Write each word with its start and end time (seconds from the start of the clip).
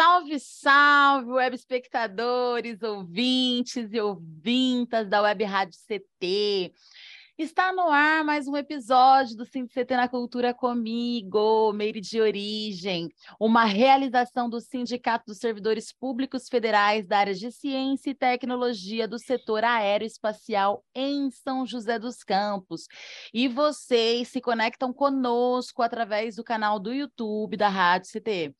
Salve, 0.00 0.40
salve, 0.40 1.30
web 1.30 1.54
espectadores, 1.54 2.82
ouvintes 2.82 3.92
e 3.92 4.00
ouvintas 4.00 5.06
da 5.06 5.20
Web 5.20 5.44
Rádio 5.44 5.78
CT. 5.86 6.72
Está 7.36 7.70
no 7.70 7.90
ar 7.90 8.24
mais 8.24 8.48
um 8.48 8.56
episódio 8.56 9.36
do 9.36 9.44
CT 9.44 9.96
na 9.96 10.08
Cultura 10.08 10.54
comigo, 10.54 11.70
Meire 11.74 12.00
de 12.00 12.18
Origem, 12.18 13.10
uma 13.38 13.66
realização 13.66 14.48
do 14.48 14.58
Sindicato 14.58 15.26
dos 15.26 15.36
Servidores 15.36 15.92
Públicos 15.92 16.48
Federais 16.48 17.06
da 17.06 17.18
área 17.18 17.34
de 17.34 17.52
Ciência 17.52 18.10
e 18.10 18.14
Tecnologia 18.14 19.06
do 19.06 19.18
setor 19.18 19.64
aeroespacial 19.64 20.82
em 20.94 21.30
São 21.30 21.66
José 21.66 21.98
dos 21.98 22.24
Campos. 22.24 22.86
E 23.34 23.48
vocês 23.48 24.28
se 24.28 24.40
conectam 24.40 24.94
conosco 24.94 25.82
através 25.82 26.36
do 26.36 26.44
canal 26.44 26.78
do 26.78 26.90
YouTube 26.90 27.54
da 27.54 27.68
Rádio 27.68 28.10
CT 28.12 28.54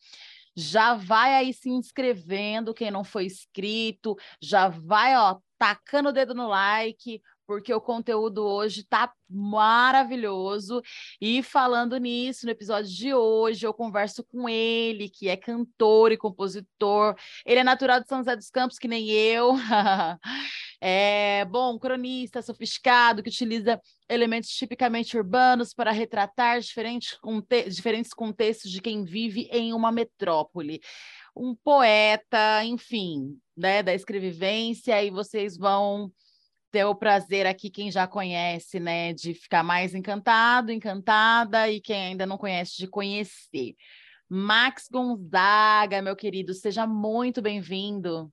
já 0.56 0.94
vai 0.94 1.34
aí 1.34 1.52
se 1.52 1.70
inscrevendo, 1.70 2.74
quem 2.74 2.90
não 2.90 3.04
foi 3.04 3.26
inscrito, 3.26 4.16
já 4.42 4.68
vai, 4.68 5.16
ó, 5.16 5.38
tacando 5.58 6.08
o 6.08 6.12
dedo 6.12 6.34
no 6.34 6.48
like, 6.48 7.20
porque 7.50 7.74
o 7.74 7.80
conteúdo 7.80 8.44
hoje 8.44 8.84
tá 8.84 9.12
maravilhoso. 9.28 10.80
E 11.20 11.42
falando 11.42 11.96
nisso, 11.96 12.46
no 12.46 12.52
episódio 12.52 12.88
de 12.88 13.12
hoje, 13.12 13.66
eu 13.66 13.74
converso 13.74 14.22
com 14.22 14.48
ele, 14.48 15.08
que 15.08 15.28
é 15.28 15.36
cantor 15.36 16.12
e 16.12 16.16
compositor. 16.16 17.16
Ele 17.44 17.58
é 17.58 17.64
natural 17.64 17.98
de 18.00 18.06
São 18.06 18.18
José 18.18 18.36
dos 18.36 18.50
Campos, 18.50 18.78
que 18.78 18.86
nem 18.86 19.10
eu. 19.10 19.56
é, 20.80 21.44
bom, 21.46 21.76
cronista 21.76 22.40
sofisticado, 22.40 23.20
que 23.20 23.30
utiliza 23.30 23.80
elementos 24.08 24.50
tipicamente 24.50 25.16
urbanos 25.16 25.74
para 25.74 25.90
retratar 25.90 26.60
diferentes, 26.60 27.18
conte 27.18 27.68
diferentes 27.68 28.14
contextos 28.14 28.70
de 28.70 28.80
quem 28.80 29.04
vive 29.04 29.48
em 29.50 29.72
uma 29.72 29.90
metrópole. 29.90 30.80
Um 31.36 31.56
poeta, 31.56 32.64
enfim, 32.64 33.36
né, 33.56 33.82
da 33.82 33.92
escrevivência, 33.92 35.02
e 35.02 35.10
vocês 35.10 35.56
vão 35.56 36.12
ter 36.70 36.84
o 36.84 36.94
prazer 36.94 37.46
aqui, 37.46 37.68
quem 37.68 37.90
já 37.90 38.06
conhece, 38.06 38.78
né, 38.78 39.12
de 39.12 39.34
ficar 39.34 39.62
mais 39.62 39.94
encantado, 39.94 40.70
encantada, 40.70 41.68
e 41.68 41.80
quem 41.80 41.96
ainda 41.96 42.26
não 42.26 42.38
conhece, 42.38 42.76
de 42.78 42.86
conhecer. 42.86 43.74
Max 44.28 44.88
Gonzaga, 44.90 46.00
meu 46.00 46.14
querido, 46.14 46.54
seja 46.54 46.86
muito 46.86 47.42
bem-vindo. 47.42 48.32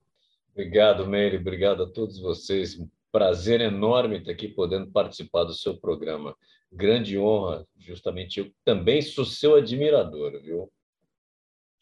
Obrigado, 0.52 1.06
Meire, 1.06 1.36
obrigado 1.36 1.82
a 1.82 1.90
todos 1.90 2.20
vocês. 2.20 2.80
Prazer 3.10 3.60
enorme 3.60 4.18
estar 4.18 4.32
aqui 4.32 4.48
podendo 4.48 4.90
participar 4.90 5.44
do 5.44 5.54
seu 5.54 5.76
programa. 5.76 6.36
Grande 6.70 7.18
honra, 7.18 7.66
justamente 7.78 8.40
eu 8.40 8.52
também 8.64 9.00
sou 9.02 9.24
seu 9.24 9.56
admirador, 9.56 10.40
viu? 10.42 10.70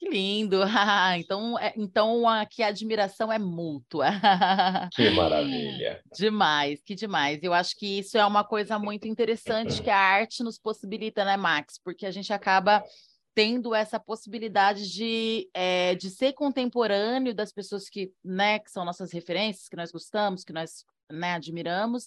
Que 0.07 0.11
lindo! 0.11 0.61
então, 1.19 1.59
é, 1.59 1.73
então 1.77 2.29
aqui 2.29 2.63
a 2.63 2.69
admiração 2.69 3.33
é 3.33 3.39
mútua. 3.39 4.07
Que 4.93 5.11
maravilha! 5.11 6.01
Demais, 6.17 6.81
que 6.83 6.95
demais. 6.95 7.43
Eu 7.43 7.53
acho 7.53 7.77
que 7.77 7.99
isso 7.99 8.17
é 8.17 8.25
uma 8.25 8.45
coisa 8.45 8.79
muito 8.79 9.09
interessante 9.09 9.83
que 9.83 9.91
a 9.91 9.99
arte 9.99 10.45
nos 10.45 10.59
possibilita, 10.59 11.25
né, 11.25 11.37
Max? 11.37 11.79
Porque 11.83 12.07
a 12.07 12.11
gente 12.11 12.33
acaba 12.33 12.85
tendo 13.35 13.75
essa 13.75 13.99
possibilidade 13.99 14.91
de, 14.91 15.51
é, 15.53 15.95
de 15.97 16.09
ser 16.09 16.33
contemporâneo 16.33 17.35
das 17.35 17.53
pessoas 17.53 17.89
que, 17.89 18.13
né, 18.25 18.61
que 18.61 18.71
são 18.71 18.85
nossas 18.85 19.13
referências, 19.13 19.69
que 19.69 19.77
nós 19.77 19.91
gostamos, 19.91 20.45
que 20.45 20.53
nós 20.53 20.85
né, 21.11 21.35
admiramos, 21.35 22.07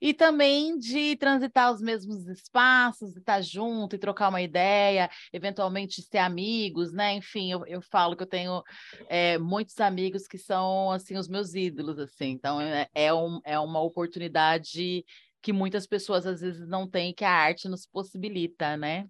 e 0.00 0.14
também 0.14 0.78
de 0.78 1.16
transitar 1.16 1.72
os 1.72 1.80
mesmos 1.80 2.26
espaços, 2.28 3.16
estar 3.16 3.40
junto 3.42 3.96
e 3.96 3.98
trocar 3.98 4.28
uma 4.28 4.42
ideia, 4.42 5.10
eventualmente 5.32 6.02
ser 6.02 6.18
amigos, 6.18 6.92
né? 6.92 7.14
Enfim, 7.14 7.50
eu, 7.50 7.66
eu 7.66 7.82
falo 7.82 8.16
que 8.16 8.22
eu 8.22 8.28
tenho 8.28 8.62
é, 9.08 9.38
muitos 9.38 9.78
amigos 9.80 10.26
que 10.26 10.38
são 10.38 10.90
assim 10.90 11.16
os 11.16 11.28
meus 11.28 11.54
ídolos, 11.54 11.98
assim. 11.98 12.30
Então 12.30 12.60
é, 12.60 12.88
é, 12.94 13.12
um, 13.12 13.40
é 13.44 13.58
uma 13.58 13.80
oportunidade 13.80 15.04
que 15.42 15.52
muitas 15.52 15.86
pessoas 15.86 16.26
às 16.26 16.40
vezes 16.40 16.66
não 16.68 16.88
têm, 16.88 17.14
que 17.14 17.24
a 17.24 17.30
arte 17.30 17.68
nos 17.68 17.86
possibilita, 17.86 18.76
né? 18.76 19.06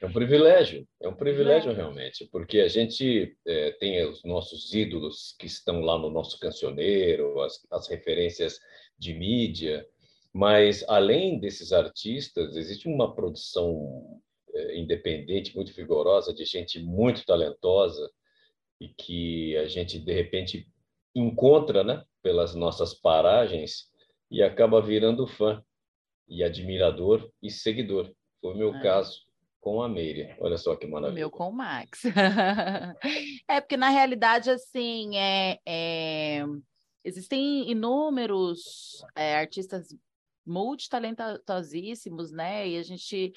É 0.00 0.06
um 0.06 0.12
privilégio, 0.12 0.86
é 1.00 1.08
um 1.08 1.14
privilégio 1.14 1.72
é. 1.72 1.74
realmente, 1.74 2.24
porque 2.30 2.60
a 2.60 2.68
gente 2.68 3.36
é, 3.44 3.72
tem 3.72 4.04
os 4.06 4.22
nossos 4.22 4.72
ídolos 4.72 5.34
que 5.38 5.46
estão 5.46 5.80
lá 5.80 5.98
no 5.98 6.08
nosso 6.08 6.38
cancioneiro, 6.38 7.40
as, 7.40 7.66
as 7.68 7.88
referências 7.88 8.60
de 8.96 9.12
mídia, 9.12 9.84
mas 10.32 10.84
além 10.88 11.40
desses 11.40 11.72
artistas, 11.72 12.54
existe 12.56 12.86
uma 12.86 13.12
produção 13.12 14.20
é, 14.54 14.78
independente, 14.78 15.56
muito 15.56 15.72
vigorosa, 15.72 16.32
de 16.32 16.44
gente 16.44 16.78
muito 16.78 17.24
talentosa 17.26 18.08
e 18.80 18.88
que 18.88 19.56
a 19.56 19.66
gente, 19.66 19.98
de 19.98 20.12
repente, 20.12 20.68
encontra 21.12 21.82
né, 21.82 22.04
pelas 22.22 22.54
nossas 22.54 22.94
paragens 22.94 23.88
e 24.30 24.44
acaba 24.44 24.80
virando 24.80 25.26
fã 25.26 25.60
e 26.28 26.44
admirador 26.44 27.28
e 27.42 27.50
seguidor. 27.50 28.12
Foi 28.40 28.54
o 28.54 28.56
meu 28.56 28.74
é. 28.76 28.80
caso 28.80 29.27
com 29.60 29.82
a 29.82 29.88
Meire. 29.88 30.34
Olha 30.40 30.56
só 30.56 30.76
que 30.76 30.86
maravilha. 30.86 31.12
O 31.12 31.14
meu 31.14 31.30
com 31.30 31.48
o 31.48 31.52
Max. 31.52 32.02
é 33.48 33.60
porque, 33.60 33.76
na 33.76 33.88
realidade, 33.88 34.50
assim, 34.50 35.16
é, 35.16 35.58
é... 35.66 36.44
existem 37.04 37.70
inúmeros 37.70 39.04
é, 39.14 39.36
artistas 39.36 39.88
multitalentosíssimos, 40.46 42.32
né? 42.32 42.68
E 42.68 42.78
a 42.78 42.82
gente... 42.82 43.32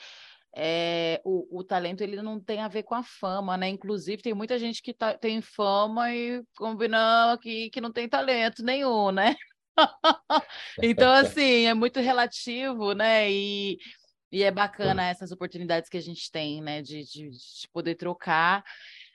É, 0.54 1.22
o, 1.24 1.60
o, 1.60 1.64
talento 1.64 2.02
ele 2.02 2.22
não 2.22 2.38
tem 2.38 2.60
a 2.60 2.68
ver 2.68 2.84
com 2.84 2.94
a 2.94 3.02
fama, 3.02 3.56
né? 3.56 3.70
Inclusive, 3.70 4.22
tem 4.22 4.34
muita 4.34 4.60
gente 4.60 4.81
que 4.81 4.94
tá, 4.94 5.18
tem 5.18 5.42
fama 5.42 6.14
e 6.14 6.44
combinando 6.58 7.31
aqui 7.31 7.70
que 7.70 7.80
não 7.80 7.90
tem 7.90 8.10
talento 8.10 8.62
nenhum, 8.62 9.12
né? 9.12 9.34
então, 10.84 11.12
assim, 11.14 11.68
é 11.68 11.74
muito 11.74 12.00
relativo, 12.00 12.94
né? 12.94 13.31
E 13.31 13.78
e 14.31 14.44
é 14.44 14.52
bacana 14.52 15.09
essas 15.09 15.31
oportunidades 15.31 15.90
que 15.90 15.97
a 15.97 16.02
gente 16.02 16.31
tem, 16.31 16.62
né, 16.62 16.81
de, 16.81 17.03
de, 17.03 17.30
de 17.30 17.68
poder 17.74 17.96
trocar. 17.96 18.64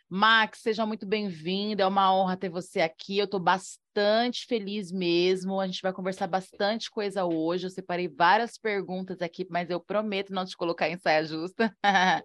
Max, 0.08 0.60
seja 0.60 0.86
muito 0.86 1.04
bem-vindo, 1.04 1.82
é 1.82 1.86
uma 1.86 2.14
honra 2.14 2.36
ter 2.36 2.48
você 2.48 2.80
aqui. 2.80 3.18
Eu 3.18 3.24
estou 3.24 3.40
bastante 3.40 4.46
feliz 4.46 4.92
mesmo. 4.92 5.60
A 5.60 5.66
gente 5.66 5.82
vai 5.82 5.92
conversar 5.92 6.28
bastante 6.28 6.88
coisa 6.88 7.24
hoje. 7.24 7.66
Eu 7.66 7.70
separei 7.70 8.06
várias 8.06 8.56
perguntas 8.56 9.20
aqui, 9.20 9.44
mas 9.50 9.68
eu 9.68 9.80
prometo 9.80 10.32
não 10.32 10.44
te 10.44 10.56
colocar 10.56 10.88
em 10.88 10.96
saia 10.96 11.24
justa. 11.24 11.74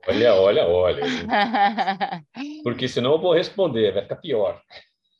Olha, 0.07 0.35
olha, 0.35 0.67
olha. 0.67 1.03
Porque 2.63 2.87
senão 2.87 3.13
eu 3.13 3.19
vou 3.19 3.33
responder, 3.33 3.91
vai 3.91 4.03
ficar 4.03 4.17
pior. 4.17 4.61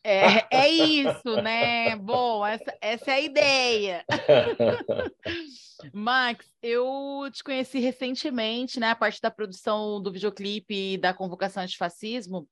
É, 0.04 0.48
é 0.50 0.70
isso, 0.70 1.36
né? 1.42 1.96
Bom, 1.96 2.46
essa, 2.46 2.78
essa 2.82 3.12
é 3.12 3.14
a 3.14 3.22
ideia. 3.22 4.06
Max, 5.94 6.46
eu 6.62 7.30
te 7.32 7.44
conheci 7.44 7.80
recentemente, 7.80 8.80
né? 8.80 8.90
A 8.90 8.96
parte 8.96 9.22
da 9.22 9.30
produção 9.30 10.02
do 10.02 10.12
videoclipe 10.12 10.94
e 10.94 10.98
da 10.98 11.14
convocação 11.14 11.62
antifascismo, 11.62 12.48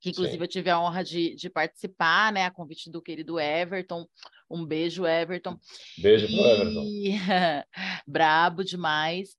que 0.00 0.10
inclusive 0.10 0.36
Sim. 0.36 0.42
eu 0.42 0.48
tive 0.48 0.70
a 0.70 0.80
honra 0.80 1.02
de, 1.02 1.34
de, 1.34 1.50
participar, 1.50 2.32
né? 2.32 2.44
A 2.44 2.50
convite 2.50 2.90
do 2.90 3.02
querido 3.02 3.38
Everton. 3.40 4.06
Um 4.48 4.64
beijo, 4.64 5.04
Everton. 5.04 5.58
Beijo 5.98 6.26
e... 6.26 6.36
pro 6.36 6.46
Everton. 6.46 6.84
Brabo 8.06 8.62
demais. 8.62 9.36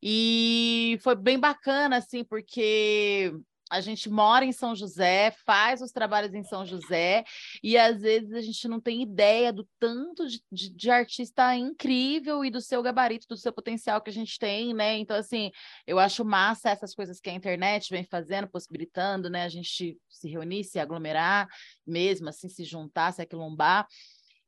E 0.00 0.98
foi 1.02 1.16
bem 1.16 1.40
bacana, 1.40 1.96
assim, 1.96 2.22
porque 2.22 3.32
a 3.74 3.80
gente 3.80 4.08
mora 4.08 4.44
em 4.44 4.52
São 4.52 4.74
José, 4.74 5.32
faz 5.44 5.82
os 5.82 5.90
trabalhos 5.90 6.32
em 6.32 6.44
São 6.44 6.64
José, 6.64 7.24
e 7.62 7.76
às 7.76 8.00
vezes 8.00 8.32
a 8.32 8.40
gente 8.40 8.68
não 8.68 8.80
tem 8.80 9.02
ideia 9.02 9.52
do 9.52 9.68
tanto 9.80 10.28
de, 10.28 10.40
de, 10.50 10.70
de, 10.70 10.90
artista 10.90 11.56
incrível 11.56 12.44
e 12.44 12.50
do 12.50 12.60
seu 12.60 12.80
gabarito, 12.82 13.26
do 13.28 13.36
seu 13.36 13.52
potencial 13.52 14.00
que 14.00 14.10
a 14.10 14.12
gente 14.12 14.38
tem, 14.38 14.72
né? 14.72 14.96
Então, 14.98 15.16
assim, 15.16 15.50
eu 15.86 15.98
acho 15.98 16.24
massa 16.24 16.70
essas 16.70 16.94
coisas 16.94 17.18
que 17.18 17.28
a 17.28 17.34
internet 17.34 17.90
vem 17.90 18.04
fazendo, 18.04 18.48
possibilitando, 18.48 19.28
né? 19.28 19.42
A 19.42 19.48
gente 19.48 19.98
se 20.08 20.28
reunir, 20.28 20.62
se 20.62 20.78
aglomerar 20.78 21.48
mesmo, 21.84 22.28
assim, 22.28 22.48
se 22.48 22.64
juntar, 22.64 23.12
se 23.12 23.22
aquilombar. 23.22 23.86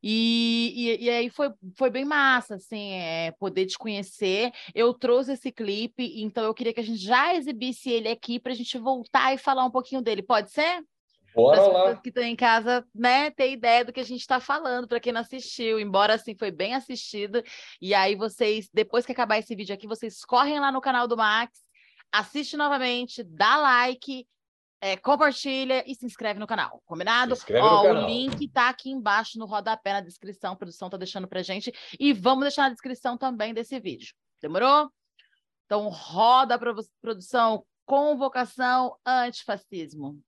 E, 0.09 0.73
e, 0.77 1.05
e, 1.07 1.11
aí 1.11 1.29
foi, 1.29 1.53
foi 1.77 1.91
bem 1.91 2.05
massa, 2.05 2.55
assim, 2.55 2.93
é, 2.93 3.33
poder 3.41 3.67
te 3.67 3.77
conhecer. 3.77 4.53
Eu 4.73 4.95
trouxe 4.95 5.33
esse 5.33 5.51
clipe, 5.51 6.23
então 6.23 6.45
eu 6.45 6.55
queria 6.55 6.73
que 6.73 6.79
a 6.79 6.85
gente 6.85 7.03
já 7.03 7.35
exibisse 7.35 7.91
ele 7.91 8.09
aqui 8.09 8.39
para 8.39 8.53
a 8.53 8.55
gente 8.55 8.79
voltar 8.79 9.35
e 9.35 9.39
falar 9.39 9.65
um 9.65 9.71
pouquinho 9.71 10.01
dele. 10.01 10.23
Pode 10.23 10.53
ser? 10.53 10.81
Bora 11.35 11.61
as 11.61 11.67
lá. 11.67 11.73
pessoas 11.73 12.01
que 12.01 12.11
estão 12.11 12.23
em 12.23 12.37
casa, 12.37 12.87
né, 12.95 13.33
ter 13.33 13.51
ideia 13.51 13.85
do 13.85 13.93
que 13.93 13.99
a 13.99 14.05
gente 14.05 14.21
está 14.21 14.39
falando, 14.39 14.87
para 14.87 15.01
quem 15.01 15.13
não 15.13 15.23
assistiu, 15.23 15.81
embora 15.81 16.15
assim 16.15 16.37
foi 16.37 16.53
bem 16.53 16.77
assistido. 16.77 17.43
E 17.83 17.93
aí 17.93 18.15
vocês, 18.15 18.69
depois 18.73 19.05
que 19.05 19.11
acabar 19.11 19.39
esse 19.39 19.57
vídeo 19.57 19.75
aqui, 19.75 19.89
vocês 19.89 20.25
correm 20.25 20.61
lá 20.61 20.71
no 20.71 20.81
canal 20.81 21.09
do 21.09 21.17
Max, 21.17 21.65
assiste 22.13 22.57
novamente, 22.57 23.25
dá 23.25 23.57
like, 23.57 24.25
é, 24.81 24.97
compartilha 24.97 25.83
e 25.91 25.95
se 25.95 26.05
inscreve 26.05 26.39
no 26.39 26.47
canal, 26.47 26.83
combinado? 26.85 27.35
Se 27.35 27.41
inscreve 27.43 27.67
Ó, 27.67 27.77
no 27.79 27.83
canal. 27.83 28.05
O 28.05 28.07
link 28.07 28.49
tá 28.49 28.69
aqui 28.69 28.91
embaixo 28.91 29.39
no 29.39 29.47
rodapé 29.47 29.93
na 29.93 30.01
descrição, 30.01 30.53
a 30.53 30.57
produção 30.57 30.91
tá 30.91 30.97
deixando 30.97 31.27
pra 31.27 31.43
gente. 31.43 31.73
E 31.99 32.13
vamos 32.13 32.43
deixar 32.45 32.63
na 32.65 32.71
descrição 32.71 33.17
também 33.17 33.55
desse 33.55 33.79
vídeo. 33.81 34.15
Demorou? 34.41 34.91
Então 35.65 35.89
roda 35.89 36.55
a 36.55 36.59
provo- 36.59 36.83
produção 37.01 37.65
Convocação 37.85 38.97
Antifascismo. 39.07 40.21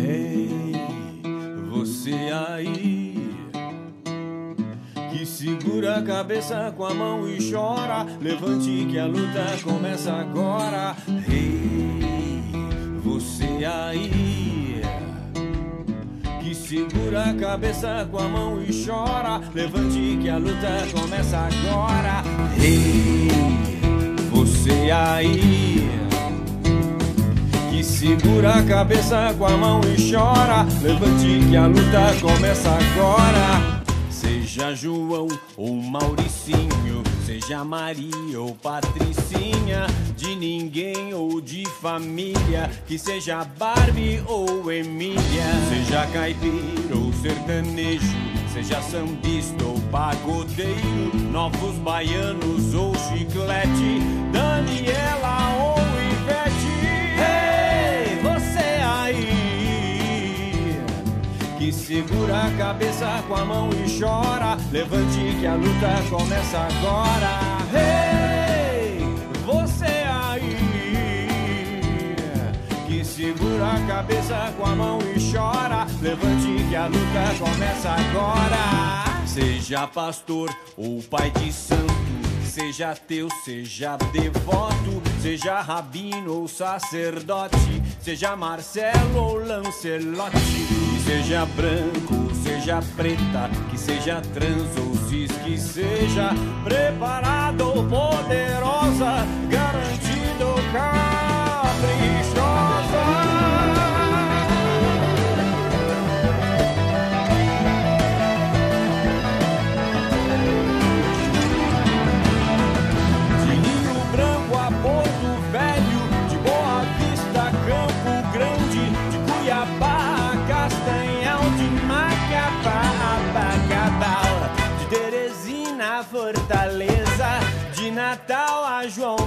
Ei, 0.00 0.72
você 1.70 2.12
aí 2.32 2.97
segura 5.38 5.98
a 5.98 6.02
cabeça 6.02 6.74
com 6.76 6.84
a 6.84 6.92
mão 6.92 7.28
e 7.28 7.38
chora. 7.48 8.04
Levante 8.20 8.88
que 8.90 8.98
a 8.98 9.06
luta 9.06 9.56
começa 9.62 10.12
agora. 10.12 10.96
Ei, 11.30 12.42
você 13.04 13.64
aí 13.64 14.82
que 16.42 16.52
segura 16.52 17.30
a 17.30 17.34
cabeça 17.34 18.08
com 18.10 18.18
a 18.18 18.28
mão 18.28 18.60
e 18.60 18.84
chora. 18.84 19.40
Levante 19.54 20.18
que 20.20 20.28
a 20.28 20.38
luta 20.38 20.88
começa 20.92 21.38
agora. 21.38 22.24
Ei, 22.60 23.28
você 24.32 24.90
aí 24.90 25.88
que 27.70 27.84
segura 27.84 28.54
a 28.54 28.62
cabeça 28.64 29.32
com 29.38 29.46
a 29.46 29.56
mão 29.56 29.80
e 29.82 30.10
chora. 30.10 30.66
Levante 30.82 31.46
que 31.48 31.56
a 31.56 31.68
luta 31.68 32.16
começa 32.20 32.70
agora. 32.70 33.77
Seja 34.58 34.74
João 34.74 35.28
ou 35.56 35.72
Mauricinho, 35.76 37.04
seja 37.24 37.64
Maria 37.64 38.40
ou 38.40 38.56
Patricinha, 38.56 39.86
de 40.16 40.34
ninguém 40.34 41.14
ou 41.14 41.40
de 41.40 41.64
família, 41.80 42.68
que 42.84 42.98
seja 42.98 43.44
Barbie 43.56 44.20
ou 44.26 44.72
Emília, 44.72 45.44
seja 45.68 46.04
caipira 46.08 46.96
ou 46.96 47.12
sertanejo, 47.12 48.16
seja 48.52 48.82
sambista 48.82 49.64
ou 49.64 49.78
pagodeiro, 49.92 51.14
novos 51.30 51.76
baianos 51.76 52.74
ou 52.74 52.92
chiclete, 52.96 54.00
Daniela 54.32 55.52
ou 55.54 55.57
que 61.68 61.72
segura 61.72 62.46
a 62.46 62.50
cabeça 62.56 63.22
com 63.28 63.34
a 63.34 63.44
mão 63.44 63.68
e 63.70 64.00
chora. 64.00 64.56
Levante 64.72 65.36
que 65.38 65.46
a 65.46 65.54
luta 65.54 66.02
começa 66.08 66.60
agora. 66.60 67.40
Ei, 67.74 69.00
você 69.44 69.84
aí 69.84 70.56
que 72.86 73.04
segura 73.04 73.72
a 73.72 73.86
cabeça 73.86 74.54
com 74.56 74.64
a 74.64 74.74
mão 74.74 74.98
e 75.14 75.20
chora. 75.30 75.86
Levante 76.00 76.64
que 76.70 76.76
a 76.76 76.86
luta 76.86 77.34
começa 77.38 77.90
agora. 77.90 79.26
Seja 79.26 79.86
pastor 79.86 80.48
ou 80.74 81.02
pai 81.02 81.30
de 81.32 81.52
santo. 81.52 81.98
Seja 82.44 82.94
teu, 82.94 83.28
seja 83.44 83.96
devoto, 84.10 85.02
seja 85.20 85.60
rabino 85.60 86.40
ou 86.40 86.48
sacerdote, 86.48 87.82
seja 88.00 88.34
Marcelo 88.34 89.16
ou 89.16 89.36
Lancelote, 89.36 90.36
seja 91.08 91.46
branco, 91.46 92.34
seja 92.34 92.82
preta, 92.94 93.48
que 93.70 93.78
seja 93.78 94.20
trans 94.34 94.76
ou 94.76 94.94
cis, 95.08 95.32
que 95.42 95.56
seja 95.56 96.32
preparado 96.62 97.62
ou 97.62 97.82
poderosa, 97.84 99.24
garantido 99.48 100.48
ou 100.48 101.17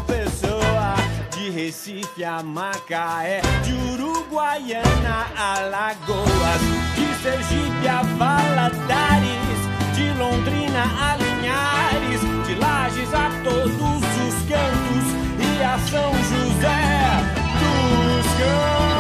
Pessoa, 0.01 0.95
de 1.31 1.49
Recife 1.49 2.23
a 2.23 2.41
Macaé, 2.41 3.41
de 3.63 3.73
Uruguaiana 3.93 5.27
a 5.37 5.59
Lagoas, 5.69 6.61
de 6.95 7.21
Sergipe 7.21 7.87
a 7.87 8.01
Valadares, 8.17 9.59
de 9.95 10.13
Londrina 10.17 10.83
a 10.83 11.17
Linhares, 11.17 12.21
de 12.47 12.55
Lages 12.55 13.13
a 13.13 13.29
todos 13.43 13.71
os 13.71 14.35
cantos 14.49 15.07
e 15.39 15.63
a 15.63 15.77
São 15.89 16.11
José 16.11 17.41
dos 17.59 18.25
Campos. 18.37 18.90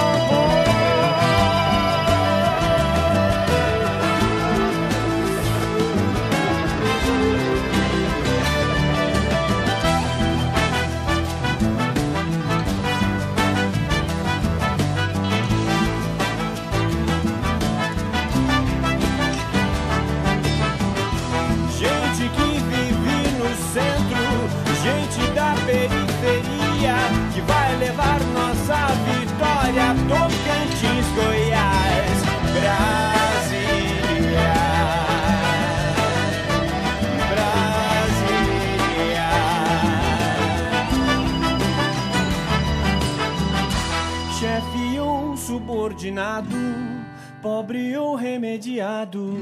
Pobre 47.41 47.97
ou 47.97 48.15
remediado. 48.15 49.39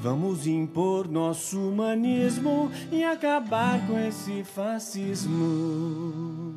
Vamos 0.00 0.46
impor 0.46 1.08
nosso 1.08 1.58
humanismo 1.58 2.70
e 2.92 3.04
acabar 3.04 3.84
com 3.86 3.98
esse 3.98 4.44
fascismo. 4.44 6.55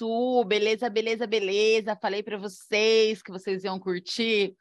Isso, 0.00 0.44
beleza, 0.44 0.88
beleza, 0.88 1.26
beleza. 1.26 1.96
Falei 1.96 2.22
para 2.22 2.38
vocês 2.38 3.22
que 3.22 3.30
vocês 3.30 3.64
iam 3.64 3.78
curtir. 3.78 4.56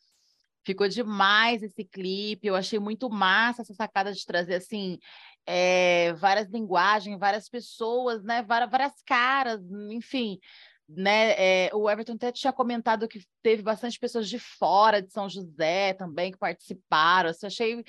Ficou 0.66 0.88
demais 0.88 1.64
esse 1.64 1.86
clipe. 1.86 2.48
Eu 2.48 2.56
achei 2.56 2.78
muito 2.80 3.10
massa 3.10 3.62
essa 3.62 3.74
sacada 3.74 4.12
de 4.12 4.26
trazer 4.26 4.56
assim 4.56 5.00
é, 5.46 6.14
várias 6.14 6.50
linguagens, 6.50 7.18
várias 7.18 7.48
pessoas, 7.48 8.22
né? 8.24 8.44
Várias, 8.44 8.70
várias 8.70 9.02
caras, 9.06 9.62
enfim. 9.90 10.40
Né? 10.88 11.68
É, 11.68 11.70
o 11.74 11.90
Everton 11.90 12.14
até 12.14 12.32
tinha 12.32 12.52
comentado 12.52 13.08
que 13.08 13.24
teve 13.42 13.62
bastante 13.62 13.98
pessoas 14.00 14.28
de 14.28 14.40
fora 14.40 15.02
de 15.02 15.12
São 15.14 15.30
José 15.30 15.94
também 15.94 16.32
que 16.32 16.38
participaram. 16.38 17.30
Assim, 17.30 17.46
eu 17.46 17.48
achei 17.48 17.84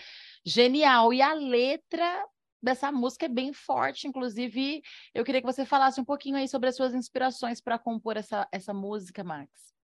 genial. 0.45 1.12
E 1.12 1.21
a 1.21 1.33
letra 1.33 2.25
dessa 2.62 2.92
música 2.92 3.26
é 3.26 3.28
bem 3.28 3.52
forte, 3.52 4.06
inclusive 4.06 4.82
eu 5.14 5.24
queria 5.24 5.40
que 5.40 5.46
você 5.46 5.64
falasse 5.64 6.00
um 6.00 6.04
pouquinho 6.04 6.36
aí 6.36 6.48
sobre 6.48 6.68
as 6.68 6.76
suas 6.76 6.94
inspirações 6.94 7.60
para 7.60 7.78
compor 7.78 8.16
essa, 8.16 8.48
essa 8.52 8.74
música, 8.74 9.24
Max. 9.24 9.74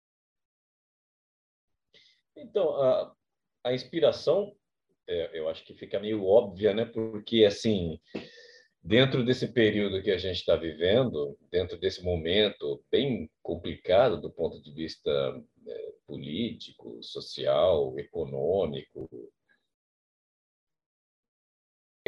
Então, 2.35 2.75
a, 2.81 3.15
a 3.63 3.73
inspiração, 3.73 4.55
é, 5.07 5.39
eu 5.39 5.49
acho 5.49 5.63
que 5.65 5.73
fica 5.73 5.99
meio 5.99 6.23
óbvia, 6.23 6.73
né? 6.73 6.85
Porque, 6.85 7.45
assim, 7.45 7.99
dentro 8.83 9.25
desse 9.25 9.47
período 9.47 10.01
que 10.01 10.11
a 10.11 10.17
gente 10.17 10.37
está 10.37 10.55
vivendo, 10.55 11.37
dentro 11.51 11.77
desse 11.77 12.03
momento 12.03 12.83
bem 12.91 13.29
complicado 13.41 14.21
do 14.21 14.29
ponto 14.29 14.61
de 14.61 14.71
vista 14.71 15.09
é, 15.67 15.93
político, 16.05 17.01
social, 17.01 17.97
econômico, 17.97 19.09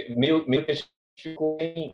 meio, 0.10 0.48
meio 0.48 0.66
ficou 1.16 1.58
sem, 1.60 1.94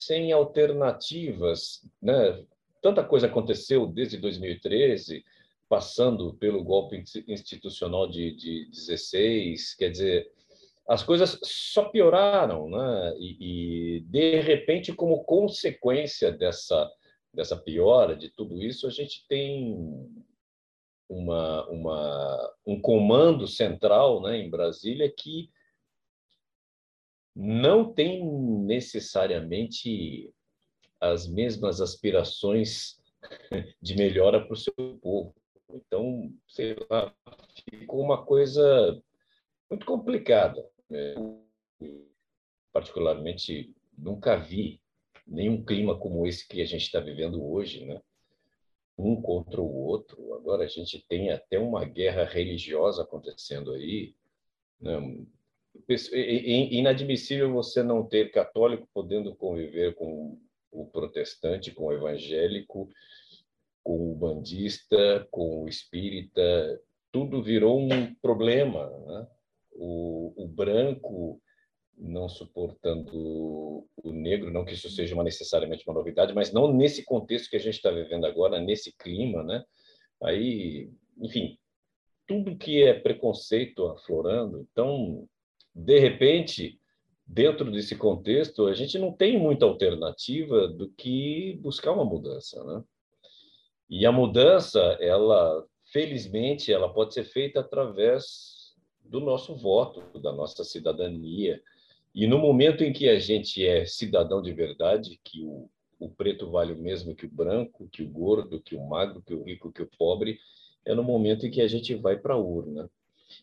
sem 0.00 0.32
alternativas, 0.32 1.86
né? 2.00 2.44
Tanta 2.80 3.04
coisa 3.04 3.26
aconteceu 3.26 3.86
desde 3.86 4.16
2013, 4.18 5.24
passando 5.68 6.34
pelo 6.34 6.64
golpe 6.64 7.02
institucional 7.28 8.08
de, 8.08 8.34
de 8.34 8.68
16, 8.70 9.74
quer 9.74 9.90
dizer, 9.90 10.30
as 10.88 11.02
coisas 11.02 11.38
só 11.42 11.84
pioraram, 11.84 12.68
né? 12.68 13.14
E, 13.18 13.36
e, 13.98 14.00
de 14.00 14.40
repente, 14.40 14.92
como 14.92 15.24
consequência 15.24 16.32
dessa 16.32 16.90
dessa 17.32 17.56
piora 17.56 18.14
de 18.14 18.28
tudo 18.28 18.60
isso, 18.60 18.86
a 18.86 18.90
gente 18.90 19.26
tem 19.26 19.74
uma, 21.08 21.68
uma 21.70 22.54
um 22.66 22.80
comando 22.80 23.46
central, 23.46 24.20
né, 24.20 24.36
em 24.36 24.50
Brasília 24.50 25.10
que 25.10 25.50
não 27.34 27.92
tem 27.92 28.24
necessariamente 28.64 30.32
as 31.00 31.26
mesmas 31.26 31.80
aspirações 31.80 33.00
de 33.80 33.96
melhora 33.96 34.44
para 34.44 34.52
o 34.52 34.56
seu 34.56 34.74
povo. 35.00 35.34
Então, 35.70 36.32
sei 36.46 36.76
lá, 36.90 37.14
ficou 37.68 38.00
uma 38.00 38.24
coisa 38.24 39.02
muito 39.70 39.86
complicada. 39.86 40.64
Né? 40.88 41.14
Particularmente, 42.72 43.74
nunca 43.96 44.36
vi 44.36 44.80
nenhum 45.26 45.64
clima 45.64 45.98
como 45.98 46.26
esse 46.26 46.46
que 46.46 46.60
a 46.60 46.66
gente 46.66 46.82
está 46.82 47.00
vivendo 47.00 47.42
hoje, 47.42 47.84
né? 47.84 48.00
Um 48.98 49.20
contra 49.20 49.60
o 49.60 49.74
outro. 49.74 50.34
Agora 50.34 50.64
a 50.64 50.68
gente 50.68 51.04
tem 51.08 51.30
até 51.30 51.58
uma 51.58 51.84
guerra 51.84 52.24
religiosa 52.24 53.02
acontecendo 53.02 53.72
aí. 53.72 54.14
Né? 54.78 55.24
Inadmissível 55.88 57.52
você 57.52 57.82
não 57.82 58.04
ter 58.06 58.30
católico 58.30 58.88
podendo 58.92 59.34
conviver 59.34 59.94
com 59.94 60.38
o 60.70 60.86
protestante, 60.86 61.72
com 61.72 61.86
o 61.86 61.92
evangélico, 61.92 62.88
com 63.82 64.12
o 64.12 64.14
bandista, 64.14 65.26
com 65.30 65.64
o 65.64 65.68
espírita, 65.68 66.80
tudo 67.10 67.42
virou 67.42 67.78
um 67.78 68.14
problema. 68.14 68.88
Né? 69.06 69.26
O, 69.72 70.32
o, 70.36 70.48
branco 70.48 71.40
não 71.96 72.28
suportando 72.28 73.86
o 73.96 74.12
negro, 74.12 74.50
não 74.50 74.64
que 74.64 74.74
isso 74.74 74.90
seja 74.90 75.14
uma, 75.14 75.24
necessariamente 75.24 75.84
uma 75.86 75.94
novidade, 75.94 76.34
mas 76.34 76.52
não 76.52 76.72
nesse 76.72 77.04
contexto 77.04 77.50
que 77.50 77.56
a 77.56 77.60
gente 77.60 77.74
está 77.74 77.90
vivendo 77.90 78.24
agora, 78.24 78.60
nesse 78.60 78.96
clima, 78.96 79.42
né? 79.42 79.64
Aí, 80.22 80.90
enfim, 81.18 81.58
tudo 82.26 82.56
que 82.56 82.82
é 82.82 82.94
preconceito 82.94 83.86
aflorando. 83.88 84.66
Então, 84.70 85.28
de 85.74 85.98
repente, 85.98 86.78
dentro 87.26 87.70
desse 87.70 87.96
contexto, 87.96 88.66
a 88.66 88.74
gente 88.74 88.98
não 88.98 89.12
tem 89.12 89.38
muita 89.38 89.64
alternativa 89.64 90.68
do 90.68 90.88
que 90.90 91.58
buscar 91.62 91.92
uma 91.92 92.04
mudança, 92.04 92.62
né? 92.64 92.84
E 93.88 94.06
a 94.06 94.12
mudança, 94.12 94.80
ela, 95.00 95.66
felizmente, 95.92 96.72
ela 96.72 96.92
pode 96.92 97.12
ser 97.12 97.24
feita 97.24 97.60
através 97.60 98.74
do 99.04 99.20
nosso 99.20 99.54
voto, 99.54 100.18
da 100.18 100.32
nossa 100.32 100.64
cidadania. 100.64 101.60
E 102.14 102.26
no 102.26 102.38
momento 102.38 102.82
em 102.82 102.92
que 102.92 103.08
a 103.08 103.18
gente 103.18 103.66
é 103.66 103.84
cidadão 103.84 104.40
de 104.40 104.52
verdade, 104.52 105.20
que 105.22 105.42
o, 105.42 105.68
o 105.98 106.08
preto 106.08 106.50
vale 106.50 106.72
o 106.72 106.78
mesmo 106.78 107.14
que 107.14 107.26
o 107.26 107.30
branco, 107.30 107.88
que 107.92 108.02
o 108.02 108.08
gordo, 108.08 108.62
que 108.62 108.74
o 108.74 108.82
magro, 108.86 109.22
que 109.22 109.34
o 109.34 109.42
rico, 109.42 109.72
que 109.72 109.82
o 109.82 109.90
pobre, 109.98 110.38
é 110.86 110.94
no 110.94 111.02
momento 111.02 111.46
em 111.46 111.50
que 111.50 111.60
a 111.60 111.68
gente 111.68 111.94
vai 111.94 112.16
para 112.16 112.34
a 112.34 112.38
urna. 112.38 112.90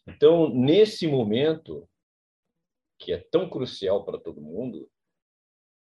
Então, 0.08 0.50
nesse 0.50 1.08
momento, 1.08 1.88
que 3.00 3.14
é 3.14 3.18
tão 3.32 3.50
crucial 3.50 4.04
para 4.04 4.20
todo 4.20 4.42
mundo, 4.42 4.90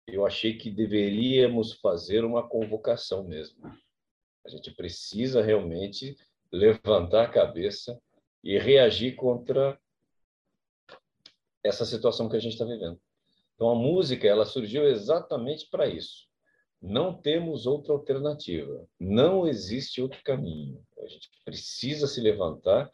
eu 0.06 0.26
achei 0.26 0.56
que 0.56 0.70
deveríamos 0.70 1.72
fazer 1.80 2.24
uma 2.24 2.46
convocação 2.46 3.24
mesmo. 3.24 3.66
A 4.44 4.48
gente 4.48 4.70
precisa 4.70 5.42
realmente 5.42 6.16
levantar 6.52 7.24
a 7.24 7.30
cabeça 7.30 8.00
e 8.44 8.58
reagir 8.58 9.16
contra 9.16 9.78
essa 11.64 11.84
situação 11.84 12.28
que 12.28 12.36
a 12.36 12.40
gente 12.40 12.52
está 12.52 12.64
vivendo. 12.64 13.00
Então, 13.54 13.70
a 13.70 13.74
música 13.74 14.26
ela 14.26 14.46
surgiu 14.46 14.86
exatamente 14.86 15.68
para 15.68 15.86
isso. 15.86 16.28
Não 16.80 17.12
temos 17.12 17.66
outra 17.66 17.92
alternativa. 17.92 18.86
Não 19.00 19.48
existe 19.48 20.00
outro 20.00 20.22
caminho. 20.22 20.80
A 21.00 21.06
gente 21.06 21.28
precisa 21.44 22.06
se 22.06 22.20
levantar 22.20 22.90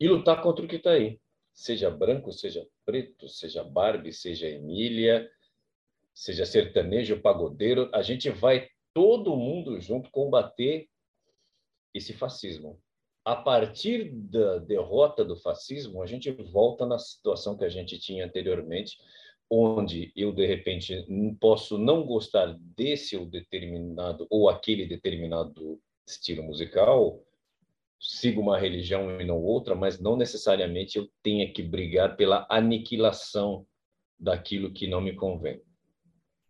e 0.00 0.08
lutar 0.08 0.42
contra 0.42 0.64
o 0.64 0.68
que 0.68 0.76
está 0.76 0.92
aí 0.92 1.20
seja 1.54 1.88
branco, 1.88 2.32
seja 2.32 2.66
preto, 2.84 3.28
seja 3.28 3.62
Barbie, 3.62 4.12
seja 4.12 4.48
Emília, 4.48 5.30
seja 6.12 6.44
sertanejo, 6.44 7.20
pagodeiro, 7.20 7.88
a 7.94 8.02
gente 8.02 8.28
vai 8.28 8.68
todo 8.92 9.36
mundo 9.36 9.80
junto 9.80 10.10
combater 10.10 10.88
esse 11.94 12.12
fascismo. 12.12 12.80
A 13.24 13.36
partir 13.36 14.10
da 14.12 14.58
derrota 14.58 15.24
do 15.24 15.36
fascismo, 15.36 16.02
a 16.02 16.06
gente 16.06 16.30
volta 16.30 16.84
na 16.84 16.98
situação 16.98 17.56
que 17.56 17.64
a 17.64 17.68
gente 17.68 17.98
tinha 17.98 18.26
anteriormente, 18.26 18.98
onde 19.48 20.12
eu 20.16 20.32
de 20.32 20.44
repente 20.46 21.06
posso 21.40 21.78
não 21.78 22.04
gostar 22.04 22.54
desse 22.76 23.16
ou 23.16 23.24
determinado 23.24 24.26
ou 24.28 24.48
aquele 24.48 24.86
determinado 24.86 25.80
estilo 26.06 26.42
musical, 26.42 27.24
sigo 28.00 28.40
uma 28.40 28.58
religião 28.58 29.20
e 29.20 29.24
não 29.24 29.42
outra, 29.42 29.74
mas 29.74 30.00
não 30.00 30.16
necessariamente 30.16 30.98
eu 30.98 31.08
tenha 31.22 31.50
que 31.52 31.62
brigar 31.62 32.16
pela 32.16 32.46
aniquilação 32.50 33.66
daquilo 34.18 34.72
que 34.72 34.86
não 34.86 35.00
me 35.00 35.14
convém. 35.14 35.60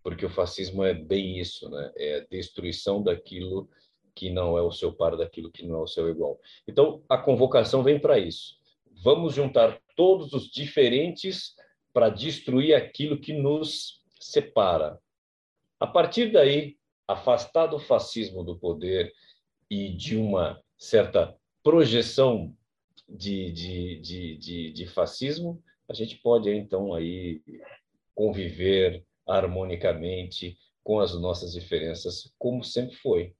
Porque 0.03 0.27
o 0.27 0.31
fascismo 0.31 0.85
é 0.85 0.93
bem 0.93 1.39
isso, 1.39 1.69
né? 1.71 1.93
É 1.97 2.17
a 2.17 2.27
destruição 2.31 3.03
daquilo 3.03 3.69
que 4.15 4.31
não 4.31 4.57
é 4.57 4.63
o 4.63 4.71
seu 4.71 4.93
par, 4.93 5.17
daquilo 5.17 5.51
que 5.51 5.67
não 5.67 5.81
é 5.81 5.83
o 5.83 5.87
seu 5.87 6.09
igual. 6.09 6.39
Então, 6.69 7.03
a 7.09 7.19
convocação 7.19 7.83
vem 7.83 7.99
para 7.99 8.19
isso. 8.19 8.57
Vamos 9.03 9.35
juntar 9.35 9.81
todos 9.97 10.33
os 10.33 10.51
diferentes 10.51 11.55
para 11.93 12.11
destruir 12.11 12.75
aquilo 12.75 13.19
que 13.19 13.33
nos 13.33 14.03
separa. 14.21 14.99
A 15.81 15.87
partir 15.87 16.33
daí, 16.33 16.77
afastar 17.07 17.75
o 17.75 17.79
fascismo 17.79 18.43
do 18.43 18.57
poder 18.57 19.13
e 19.71 19.91
de 19.91 20.17
uma 20.17 20.63
certa 20.85 21.37
projeção 21.63 22.55
de, 23.09 23.51
de, 23.53 24.01
de, 24.01 24.37
de, 24.37 24.73
de 24.73 24.87
fascismo, 24.87 25.63
a 25.89 25.95
gente 25.95 26.17
pode 26.17 26.51
então 26.51 26.95
aí 26.95 27.43
conviver 28.15 29.05
harmonicamente 29.27 30.59
com 30.83 31.01
as 31.01 31.19
nossas 31.19 31.53
diferenças, 31.53 32.33
como 32.39 32.63
sempre 32.63 32.95
foi. 32.97 33.35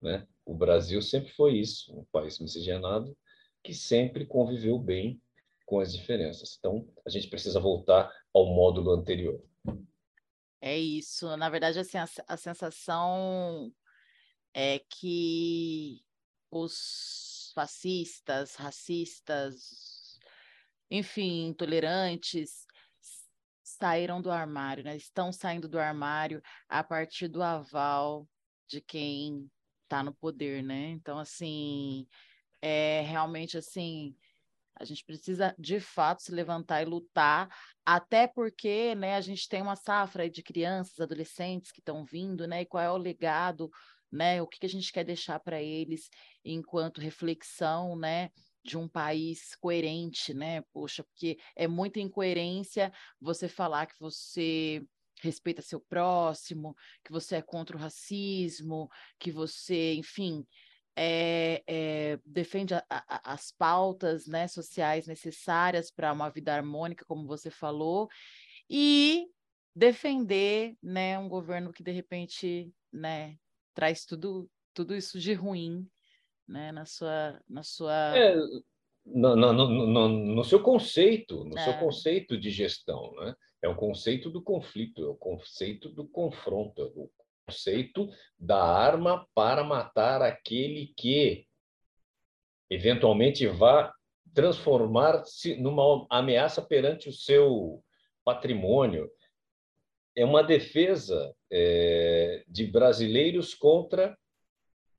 Né? 0.00 0.26
O 0.44 0.54
Brasil 0.54 1.00
sempre 1.00 1.32
foi 1.32 1.56
isso, 1.56 1.98
um 1.98 2.04
país 2.12 2.38
miscigenado 2.38 3.16
que 3.64 3.72
sempre 3.72 4.26
conviveu 4.26 4.78
bem 4.78 5.20
com 5.64 5.80
as 5.80 5.92
diferenças. 5.92 6.56
Então, 6.58 6.86
a 7.06 7.08
gente 7.08 7.28
precisa 7.28 7.60
voltar 7.60 8.12
ao 8.34 8.46
módulo 8.46 8.90
anterior. 8.90 9.40
É 10.60 10.76
isso. 10.76 11.34
Na 11.36 11.48
verdade, 11.48 11.78
assim, 11.78 11.96
a, 11.96 12.08
a 12.28 12.36
sensação 12.36 13.72
é 14.52 14.80
que 14.80 16.02
os 16.52 17.50
fascistas, 17.54 18.54
racistas, 18.54 20.20
enfim, 20.90 21.46
intolerantes, 21.46 22.66
saíram 23.62 24.20
do 24.20 24.30
armário, 24.30 24.84
né? 24.84 24.94
Estão 24.94 25.32
saindo 25.32 25.66
do 25.66 25.78
armário 25.78 26.42
a 26.68 26.84
partir 26.84 27.26
do 27.26 27.42
aval 27.42 28.28
de 28.68 28.82
quem 28.82 29.50
está 29.84 30.02
no 30.02 30.14
poder, 30.14 30.62
né? 30.62 30.90
Então, 30.90 31.18
assim, 31.18 32.06
é 32.60 33.00
realmente 33.00 33.56
assim, 33.56 34.14
a 34.78 34.84
gente 34.84 35.04
precisa 35.04 35.54
de 35.58 35.80
fato 35.80 36.22
se 36.22 36.32
levantar 36.32 36.82
e 36.82 36.84
lutar, 36.84 37.48
até 37.84 38.26
porque, 38.26 38.94
né, 38.94 39.16
a 39.16 39.20
gente 39.20 39.48
tem 39.48 39.62
uma 39.62 39.76
safra 39.76 40.28
de 40.28 40.42
crianças, 40.42 41.00
adolescentes 41.00 41.72
que 41.72 41.80
estão 41.80 42.04
vindo, 42.04 42.46
né? 42.46 42.62
E 42.62 42.66
qual 42.66 42.84
é 42.84 42.90
o 42.90 42.96
legado 42.96 43.70
né? 44.12 44.42
O 44.42 44.46
que, 44.46 44.60
que 44.60 44.66
a 44.66 44.68
gente 44.68 44.92
quer 44.92 45.04
deixar 45.04 45.40
para 45.40 45.62
eles 45.62 46.10
enquanto 46.44 47.00
reflexão, 47.00 47.96
né? 47.96 48.30
de 48.64 48.78
um 48.78 48.88
país 48.88 49.56
coerente, 49.56 50.32
né? 50.32 50.62
Poxa, 50.72 51.02
porque 51.02 51.36
é 51.56 51.66
muita 51.66 51.98
incoerência 51.98 52.92
você 53.20 53.48
falar 53.48 53.86
que 53.86 53.98
você 53.98 54.84
respeita 55.20 55.62
seu 55.62 55.80
próximo, 55.80 56.76
que 57.04 57.12
você 57.12 57.36
é 57.36 57.42
contra 57.42 57.76
o 57.76 57.80
racismo, 57.80 58.88
que 59.18 59.30
você, 59.30 59.94
enfim, 59.94 60.44
é, 60.96 61.62
é, 61.66 62.18
defende 62.24 62.74
a, 62.74 62.84
a, 62.90 63.32
as 63.32 63.52
pautas 63.52 64.26
né, 64.26 64.46
sociais 64.48 65.06
necessárias 65.06 65.90
para 65.90 66.12
uma 66.12 66.28
vida 66.28 66.54
harmônica, 66.54 67.04
como 67.06 67.26
você 67.26 67.50
falou, 67.50 68.08
e 68.68 69.26
defender 69.74 70.76
né, 70.82 71.18
um 71.18 71.28
governo 71.28 71.72
que, 71.72 71.82
de 71.82 71.92
repente, 71.92 72.70
né, 72.92 73.36
traz 73.74 74.04
tudo, 74.04 74.48
tudo 74.74 74.94
isso 74.94 75.18
de 75.18 75.32
ruim 75.34 75.86
né, 76.48 76.72
na 76.72 76.84
sua. 76.84 77.40
Na 77.48 77.62
sua... 77.62 78.16
É, 78.16 78.34
no, 79.04 79.34
no, 79.34 79.52
no, 79.52 80.08
no, 80.08 80.44
seu 80.44 80.62
conceito, 80.62 81.44
no 81.44 81.58
é. 81.58 81.64
seu 81.64 81.78
conceito 81.78 82.38
de 82.38 82.50
gestão, 82.50 83.12
né? 83.16 83.34
É 83.60 83.68
o 83.68 83.76
conceito 83.76 84.30
do 84.30 84.42
conflito, 84.42 85.04
é 85.04 85.08
o 85.08 85.14
conceito 85.14 85.88
do 85.88 86.06
confronto, 86.06 86.82
é 86.82 86.84
o 86.84 87.10
conceito 87.46 88.08
da 88.38 88.62
arma 88.62 89.26
para 89.34 89.64
matar 89.64 90.22
aquele 90.22 90.92
que 90.96 91.46
eventualmente 92.70 93.46
vá 93.46 93.92
transformar-se 94.34 95.56
numa 95.56 96.06
ameaça 96.08 96.62
perante 96.62 97.08
o 97.08 97.12
seu 97.12 97.82
patrimônio. 98.24 99.10
É 100.14 100.24
uma 100.24 100.42
defesa 100.42 101.34
é, 101.50 102.44
de 102.46 102.66
brasileiros 102.66 103.54
contra 103.54 104.16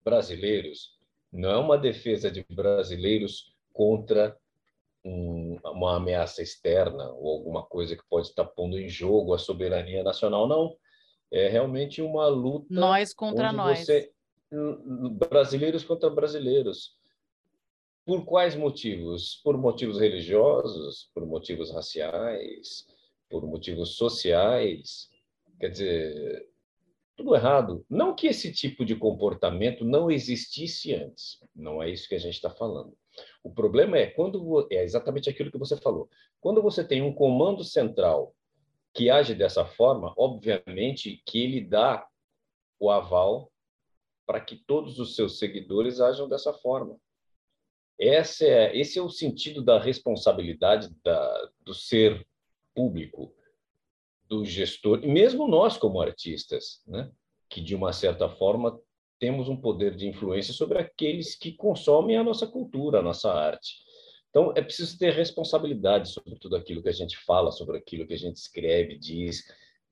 brasileiros. 0.04 0.98
Não 1.32 1.50
é 1.50 1.58
uma 1.58 1.78
defesa 1.78 2.30
de 2.30 2.46
brasileiros 2.50 3.56
contra 3.72 4.38
um, 5.04 5.58
uma 5.66 5.98
ameaça 5.98 6.42
externa 6.42 7.12
ou 7.12 7.38
alguma 7.38 7.64
coisa 7.64 7.96
que 7.96 8.04
pode 8.10 8.28
estar 8.28 8.46
pondo 8.46 8.78
em 8.78 8.88
jogo 8.88 9.34
a 9.34 9.40
soberania 9.40 10.04
nacional, 10.04 10.48
não. 10.48 10.76
É 11.32 11.48
realmente 11.48 12.02
uma 12.02 12.28
luta. 12.28 12.68
Nós 12.70 13.14
contra 13.14 13.52
nós. 13.52 13.80
Você, 13.80 14.12
brasileiros 15.30 15.84
contra 15.84 16.10
brasileiros. 16.10 16.96
Por 18.06 18.26
quais 18.26 18.56
motivos? 18.56 19.42
Por 19.44 19.58
motivos 19.58 20.00
religiosos, 20.00 21.10
por 21.14 21.26
motivos 21.26 21.72
raciais, 21.72 22.86
por 23.34 23.48
motivos 23.48 23.96
sociais. 23.96 25.10
Quer 25.60 25.70
dizer, 25.70 26.48
tudo 27.16 27.36
errado. 27.36 27.84
Não 27.90 28.14
que 28.14 28.28
esse 28.28 28.54
tipo 28.54 28.86
de 28.86 28.96
comportamento 28.96 29.84
não 29.84 30.12
existisse 30.12 30.94
antes. 30.94 31.40
Não 31.56 31.82
é 31.82 31.90
isso 31.90 32.08
que 32.08 32.14
a 32.14 32.20
gente 32.20 32.36
está 32.36 32.52
falando. 32.52 32.96
O 33.44 33.52
problema 33.52 33.98
é 33.98 34.06
quando 34.06 34.68
é 34.72 34.84
exatamente 34.84 35.32
aquilo 35.32 35.52
que 35.52 35.58
você 35.58 35.76
falou. 35.76 36.08
Quando 36.40 36.62
você 36.62 36.84
tem 36.84 37.02
um 37.02 37.12
comando 37.12 37.64
central 37.64 38.36
que 38.94 39.10
age 39.10 39.34
dessa 39.34 39.66
forma, 39.66 40.14
obviamente 40.16 41.24
que 41.26 41.44
ele 41.44 41.62
dá 41.62 42.08
o 42.80 42.92
aval 42.92 43.52
para 44.28 44.40
que 44.40 44.58
todos 44.58 45.00
os 45.00 45.16
seus 45.16 45.40
seguidores 45.40 46.00
ajam 46.00 46.30
dessa 46.30 46.54
forma. 46.54 47.00
É, 48.00 48.22
esse 48.78 49.00
é 49.00 49.02
o 49.02 49.10
sentido 49.10 49.64
da 49.64 49.80
responsabilidade 49.80 50.90
da, 51.04 51.50
do 51.62 51.74
ser 51.74 52.24
público, 52.74 53.34
do 54.28 54.46
gestor, 54.46 55.02
e 55.04 55.08
mesmo 55.08 55.48
nós 55.48 55.78
como 55.78 56.02
artistas, 56.02 56.82
né? 56.88 57.12
que 57.50 57.62
de 57.62 57.76
uma 57.76 57.94
certa 57.94 58.28
forma 58.28 58.80
temos 59.20 59.48
um 59.48 59.56
poder 59.56 59.96
de 59.96 60.08
influência 60.08 60.54
sobre 60.54 60.80
aqueles 60.80 61.36
que 61.36 61.52
consomem 61.52 62.18
a 62.18 62.24
nossa 62.24 62.48
cultura, 62.48 63.00
a 63.00 63.02
nossa 63.02 63.32
arte. 63.32 63.78
Então, 64.30 64.52
é 64.56 64.62
preciso 64.62 64.98
ter 64.98 65.14
responsabilidade 65.14 66.10
sobre 66.10 66.36
tudo 66.40 66.56
aquilo 66.56 66.82
que 66.82 66.90
a 66.90 66.94
gente 66.94 67.16
fala, 67.18 67.52
sobre 67.52 67.78
aquilo 67.78 68.08
que 68.08 68.16
a 68.16 68.18
gente 68.18 68.38
escreve, 68.38 68.98
diz 68.98 69.44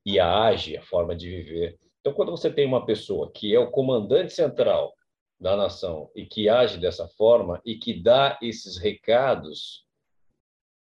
e 0.04 0.20
age, 0.20 0.76
a 0.76 0.82
forma 0.82 1.16
de 1.16 1.30
viver. 1.30 1.80
Então, 2.00 2.12
quando 2.12 2.32
você 2.32 2.52
tem 2.52 2.66
uma 2.66 2.86
pessoa 2.86 3.32
que 3.32 3.54
é 3.54 3.60
o 3.60 3.70
comandante 3.70 4.34
central 4.34 4.94
da 5.40 5.56
nação 5.56 6.10
e 6.16 6.26
que 6.26 6.50
age 6.50 6.80
dessa 6.80 7.08
forma 7.08 7.62
e 7.64 7.76
que 7.76 7.94
dá 7.94 8.40
esses 8.42 8.78
recados, 8.78 9.86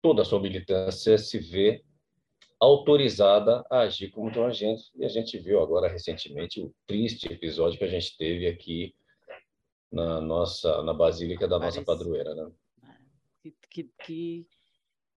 toda 0.02 0.22
a 0.22 0.26
sua 0.26 0.40
militância 0.40 1.18
se 1.18 1.40
vê 1.40 1.84
autorizada 2.60 3.66
a 3.70 3.80
agir 3.82 4.10
como 4.10 4.30
estão 4.30 4.46
agindo. 4.46 4.80
E 4.96 5.06
a 5.06 5.10
gente 5.10 5.38
viu 5.38 5.62
agora 5.62 5.88
recentemente 5.88 6.62
o 6.62 6.74
triste 6.86 7.32
episódio 7.32 7.78
que 7.78 7.86
a 7.86 7.90
gente 7.90 8.18
teve 8.18 8.48
aqui 8.48 8.96
na 9.92 10.20
nossa 10.20 10.82
na 10.84 10.94
Basílica 10.94 11.48
da 11.48 11.60
nossa 11.60 11.84
padroeira, 11.84 12.34
né? 12.36 12.52
Que, 13.42 13.56
que, 13.70 13.92
que, 14.04 14.48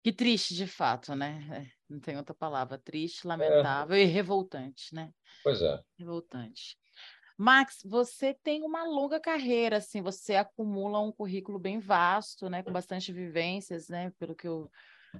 que, 0.02 0.12
triste 0.12 0.54
de 0.54 0.66
fato, 0.66 1.14
né? 1.14 1.44
É, 1.50 1.92
não 1.92 1.98
tem 1.98 2.16
outra 2.16 2.34
palavra. 2.34 2.78
Triste, 2.78 3.26
lamentável 3.26 3.96
é. 3.96 4.02
e 4.02 4.04
revoltante, 4.04 4.94
né? 4.94 5.10
Pois 5.42 5.60
é. 5.60 5.80
Revoltante. 5.98 6.78
Max, 7.36 7.80
você 7.86 8.34
tem 8.34 8.62
uma 8.62 8.84
longa 8.84 9.18
carreira, 9.18 9.78
assim, 9.78 10.02
você 10.02 10.36
acumula 10.36 11.00
um 11.00 11.10
currículo 11.10 11.58
bem 11.58 11.80
vasto, 11.80 12.50
né, 12.50 12.62
com 12.62 12.70
bastante 12.70 13.10
vivências, 13.14 13.88
né, 13.88 14.12
pelo 14.18 14.34
que 14.34 14.46
eu 14.46 14.70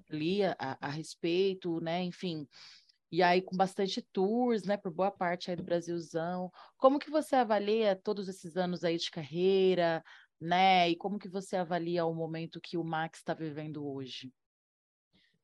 lia 0.09 0.57
a, 0.59 0.89
a 0.89 0.91
respeito, 0.91 1.81
né? 1.81 2.03
Enfim, 2.03 2.47
e 3.13 3.23
aí 3.23 3.43
com 3.43 3.57
bastante 3.57 4.01
tours, 4.13 4.65
né, 4.65 4.77
por 4.77 4.93
boa 4.93 5.11
parte 5.11 5.51
aí 5.51 5.57
do 5.57 5.65
Brasilzão. 5.65 6.51
Como 6.79 6.99
que 6.99 7.11
você 7.11 7.37
avalia 7.37 7.97
todos 7.97 8.29
esses 8.29 8.57
anos 8.57 8.85
aí 8.85 8.97
de 8.97 9.11
carreira, 9.11 10.03
né? 10.41 10.89
E 10.89 10.97
como 10.97 11.19
que 11.19 11.29
você 11.29 11.57
avalia 11.57 12.05
o 12.05 12.15
momento 12.15 12.61
que 12.61 12.77
o 12.77 12.85
Max 12.85 13.19
está 13.19 13.35
vivendo 13.35 13.87
hoje? 13.87 14.33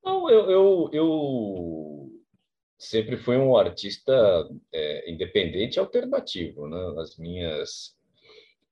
Não, 0.05 0.31
eu, 0.31 0.51
eu, 0.51 0.91
eu, 0.93 2.23
sempre 2.79 3.17
fui 3.17 3.37
um 3.37 3.57
artista 3.57 4.13
é, 4.73 5.11
independente 5.11 5.77
e 5.77 5.81
alternativo, 5.81 6.69
né? 6.69 7.01
As 7.01 7.17
minhas 7.17 7.97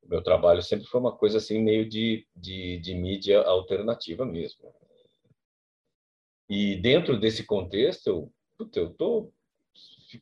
meu 0.09 0.23
trabalho 0.23 0.63
sempre 0.63 0.87
foi 0.87 1.01
uma 1.01 1.17
coisa 1.17 1.39
assim 1.39 1.63
meio 1.63 1.89
de, 1.89 2.27
de, 2.37 2.79
de 2.79 2.95
mídia 2.95 3.41
alternativa 3.41 4.25
mesmo. 4.25 4.73
E 6.49 6.77
dentro 6.77 7.19
desse 7.19 7.45
contexto, 7.45 8.07
eu, 8.07 8.33
puta, 8.59 8.79
eu 8.79 8.91
tô, 8.91 9.33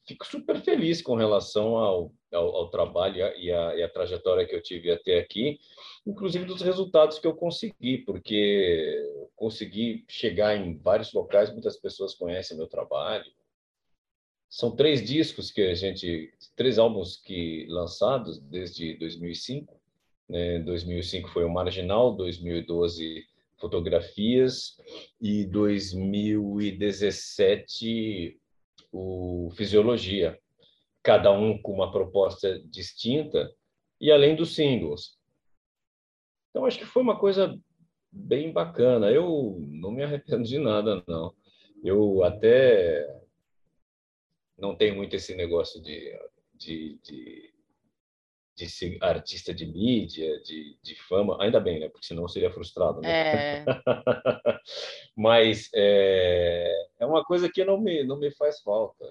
fico 0.07 0.27
super 0.27 0.61
feliz 0.63 1.03
com 1.03 1.15
relação 1.15 1.77
ao, 1.77 2.13
ao, 2.33 2.57
ao 2.57 2.71
trabalho 2.71 3.17
e 3.17 3.53
a, 3.53 3.77
e 3.77 3.83
a, 3.83 3.89
trajetória 3.89 4.47
que 4.47 4.55
eu 4.55 4.63
tive 4.63 4.91
até 4.91 5.19
aqui, 5.19 5.59
inclusive 6.07 6.45
dos 6.45 6.63
resultados 6.63 7.19
que 7.19 7.27
eu 7.27 7.35
consegui, 7.35 7.99
porque 7.99 9.03
consegui 9.35 10.05
chegar 10.09 10.57
em 10.57 10.79
vários 10.79 11.13
locais, 11.13 11.53
muitas 11.53 11.77
pessoas 11.77 12.15
conhecem 12.15 12.57
meu 12.57 12.67
trabalho. 12.67 13.31
São 14.49 14.77
três 14.77 15.05
discos 15.05 15.51
que 15.51 15.63
a 15.63 15.75
gente, 15.75 16.33
três 16.55 16.79
álbuns 16.79 17.17
que 17.17 17.67
lançados 17.69 18.39
desde 18.39 18.95
2005. 18.99 19.81
Né? 20.29 20.59
2005 20.61 21.31
foi 21.31 21.45
o 21.45 21.51
Marginal, 21.51 22.15
2012 22.15 23.25
fotografias 23.63 24.77
e 25.21 25.47
2017 25.47 28.37
o 28.91 29.53
Fisiologia, 29.57 30.37
cada 31.03 31.31
um 31.31 31.63
com 31.63 31.73
uma 31.73 31.93
proposta 31.93 32.61
distinta 32.65 33.55
e 34.01 34.11
além 34.11 34.35
dos 34.35 34.57
singles. 34.57 35.17
Então 36.51 36.67
acho 36.67 36.79
que 36.79 36.85
foi 36.85 37.03
uma 37.03 37.17
coisa 37.19 37.57
bem 38.11 38.53
bacana. 38.53 39.11
Eu 39.11 39.57
não 39.61 39.91
me 39.93 40.03
arrependo 40.03 40.43
de 40.43 40.59
nada 40.59 41.03
não. 41.07 41.33
Eu 41.85 42.25
até 42.25 43.07
não 44.59 44.75
tenho 44.77 44.97
muito 44.97 45.15
esse 45.15 45.37
negócio 45.37 45.81
de, 45.81 46.19
de, 46.55 46.99
de 47.03 47.52
de 48.63 48.71
ser 48.71 48.99
artista 49.03 49.53
de 49.53 49.67
mídia, 49.67 50.41
de, 50.43 50.79
de 50.81 50.95
fama, 51.03 51.37
ainda 51.43 51.59
bem, 51.59 51.81
né? 51.81 51.89
Porque 51.89 52.07
senão 52.07 52.29
seria 52.29 52.53
frustrado. 52.53 53.01
Né? 53.01 53.11
É. 53.11 53.65
Mas 55.17 55.69
é, 55.75 56.73
é 57.01 57.07
uma 57.07 57.25
coisa 57.25 57.51
que 57.51 57.65
não 57.65 57.81
me, 57.81 58.05
não 58.05 58.17
me 58.17 58.31
faz 58.31 58.61
falta. 58.61 59.05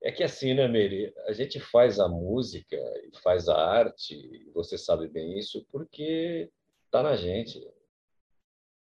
É 0.00 0.12
que 0.12 0.22
assim, 0.22 0.54
né, 0.54 0.68
Mary? 0.68 1.12
A 1.26 1.32
gente 1.32 1.58
faz 1.58 1.98
a 1.98 2.08
música 2.08 2.76
e 2.76 3.18
faz 3.18 3.48
a 3.48 3.56
arte, 3.56 4.48
você 4.54 4.78
sabe 4.78 5.08
bem 5.08 5.36
isso, 5.36 5.66
porque 5.72 6.48
tá 6.92 7.02
na 7.02 7.16
gente. 7.16 7.60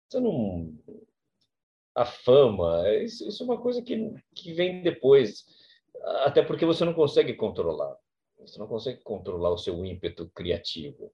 Você 0.07 0.19
não. 0.19 0.71
A 1.95 2.05
fama, 2.05 2.87
isso, 3.01 3.27
isso 3.27 3.41
é 3.41 3.45
uma 3.45 3.59
coisa 3.59 3.81
que, 3.81 4.13
que 4.35 4.53
vem 4.53 4.83
depois. 4.83 5.45
Até 6.23 6.43
porque 6.43 6.65
você 6.65 6.85
não 6.85 6.93
consegue 6.93 7.33
controlar. 7.33 7.97
Você 8.39 8.58
não 8.58 8.67
consegue 8.67 9.02
controlar 9.04 9.52
o 9.52 9.58
seu 9.58 9.86
ímpeto 9.86 10.30
criativo. 10.30 11.12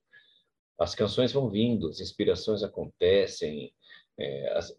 As 0.77 0.93
canções 0.93 1.31
vão 1.31 1.49
vindo, 1.49 1.87
as 1.87 1.99
inspirações 1.99 2.61
acontecem, 2.61 3.73
é, 4.17 4.57
as, 4.57 4.77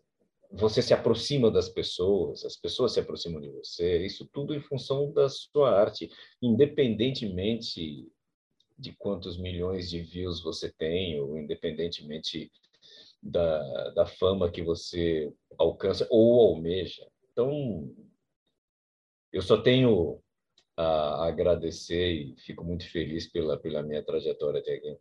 você 0.51 0.81
se 0.81 0.95
aproxima 0.95 1.51
das 1.51 1.69
pessoas, 1.69 2.45
as 2.45 2.57
pessoas 2.57 2.93
se 2.93 3.01
aproximam 3.01 3.41
de 3.41 3.51
você, 3.51 4.05
isso 4.05 4.29
tudo 4.33 4.55
em 4.55 4.61
função 4.61 5.13
da 5.13 5.29
sua 5.29 5.71
arte, 5.71 6.11
independentemente 6.41 8.07
de 8.79 8.93
quantos 8.93 9.39
milhões 9.39 9.89
de 9.89 10.03
views 10.03 10.43
você 10.43 10.71
tem, 10.71 11.19
ou 11.19 11.39
independentemente 11.39 12.53
da, 13.23 13.91
da 13.91 14.07
fama 14.07 14.51
que 14.51 14.63
você 14.63 15.33
alcança 15.59 16.07
ou 16.11 16.41
almeja. 16.41 17.07
Então, 17.33 17.91
eu 19.33 19.43
só 19.43 19.61
tenho 19.61 20.23
a 20.77 21.27
agradecer 21.27 22.13
e 22.13 22.37
fico 22.37 22.63
muito 22.63 22.89
feliz 22.91 23.27
pela, 23.27 23.59
pela 23.59 23.83
minha 23.83 24.05
trajetória 24.05 24.61
até 24.61 24.75
aqui. 24.75 24.99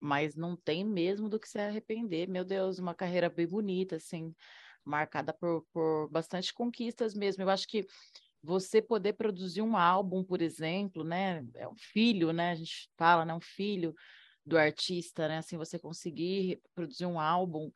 Mas 0.00 0.36
não 0.36 0.56
tem 0.56 0.84
mesmo 0.84 1.28
do 1.28 1.38
que 1.38 1.48
se 1.48 1.58
arrepender. 1.58 2.28
Meu 2.28 2.44
Deus, 2.44 2.78
uma 2.78 2.94
carreira 2.94 3.28
bem 3.28 3.46
bonita, 3.46 3.96
assim, 3.96 4.34
marcada 4.84 5.32
por, 5.32 5.64
por 5.72 6.08
bastante 6.10 6.52
conquistas 6.52 7.14
mesmo. 7.14 7.42
Eu 7.42 7.50
acho 7.50 7.66
que 7.68 7.86
você 8.42 8.82
poder 8.82 9.12
produzir 9.12 9.62
um 9.62 9.76
álbum, 9.76 10.24
por 10.24 10.42
exemplo, 10.42 11.04
né? 11.04 11.46
É 11.54 11.68
um 11.68 11.76
filho, 11.76 12.32
né? 12.32 12.50
A 12.50 12.54
gente 12.54 12.90
fala, 12.96 13.24
né? 13.24 13.32
Um 13.32 13.40
filho 13.40 13.94
do 14.44 14.58
artista, 14.58 15.28
né? 15.28 15.38
Assim, 15.38 15.56
você 15.56 15.78
conseguir 15.78 16.60
produzir 16.74 17.06
um 17.06 17.20
álbum 17.20 17.70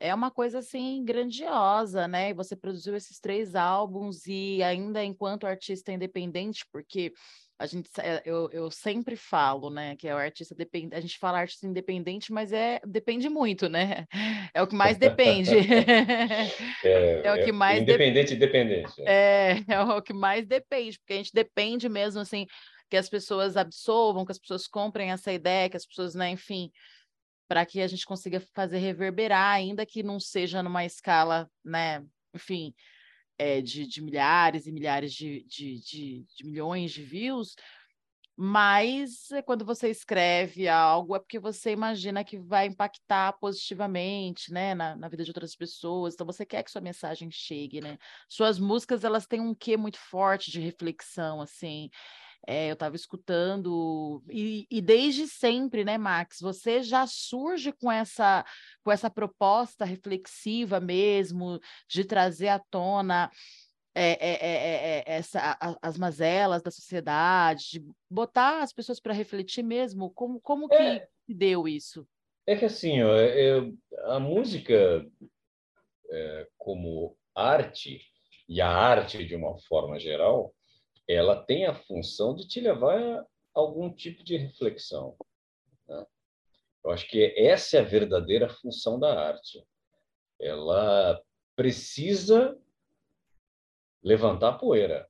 é 0.00 0.14
uma 0.14 0.30
coisa 0.30 0.60
assim 0.60 1.04
grandiosa, 1.04 2.08
né? 2.08 2.32
Você 2.32 2.56
produziu 2.56 2.96
esses 2.96 3.20
três 3.20 3.54
álbuns 3.54 4.26
e 4.26 4.62
ainda 4.62 5.04
enquanto 5.04 5.46
artista 5.46 5.92
independente, 5.92 6.64
porque 6.72 7.12
a 7.58 7.66
gente 7.66 7.90
eh, 7.98 8.22
eu, 8.24 8.48
eu 8.50 8.70
sempre 8.70 9.14
falo, 9.14 9.68
né, 9.68 9.94
que 9.94 10.08
é 10.08 10.14
o 10.14 10.18
artista 10.18 10.54
depende, 10.54 10.94
a 10.94 11.00
gente 11.00 11.18
fala 11.18 11.40
artista 11.40 11.66
independente, 11.66 12.32
mas 12.32 12.50
é 12.54 12.80
depende 12.86 13.28
muito, 13.28 13.68
né? 13.68 14.06
É 14.54 14.62
o 14.62 14.66
que 14.66 14.74
mais 14.74 14.96
depende. 14.96 15.54
é, 15.54 15.60
é, 17.22 17.32
o 17.32 17.44
que 17.44 17.50
é 17.50 17.52
mais 17.52 17.82
independente 17.82 18.30
de... 18.30 18.36
dependente. 18.36 18.94
É, 19.02 19.62
é 19.68 19.80
o 19.80 20.02
que 20.02 20.14
mais 20.14 20.46
depende, 20.46 20.98
porque 20.98 21.12
a 21.12 21.16
gente 21.16 21.32
depende 21.32 21.88
mesmo 21.88 22.20
assim 22.20 22.46
que 22.88 22.96
as 22.96 23.08
pessoas 23.08 23.56
absorvam, 23.56 24.24
que 24.24 24.32
as 24.32 24.38
pessoas 24.38 24.66
comprem 24.66 25.12
essa 25.12 25.32
ideia, 25.32 25.68
que 25.68 25.76
as 25.76 25.86
pessoas, 25.86 26.14
né, 26.14 26.30
enfim, 26.30 26.70
para 27.50 27.66
que 27.66 27.80
a 27.80 27.88
gente 27.88 28.06
consiga 28.06 28.38
fazer 28.54 28.78
reverberar, 28.78 29.56
ainda 29.56 29.84
que 29.84 30.04
não 30.04 30.20
seja 30.20 30.62
numa 30.62 30.84
escala, 30.84 31.50
né, 31.64 32.00
enfim, 32.32 32.72
é, 33.36 33.60
de, 33.60 33.88
de, 33.88 34.00
milhares 34.00 34.68
e 34.68 34.72
milhares 34.72 35.12
de, 35.12 35.44
de, 35.48 35.80
de, 35.80 36.44
milhões 36.44 36.92
de 36.92 37.02
views, 37.02 37.56
mas 38.36 39.32
é 39.32 39.42
quando 39.42 39.64
você 39.64 39.90
escreve 39.90 40.68
algo 40.68 41.16
é 41.16 41.18
porque 41.18 41.40
você 41.40 41.72
imagina 41.72 42.22
que 42.22 42.38
vai 42.38 42.66
impactar 42.66 43.32
positivamente, 43.40 44.52
né, 44.52 44.72
na, 44.72 44.94
na, 44.94 45.08
vida 45.08 45.24
de 45.24 45.30
outras 45.30 45.56
pessoas. 45.56 46.14
Então 46.14 46.24
você 46.24 46.46
quer 46.46 46.62
que 46.62 46.70
sua 46.70 46.80
mensagem 46.80 47.32
chegue, 47.32 47.80
né? 47.80 47.98
Suas 48.28 48.60
músicas 48.60 49.02
elas 49.02 49.26
têm 49.26 49.40
um 49.40 49.56
quê 49.56 49.76
muito 49.76 49.98
forte 49.98 50.52
de 50.52 50.60
reflexão, 50.60 51.40
assim. 51.40 51.90
É, 52.46 52.70
eu 52.70 52.72
estava 52.72 52.96
escutando 52.96 54.22
e, 54.28 54.66
e, 54.70 54.80
desde 54.80 55.28
sempre, 55.28 55.84
né, 55.84 55.98
Max? 55.98 56.38
Você 56.40 56.82
já 56.82 57.06
surge 57.06 57.72
com 57.72 57.92
essa 57.92 58.44
com 58.82 58.90
essa 58.90 59.10
proposta 59.10 59.84
reflexiva 59.84 60.80
mesmo 60.80 61.60
de 61.88 62.04
trazer 62.04 62.48
à 62.48 62.58
tona 62.58 63.30
é, 63.94 64.12
é, 64.12 65.04
essa, 65.06 65.58
as 65.82 65.98
mazelas 65.98 66.62
da 66.62 66.70
sociedade, 66.70 67.72
de 67.72 67.86
botar 68.08 68.62
as 68.62 68.72
pessoas 68.72 69.00
para 69.00 69.12
refletir 69.12 69.62
mesmo. 69.62 70.10
Como 70.10 70.40
como 70.40 70.68
que 70.68 71.06
deu 71.28 71.68
isso? 71.68 72.06
É 72.46 72.56
que 72.56 72.64
assim, 72.64 73.02
ó, 73.02 73.16
eu, 73.16 73.76
a 74.04 74.18
música 74.18 75.06
como 76.56 77.16
arte 77.34 78.00
e 78.48 78.60
a 78.60 78.68
arte 78.68 79.24
de 79.24 79.36
uma 79.36 79.58
forma 79.60 80.00
geral 80.00 80.52
ela 81.12 81.42
tem 81.42 81.66
a 81.66 81.74
função 81.74 82.34
de 82.34 82.46
te 82.46 82.60
levar 82.60 82.98
a 82.98 83.26
algum 83.54 83.92
tipo 83.92 84.22
de 84.22 84.36
reflexão. 84.36 85.16
Né? 85.88 86.06
Eu 86.84 86.90
acho 86.90 87.08
que 87.08 87.34
essa 87.36 87.76
é 87.76 87.80
a 87.80 87.84
verdadeira 87.84 88.48
função 88.48 88.98
da 88.98 89.28
arte. 89.28 89.64
Ela 90.40 91.20
precisa 91.56 92.56
levantar 94.02 94.58
poeira. 94.58 95.08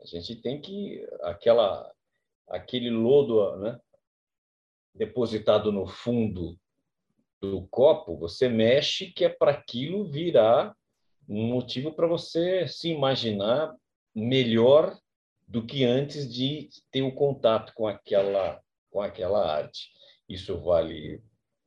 A 0.00 0.06
gente 0.06 0.36
tem 0.36 0.60
que 0.60 1.06
aquela 1.22 1.92
aquele 2.46 2.90
lodo, 2.90 3.56
né, 3.58 3.80
depositado 4.92 5.70
no 5.70 5.86
fundo 5.86 6.58
do 7.40 7.66
copo, 7.68 8.16
você 8.16 8.48
mexe 8.48 9.12
que 9.12 9.24
é 9.24 9.28
para 9.28 9.52
aquilo 9.52 10.04
virar 10.04 10.76
um 11.28 11.46
motivo 11.46 11.92
para 11.92 12.08
você 12.08 12.66
se 12.66 12.88
imaginar 12.88 13.74
melhor 14.14 14.98
do 15.50 15.66
que 15.66 15.84
antes 15.84 16.32
de 16.32 16.68
ter 16.92 17.02
o 17.02 17.12
contato 17.12 17.74
com 17.74 17.88
aquela 17.88 18.62
com 18.88 19.02
aquela 19.02 19.52
arte. 19.52 19.90
Isso 20.28 20.56
vale 20.60 21.22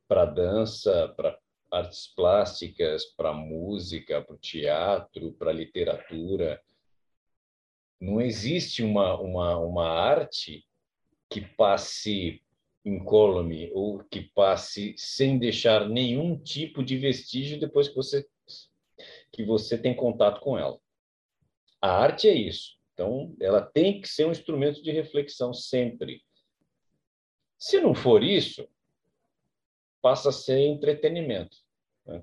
para 0.08 0.24
dança, 0.24 1.12
para 1.14 1.38
artes 1.70 2.06
plásticas, 2.06 3.04
para 3.04 3.32
música, 3.32 4.22
para 4.22 4.36
teatro, 4.38 5.32
para 5.32 5.52
literatura. 5.52 6.62
Não 8.00 8.20
existe 8.20 8.82
uma, 8.82 9.20
uma, 9.20 9.58
uma 9.58 9.88
arte 9.88 10.66
que 11.30 11.42
passe 11.42 12.42
incólume 12.84 13.70
ou 13.74 14.02
que 14.04 14.22
passe 14.34 14.94
sem 14.96 15.38
deixar 15.38 15.88
nenhum 15.88 16.38
tipo 16.38 16.82
de 16.82 16.96
vestígio 16.96 17.60
depois 17.60 17.88
que 17.88 17.94
você 17.94 18.26
que 19.32 19.44
você 19.44 19.76
tem 19.76 19.94
contato 19.94 20.40
com 20.40 20.56
ela. 20.56 20.78
A 21.82 21.90
arte 21.90 22.28
é 22.28 22.34
isso. 22.34 22.78
Então, 22.94 23.34
ela 23.40 23.60
tem 23.60 24.00
que 24.00 24.08
ser 24.08 24.24
um 24.24 24.30
instrumento 24.30 24.80
de 24.80 24.92
reflexão 24.92 25.52
sempre. 25.52 26.22
Se 27.58 27.80
não 27.80 27.92
for 27.92 28.22
isso, 28.22 28.68
passa 30.00 30.28
a 30.28 30.32
ser 30.32 30.60
entretenimento. 30.60 31.56
Né? 32.06 32.22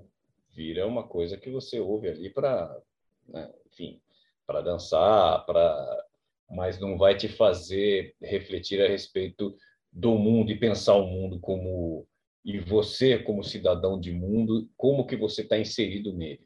Vira 0.50 0.86
uma 0.86 1.06
coisa 1.06 1.36
que 1.36 1.50
você 1.50 1.78
ouve 1.78 2.08
ali 2.08 2.30
para, 2.30 2.80
né, 3.28 3.52
enfim, 3.66 4.00
para 4.46 4.62
dançar, 4.62 5.44
para, 5.44 6.06
mas 6.50 6.80
não 6.80 6.96
vai 6.96 7.16
te 7.16 7.28
fazer 7.28 8.16
refletir 8.20 8.82
a 8.82 8.88
respeito 8.88 9.54
do 9.92 10.16
mundo 10.16 10.50
e 10.50 10.58
pensar 10.58 10.94
o 10.94 11.06
mundo 11.06 11.38
como 11.38 12.08
e 12.44 12.58
você 12.58 13.18
como 13.18 13.44
cidadão 13.44 14.00
de 14.00 14.10
mundo, 14.10 14.68
como 14.76 15.06
que 15.06 15.16
você 15.16 15.42
está 15.42 15.56
inserido 15.58 16.12
nele. 16.12 16.44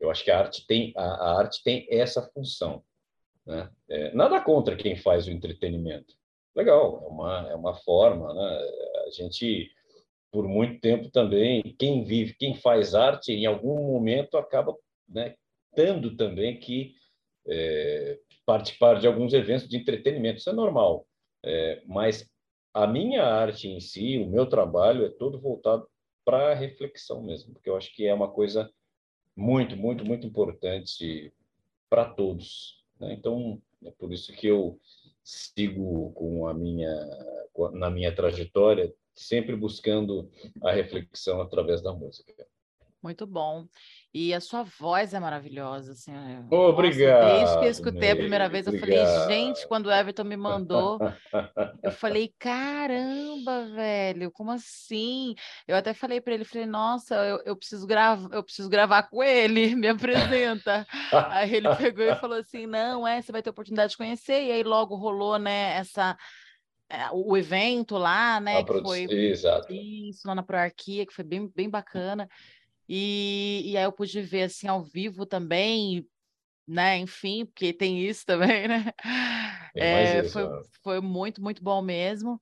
Eu 0.00 0.10
acho 0.10 0.24
que 0.24 0.30
a 0.30 0.38
arte 0.38 0.66
tem 0.66 0.92
a, 0.96 1.02
a 1.02 1.38
arte 1.38 1.62
tem 1.62 1.86
essa 1.90 2.22
função 2.30 2.82
né? 3.50 3.70
É, 3.88 4.14
nada 4.14 4.40
contra 4.40 4.76
quem 4.76 4.96
faz 4.96 5.26
o 5.26 5.30
entretenimento. 5.30 6.14
Legal, 6.54 7.02
é 7.04 7.08
uma, 7.08 7.50
é 7.50 7.54
uma 7.54 7.74
forma. 7.74 8.32
Né? 8.32 8.68
A 9.06 9.10
gente, 9.10 9.70
por 10.30 10.46
muito 10.46 10.80
tempo 10.80 11.10
também, 11.10 11.62
quem 11.78 12.04
vive, 12.04 12.34
quem 12.34 12.54
faz 12.54 12.94
arte, 12.94 13.32
em 13.32 13.46
algum 13.46 13.86
momento 13.86 14.36
acaba 14.36 14.74
né, 15.08 15.34
tendo 15.74 16.16
também 16.16 16.58
que 16.58 16.94
é, 17.48 18.18
participar 18.46 19.00
de 19.00 19.06
alguns 19.06 19.32
eventos 19.32 19.68
de 19.68 19.76
entretenimento. 19.76 20.38
Isso 20.38 20.50
é 20.50 20.54
normal. 20.54 21.06
É, 21.44 21.82
mas 21.86 22.28
a 22.72 22.86
minha 22.86 23.24
arte 23.24 23.68
em 23.68 23.80
si, 23.80 24.18
o 24.18 24.28
meu 24.28 24.46
trabalho, 24.46 25.04
é 25.04 25.08
todo 25.08 25.40
voltado 25.40 25.88
para 26.24 26.52
a 26.52 26.54
reflexão 26.54 27.22
mesmo, 27.22 27.52
porque 27.54 27.68
eu 27.68 27.76
acho 27.76 27.92
que 27.94 28.06
é 28.06 28.14
uma 28.14 28.30
coisa 28.30 28.70
muito, 29.36 29.76
muito, 29.76 30.04
muito 30.04 30.26
importante 30.26 31.32
para 31.88 32.04
todos. 32.04 32.79
Né? 33.00 33.14
Então, 33.14 33.60
é 33.84 33.90
por 33.90 34.12
isso 34.12 34.32
que 34.32 34.46
eu 34.46 34.78
sigo 35.24 36.12
com 36.12 36.46
a 36.46 36.54
minha 36.54 36.94
na 37.72 37.90
minha 37.90 38.14
trajetória 38.14 38.94
sempre 39.14 39.54
buscando 39.54 40.30
a 40.62 40.72
reflexão 40.72 41.42
através 41.42 41.82
da 41.82 41.92
música. 41.92 42.46
Muito 43.02 43.26
bom. 43.26 43.66
E 44.12 44.34
a 44.34 44.40
sua 44.40 44.64
voz 44.64 45.14
é 45.14 45.20
maravilhosa, 45.20 45.92
assim. 45.92 46.12
Obrigado. 46.50 47.22
Nossa, 47.22 47.36
desde 47.36 47.58
que 47.60 47.64
eu 47.64 47.70
escutei 47.70 48.10
a 48.10 48.16
primeira 48.16 48.48
vez, 48.48 48.66
eu 48.66 48.76
falei, 48.76 48.98
gente, 49.28 49.68
quando 49.68 49.86
o 49.86 49.92
Everton 49.92 50.24
me 50.24 50.36
mandou, 50.36 50.98
eu 51.80 51.92
falei, 51.92 52.34
caramba, 52.36 53.66
velho, 53.66 54.32
como 54.32 54.50
assim? 54.50 55.36
Eu 55.66 55.76
até 55.76 55.94
falei 55.94 56.20
para 56.20 56.34
ele, 56.34 56.44
falei, 56.44 56.66
nossa, 56.66 57.14
eu, 57.14 57.40
eu 57.44 57.56
preciso 57.56 57.86
gravar, 57.86 58.28
eu 58.34 58.42
preciso 58.42 58.68
gravar 58.68 59.04
com 59.04 59.22
ele, 59.22 59.74
me 59.76 59.86
apresenta. 59.86 60.84
aí 61.12 61.54
ele 61.54 61.72
pegou 61.76 62.04
e 62.04 62.16
falou 62.16 62.38
assim, 62.38 62.66
não, 62.66 63.06
é, 63.06 63.22
você 63.22 63.30
vai 63.30 63.42
ter 63.42 63.50
oportunidade 63.50 63.92
de 63.92 63.96
conhecer. 63.96 64.42
E 64.42 64.50
aí 64.50 64.64
logo 64.64 64.96
rolou, 64.96 65.38
né, 65.38 65.76
essa 65.76 66.16
é, 66.88 67.08
o 67.12 67.36
evento 67.36 67.96
lá, 67.96 68.40
né? 68.40 68.64
que 68.64 68.80
foi 68.80 69.04
Exato. 69.04 69.72
isso 69.72 70.26
lá 70.26 70.34
na 70.34 70.42
Proarquia, 70.42 71.06
que 71.06 71.14
foi 71.14 71.22
bem, 71.22 71.46
bem 71.54 71.70
bacana. 71.70 72.28
E, 72.92 73.62
e 73.66 73.76
aí 73.76 73.84
eu 73.84 73.92
pude 73.92 74.20
ver 74.20 74.42
assim 74.42 74.66
ao 74.66 74.82
vivo 74.82 75.24
também, 75.24 76.04
né? 76.66 76.98
Enfim, 76.98 77.46
porque 77.46 77.72
tem 77.72 78.04
isso 78.04 78.26
também, 78.26 78.66
né? 78.68 78.92
É, 79.76 80.18
isso, 80.18 80.32
foi, 80.32 80.48
foi 80.82 81.00
muito, 81.00 81.40
muito 81.40 81.62
bom 81.62 81.80
mesmo. 81.80 82.40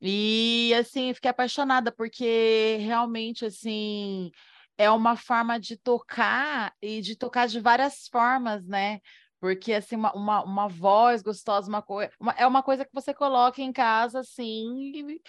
E 0.00 0.72
assim, 0.78 1.12
fiquei 1.12 1.32
apaixonada, 1.32 1.90
porque 1.90 2.76
realmente 2.80 3.44
assim 3.44 4.30
é 4.78 4.88
uma 4.88 5.16
forma 5.16 5.58
de 5.58 5.76
tocar 5.76 6.72
e 6.80 7.00
de 7.00 7.16
tocar 7.16 7.48
de 7.48 7.58
várias 7.58 8.06
formas, 8.06 8.64
né? 8.64 9.00
Porque, 9.40 9.72
assim, 9.72 9.96
uma, 9.96 10.12
uma, 10.14 10.42
uma 10.42 10.68
voz 10.68 11.22
gostosa, 11.22 11.68
uma 11.68 11.80
coisa. 11.82 12.10
É 12.36 12.46
uma 12.46 12.62
coisa 12.62 12.84
que 12.84 12.92
você 12.92 13.14
coloca 13.14 13.62
em 13.62 13.72
casa, 13.72 14.20
assim, 14.20 14.92
e, 14.94 15.22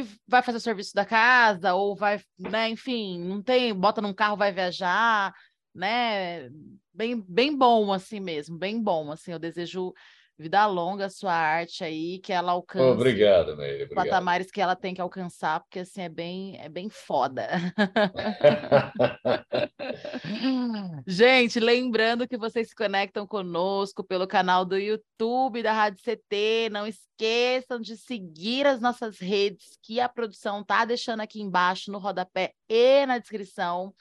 e 0.00 0.06
vai 0.26 0.42
fazer 0.42 0.58
o 0.58 0.60
serviço 0.60 0.94
da 0.94 1.04
casa, 1.04 1.74
ou 1.74 1.94
vai, 1.94 2.20
né, 2.38 2.70
enfim, 2.70 3.20
não 3.22 3.42
tem, 3.42 3.74
bota 3.74 4.00
num 4.00 4.14
carro, 4.14 4.36
vai 4.36 4.50
viajar, 4.50 5.34
né? 5.74 6.48
Bem, 6.92 7.20
bem 7.28 7.56
bom, 7.56 7.92
assim 7.92 8.18
mesmo, 8.20 8.58
bem 8.58 8.82
bom. 8.82 9.12
Assim, 9.12 9.32
eu 9.32 9.38
desejo 9.38 9.92
vida 10.40 10.66
longa 10.66 11.06
a 11.06 11.10
sua 11.10 11.34
arte 11.34 11.84
aí, 11.84 12.18
que 12.18 12.32
ela 12.32 12.52
alcance 12.52 12.84
obrigado, 12.84 13.56
Meire, 13.56 13.84
obrigado. 13.84 14.04
patamares 14.04 14.50
que 14.50 14.60
ela 14.60 14.74
tem 14.74 14.94
que 14.94 15.00
alcançar, 15.00 15.60
porque 15.60 15.80
assim 15.80 16.02
é 16.02 16.08
bem, 16.08 16.58
é 16.58 16.68
bem 16.68 16.88
foda. 16.88 17.48
Gente, 21.06 21.60
lembrando 21.60 22.26
que 22.26 22.38
vocês 22.38 22.68
se 22.68 22.74
conectam 22.74 23.26
conosco 23.26 24.02
pelo 24.02 24.26
canal 24.26 24.64
do 24.64 24.78
YouTube 24.78 25.62
da 25.62 25.72
Rádio 25.72 26.02
CT. 26.02 26.70
Não 26.70 26.86
esqueçam 26.86 27.80
de 27.80 27.96
seguir 27.96 28.66
as 28.66 28.80
nossas 28.80 29.18
redes, 29.18 29.78
que 29.82 30.00
a 30.00 30.08
produção 30.08 30.64
tá 30.64 30.84
deixando 30.84 31.20
aqui 31.20 31.40
embaixo 31.40 31.92
no 31.92 31.98
rodapé 31.98 32.52
e 32.68 33.06
na 33.06 33.18
descrição. 33.18 33.94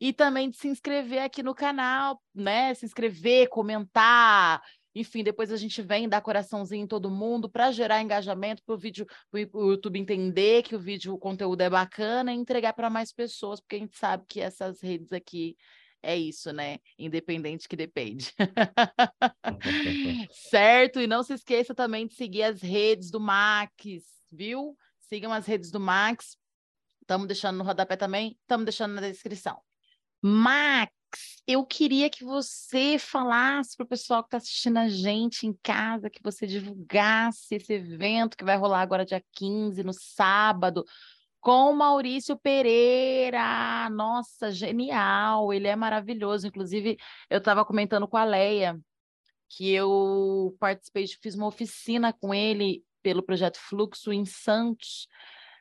E 0.00 0.12
também 0.12 0.50
de 0.50 0.56
se 0.56 0.68
inscrever 0.68 1.22
aqui 1.22 1.42
no 1.42 1.54
canal, 1.54 2.20
né? 2.34 2.74
Se 2.74 2.86
inscrever, 2.86 3.48
comentar, 3.48 4.62
enfim, 4.94 5.24
depois 5.24 5.50
a 5.50 5.56
gente 5.56 5.82
vem 5.82 6.08
dar 6.08 6.20
coraçãozinho 6.20 6.84
em 6.84 6.86
todo 6.86 7.10
mundo 7.10 7.48
para 7.48 7.72
gerar 7.72 8.00
engajamento 8.00 8.62
para 8.62 8.74
o 8.74 8.78
vídeo, 8.78 9.06
o 9.32 9.70
YouTube 9.70 9.98
entender 9.98 10.62
que 10.62 10.76
o 10.76 10.78
vídeo, 10.78 11.14
o 11.14 11.18
conteúdo 11.18 11.60
é 11.60 11.68
bacana 11.68 12.32
e 12.32 12.36
entregar 12.36 12.72
para 12.72 12.88
mais 12.88 13.12
pessoas, 13.12 13.60
porque 13.60 13.76
a 13.76 13.80
gente 13.80 13.96
sabe 13.96 14.24
que 14.28 14.40
essas 14.40 14.80
redes 14.80 15.12
aqui 15.12 15.56
é 16.04 16.16
isso, 16.16 16.52
né? 16.52 16.78
Independente 16.98 17.66
que 17.66 17.74
depende. 17.74 18.32
certo? 20.30 21.00
E 21.00 21.06
não 21.06 21.22
se 21.22 21.32
esqueça 21.32 21.74
também 21.74 22.06
de 22.06 22.14
seguir 22.14 22.42
as 22.42 22.60
redes 22.60 23.10
do 23.10 23.18
Max, 23.18 23.72
viu? 24.30 24.76
Sigam 25.00 25.32
as 25.32 25.46
redes 25.46 25.70
do 25.70 25.80
Max. 25.80 26.36
Estamos 27.00 27.26
deixando 27.26 27.56
no 27.56 27.64
rodapé 27.64 27.96
também, 27.96 28.36
estamos 28.42 28.64
deixando 28.64 28.94
na 28.94 29.00
descrição. 29.00 29.60
Max, 30.22 30.92
eu 31.46 31.64
queria 31.64 32.08
que 32.08 32.24
você 32.24 32.98
falasse 32.98 33.76
para 33.76 33.84
o 33.84 33.88
pessoal 33.88 34.22
que 34.22 34.28
está 34.28 34.38
assistindo 34.38 34.78
a 34.78 34.88
gente 34.88 35.46
em 35.46 35.52
casa, 35.62 36.08
que 36.08 36.22
você 36.22 36.46
divulgasse 36.46 37.54
esse 37.54 37.74
evento 37.74 38.36
que 38.36 38.44
vai 38.44 38.56
rolar 38.56 38.80
agora 38.80 39.04
dia 39.04 39.22
15, 39.32 39.82
no 39.82 39.92
sábado, 39.92 40.84
com 41.40 41.74
Maurício 41.74 42.38
Pereira. 42.38 43.90
Nossa, 43.90 44.50
genial! 44.50 45.52
Ele 45.52 45.68
é 45.68 45.76
maravilhoso. 45.76 46.46
Inclusive, 46.46 46.96
eu 47.28 47.38
estava 47.38 47.64
comentando 47.64 48.08
com 48.08 48.16
a 48.16 48.24
Leia 48.24 48.80
que 49.50 49.70
eu 49.70 50.56
participei, 50.58 51.06
fiz 51.06 51.34
uma 51.34 51.46
oficina 51.46 52.12
com 52.12 52.34
ele 52.34 52.82
pelo 53.02 53.22
projeto 53.22 53.58
Fluxo 53.58 54.12
em 54.12 54.24
Santos. 54.24 55.06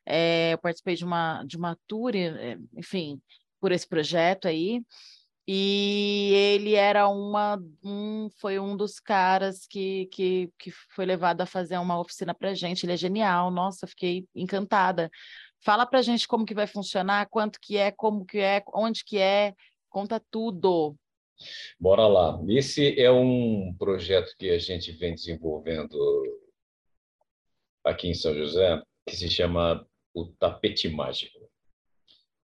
É, 0.06 0.54
eu 0.54 0.58
participei 0.58 0.96
de 0.96 1.06
uma, 1.06 1.44
de 1.44 1.58
uma 1.58 1.78
tour, 1.88 2.16
é, 2.16 2.58
enfim, 2.76 3.22
por 3.60 3.72
esse 3.72 3.88
projeto 3.88 4.48
aí. 4.48 4.82
E 5.46 6.32
ele 6.34 6.76
era 6.76 7.08
uma, 7.10 7.62
um, 7.84 8.30
foi 8.40 8.60
um 8.60 8.78
dos 8.78 8.98
caras 9.00 9.68
que, 9.68 10.06
que, 10.08 10.50
que 10.58 10.72
foi 10.72 11.06
levado 11.06 11.42
a 11.42 11.46
fazer 11.46 11.78
uma 11.78 12.00
oficina 12.00 12.34
para 12.34 12.54
gente. 12.54 12.86
Ele 12.86 12.94
é 12.94 12.98
genial, 12.98 13.52
nossa, 13.52 13.86
fiquei 13.86 14.26
encantada. 14.34 15.12
Fala 15.60 15.86
para 15.86 16.02
gente 16.02 16.28
como 16.28 16.46
que 16.46 16.54
vai 16.54 16.66
funcionar, 16.66 17.28
quanto 17.30 17.60
que 17.62 17.78
é, 17.78 17.92
como 17.92 18.26
que 18.26 18.40
é, 18.40 18.64
onde 18.74 19.04
que 19.04 19.18
é, 19.18 19.54
conta 19.90 20.22
tudo. 20.32 20.96
Bora 21.78 22.08
lá. 22.08 22.40
Esse 22.48 22.98
é 23.00 23.12
um 23.12 23.76
projeto 23.78 24.34
que 24.38 24.50
a 24.50 24.60
gente 24.60 24.94
vem 24.94 25.14
desenvolvendo 25.14 25.98
aqui 27.84 28.08
em 28.08 28.14
São 28.14 28.34
José, 28.34 28.82
que 29.06 29.16
se 29.16 29.30
chama 29.30 29.86
o 30.14 30.28
Tapete 30.28 30.88
Mágico 30.88 31.43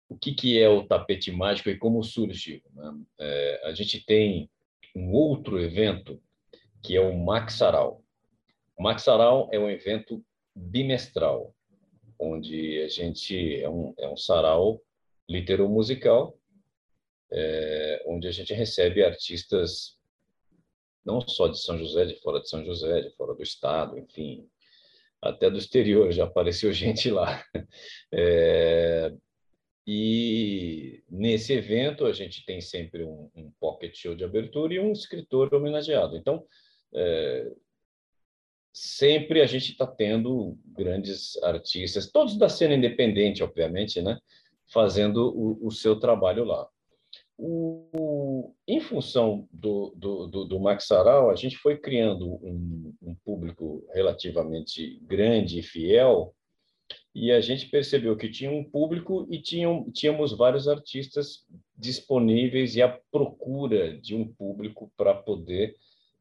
o 0.09 0.17
que, 0.17 0.35
que 0.35 0.59
é 0.61 0.69
o 0.69 0.87
tapete 0.87 1.33
mágico 1.33 1.71
e 1.71 1.79
como 1.79 2.03
surgiu. 2.03 2.61
Né? 2.73 2.95
É, 3.19 3.61
a 3.64 3.73
gente 3.73 4.05
tem 4.05 4.51
um 4.95 5.12
outro 5.12 5.61
evento 5.61 6.21
que 6.83 6.97
é 6.97 7.01
o 7.01 7.17
Maxaral. 7.17 8.03
O 8.77 8.83
Maxaral 8.83 9.49
é 9.53 9.59
um 9.59 9.71
evento 9.71 10.25
bimestral, 10.55 11.55
onde 12.19 12.83
a 12.83 12.88
gente 12.88 13.61
é 13.61 13.69
um, 13.69 13.95
é 13.99 14.09
um 14.09 14.17
sarau 14.17 14.81
litero-musical, 15.29 16.38
é, 17.33 18.05
onde 18.07 18.29
a 18.29 18.33
gente 18.33 18.53
recebe 18.53 19.03
artistas 19.03 19.99
não 21.05 21.21
só 21.21 21.49
de 21.49 21.61
São 21.61 21.79
José, 21.79 22.07
de 22.07 22.17
fora 22.21 22.40
de 22.40 22.49
São 22.49 22.64
José, 22.64 23.03
de 23.03 23.11
fora 23.11 23.35
do 23.35 23.43
estado, 23.43 23.99
enfim, 23.99 24.49
até 25.21 25.51
do 25.51 25.59
exterior 25.59 26.11
já 26.12 26.25
apareceu 26.25 26.73
gente 26.73 27.11
lá. 27.11 27.45
É, 28.12 29.12
e 29.87 31.03
nesse 31.11 31.53
evento 31.53 32.07
a 32.07 32.12
gente 32.12 32.44
tem 32.44 32.61
sempre 32.61 33.05
um, 33.05 33.31
um 33.35 33.51
pocket 33.61 33.94
show 33.94 34.14
de 34.14 34.25
abertura 34.25 34.75
e 34.75 34.81
um 34.81 34.92
escritor 34.92 35.55
homenageado. 35.55 36.16
Então, 36.16 36.44
é, 36.94 37.53
sempre 38.73 39.42
a 39.42 39.47
gente 39.47 39.73
está 39.73 39.87
tendo 39.87 40.59
grandes 40.64 41.37
artistas, 41.42 42.11
todos 42.11 42.38
da 42.38 42.49
cena 42.49 42.75
independente, 42.75 43.42
obviamente, 43.42 44.01
né, 44.01 44.18
fazendo 44.73 45.33
o, 45.37 45.66
o 45.66 45.70
seu 45.70 46.01
trabalho 46.01 46.44
lá. 46.44 46.66
O, 47.37 48.55
em 48.66 48.81
função 48.81 49.49
do, 49.53 49.92
do, 49.97 50.27
do, 50.29 50.44
do 50.44 50.61
Max 50.61 50.87
Saral, 50.87 51.31
a 51.31 51.35
gente 51.35 51.57
foi 51.57 51.77
criando 51.77 52.35
um, 52.35 52.94
um 53.03 53.14
público 53.25 53.85
relativamente 53.92 54.99
grande 55.03 55.59
e 55.59 55.62
fiel 55.62 56.35
e 57.14 57.31
a 57.31 57.40
gente 57.40 57.66
percebeu 57.68 58.16
que 58.16 58.29
tinha 58.29 58.51
um 58.51 58.64
público 58.64 59.27
e 59.31 59.40
tinham, 59.40 59.88
tínhamos 59.92 60.33
vários 60.33 60.66
artistas 60.66 61.47
disponíveis 61.77 62.75
e 62.75 62.83
à 62.83 62.88
procura 63.11 63.97
de 63.99 64.16
um 64.16 64.27
público 64.27 64.92
para 64.97 65.14
poder 65.14 65.77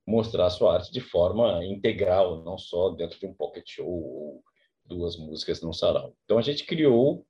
mostrar 0.06 0.50
sua 0.50 0.76
arte 0.76 0.92
de 0.92 1.02
forma 1.02 1.66
integral, 1.66 2.44
não 2.44 2.58
só 2.58 2.90
dentro 2.90 3.20
de 3.20 3.26
um 3.26 3.34
pocket 3.34 3.68
show 3.68 3.88
ou 3.88 4.44
duas 4.86 5.18
músicas 5.18 5.62
num 5.62 5.74
sarau. 5.74 6.16
Então 6.26 6.38
a 6.38 6.42
gente 6.42 6.66
criou 6.66 7.26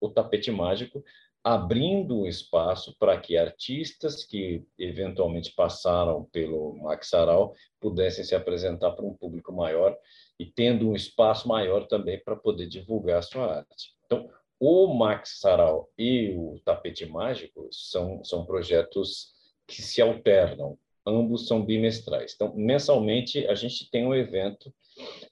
o 0.00 0.08
Tapete 0.08 0.50
Mágico, 0.50 1.04
abrindo 1.42 2.20
um 2.20 2.26
espaço 2.26 2.94
para 2.98 3.18
que 3.18 3.36
artistas 3.36 4.24
que 4.24 4.62
eventualmente 4.78 5.52
passaram 5.52 6.24
pelo 6.24 6.76
Max 6.82 7.08
Sarau 7.08 7.54
pudessem 7.80 8.24
se 8.24 8.34
apresentar 8.34 8.92
para 8.92 9.06
um 9.06 9.14
público 9.14 9.52
maior 9.52 9.96
e 10.38 10.44
tendo 10.44 10.90
um 10.90 10.94
espaço 10.94 11.48
maior 11.48 11.86
também 11.86 12.22
para 12.22 12.36
poder 12.36 12.66
divulgar 12.66 13.18
a 13.18 13.22
sua 13.22 13.56
arte. 13.56 13.94
Então, 14.04 14.28
o 14.58 14.92
Max 14.92 15.38
Sarau 15.40 15.90
e 15.96 16.34
o 16.36 16.60
Tapete 16.64 17.06
Mágico 17.06 17.68
são, 17.72 18.22
são 18.22 18.44
projetos 18.44 19.32
que 19.66 19.80
se 19.80 20.02
alternam, 20.02 20.78
ambos 21.06 21.46
são 21.46 21.64
bimestrais. 21.64 22.34
Então, 22.34 22.54
mensalmente, 22.54 23.46
a 23.46 23.54
gente 23.54 23.90
tem 23.90 24.06
um 24.06 24.14
evento 24.14 24.74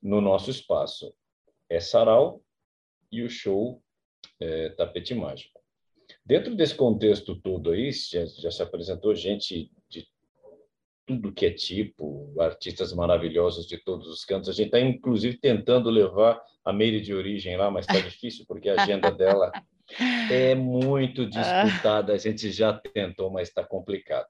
no 0.03 0.23
nosso 0.23 0.51
espaço. 0.51 1.13
É 1.69 1.81
Sarau 1.81 2.41
e 3.13 3.23
o 3.23 3.29
show 3.29 3.83
é, 4.41 4.71
Tapete 4.71 5.15
Mágico. 5.15 5.58
Dentro 6.29 6.55
desse 6.55 6.75
contexto 6.75 7.35
todo 7.35 7.71
aí, 7.71 7.91
já, 7.91 8.27
já 8.27 8.51
se 8.51 8.63
apresentou 8.63 9.15
gente 9.15 9.71
tudo 11.07 11.33
que 11.33 11.47
é 11.47 11.51
tipo, 11.51 12.35
artistas 12.39 12.93
maravilhosos 12.93 13.67
de 13.67 13.79
todos 13.79 14.07
os 14.09 14.27
cantos. 14.27 14.51
A 14.51 14.53
gente 14.53 14.67
está, 14.67 14.79
inclusive, 14.79 15.39
tentando 15.39 15.89
levar 15.89 16.39
a 16.63 16.71
Meire 16.71 17.01
de 17.01 17.15
origem 17.15 17.57
lá, 17.57 17.71
mas 17.71 17.87
está 17.87 17.99
difícil, 17.99 18.45
porque 18.47 18.69
a 18.69 18.83
agenda 18.83 19.11
dela 19.11 19.51
é 20.31 20.55
muito 20.55 21.25
disputada. 21.25 22.13
A 22.13 22.19
gente 22.19 22.53
já 22.53 22.75
tentou, 22.75 23.31
mas 23.31 23.49
está 23.49 23.65
complicado. 23.65 24.27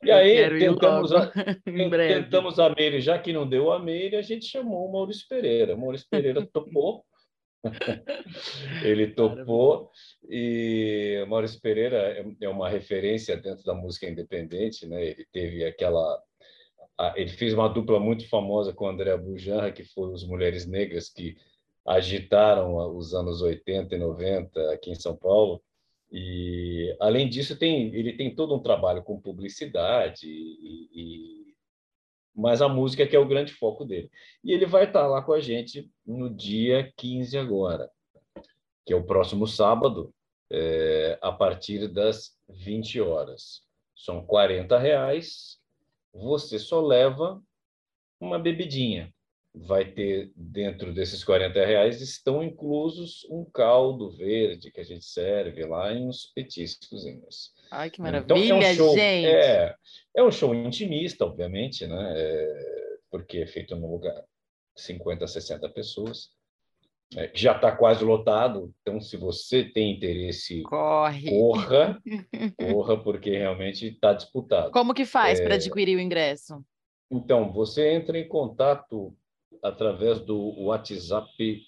E 0.00 0.12
aí, 0.12 0.48
tentamos 0.60 1.12
a, 1.12 1.26
tentamos 2.06 2.60
a 2.60 2.72
Meire, 2.72 3.00
já 3.00 3.18
que 3.18 3.32
não 3.32 3.48
deu 3.48 3.72
a 3.72 3.80
Meire, 3.80 4.14
a 4.14 4.22
gente 4.22 4.46
chamou 4.46 4.88
o 4.88 4.92
Maurício 4.92 5.26
Pereira. 5.28 5.74
O 5.74 5.80
Maurício 5.80 6.06
Pereira 6.08 6.46
topou. 6.52 7.04
Ele 8.82 9.08
topou 9.14 9.90
e 10.28 11.24
Maurício 11.28 11.60
Pereira 11.60 11.96
é, 11.96 12.24
é 12.42 12.48
uma 12.48 12.68
referência 12.68 13.36
dentro 13.36 13.64
da 13.64 13.74
música 13.74 14.08
independente, 14.08 14.86
né? 14.86 15.04
Ele 15.04 15.26
teve 15.32 15.64
aquela 15.64 16.22
ele 17.14 17.30
fez 17.30 17.52
uma 17.52 17.68
dupla 17.68 18.00
muito 18.00 18.26
famosa 18.28 18.72
com 18.72 18.88
André 18.88 19.14
Bujanra, 19.16 19.70
que 19.70 19.84
foram 19.84 20.14
os 20.14 20.26
Mulheres 20.26 20.66
Negras 20.66 21.10
que 21.10 21.36
agitaram 21.84 22.96
os 22.96 23.14
anos 23.14 23.42
80 23.42 23.94
e 23.94 23.98
90 23.98 24.72
aqui 24.72 24.90
em 24.90 24.94
São 24.94 25.14
Paulo. 25.14 25.62
E 26.10 26.96
além 27.00 27.28
disso 27.28 27.58
tem 27.58 27.94
ele 27.94 28.12
tem 28.14 28.34
todo 28.34 28.54
um 28.54 28.62
trabalho 28.62 29.02
com 29.02 29.20
publicidade 29.20 30.26
e, 30.26 30.88
e 30.92 31.35
mas 32.36 32.60
a 32.60 32.68
música 32.68 33.06
que 33.06 33.16
é 33.16 33.18
o 33.18 33.28
grande 33.28 33.52
foco 33.52 33.84
dele. 33.84 34.10
E 34.44 34.52
ele 34.52 34.66
vai 34.66 34.84
estar 34.84 35.06
lá 35.06 35.22
com 35.22 35.32
a 35.32 35.40
gente 35.40 35.90
no 36.06 36.28
dia 36.28 36.92
15 36.96 37.38
agora, 37.38 37.90
que 38.84 38.92
é 38.92 38.96
o 38.96 39.06
próximo 39.06 39.46
sábado, 39.46 40.12
é, 40.50 41.18
a 41.22 41.32
partir 41.32 41.88
das 41.88 42.36
20 42.48 43.00
horas. 43.00 43.62
São 43.94 44.24
40 44.24 44.78
reais 44.78 45.58
você 46.16 46.58
só 46.58 46.80
leva 46.80 47.42
uma 48.18 48.38
bebidinha. 48.38 49.12
Vai 49.54 49.90
ter, 49.90 50.32
dentro 50.34 50.92
desses 50.92 51.24
40 51.24 51.64
reais, 51.64 52.00
estão 52.00 52.42
inclusos 52.42 53.26
um 53.30 53.44
caldo 53.44 54.10
verde 54.10 54.70
que 54.70 54.80
a 54.80 54.84
gente 54.84 55.04
serve 55.04 55.64
lá 55.64 55.92
e 55.92 56.02
uns 56.02 56.26
petiscozinhos. 56.34 57.54
Ai, 57.76 57.90
que 57.90 58.00
maravilha, 58.00 58.24
então, 58.24 58.38
é 58.62 58.70
um 58.70 58.74
show, 58.74 58.94
gente! 58.94 59.26
É, 59.26 59.74
é 60.16 60.22
um 60.22 60.30
show 60.30 60.54
intimista, 60.54 61.26
obviamente, 61.26 61.86
né? 61.86 62.14
É, 62.16 62.96
porque 63.10 63.40
é 63.40 63.46
feito 63.46 63.76
num 63.76 63.90
lugar 63.90 64.24
50, 64.74 65.26
60 65.26 65.68
pessoas. 65.68 66.30
É, 67.14 67.30
já 67.34 67.54
está 67.54 67.76
quase 67.76 68.02
lotado, 68.02 68.74
então 68.80 68.98
se 68.98 69.18
você 69.18 69.62
tem 69.62 69.92
interesse, 69.92 70.62
Corre. 70.62 71.28
corra, 71.28 72.02
corra, 72.58 72.96
porque 72.96 73.36
realmente 73.36 73.88
está 73.88 74.14
disputado. 74.14 74.70
Como 74.70 74.94
que 74.94 75.04
faz 75.04 75.38
é... 75.38 75.44
para 75.44 75.56
adquirir 75.56 75.98
o 75.98 76.00
ingresso? 76.00 76.64
Então, 77.10 77.52
você 77.52 77.92
entra 77.92 78.18
em 78.18 78.26
contato 78.26 79.14
através 79.62 80.18
do 80.20 80.62
WhatsApp 80.62 81.62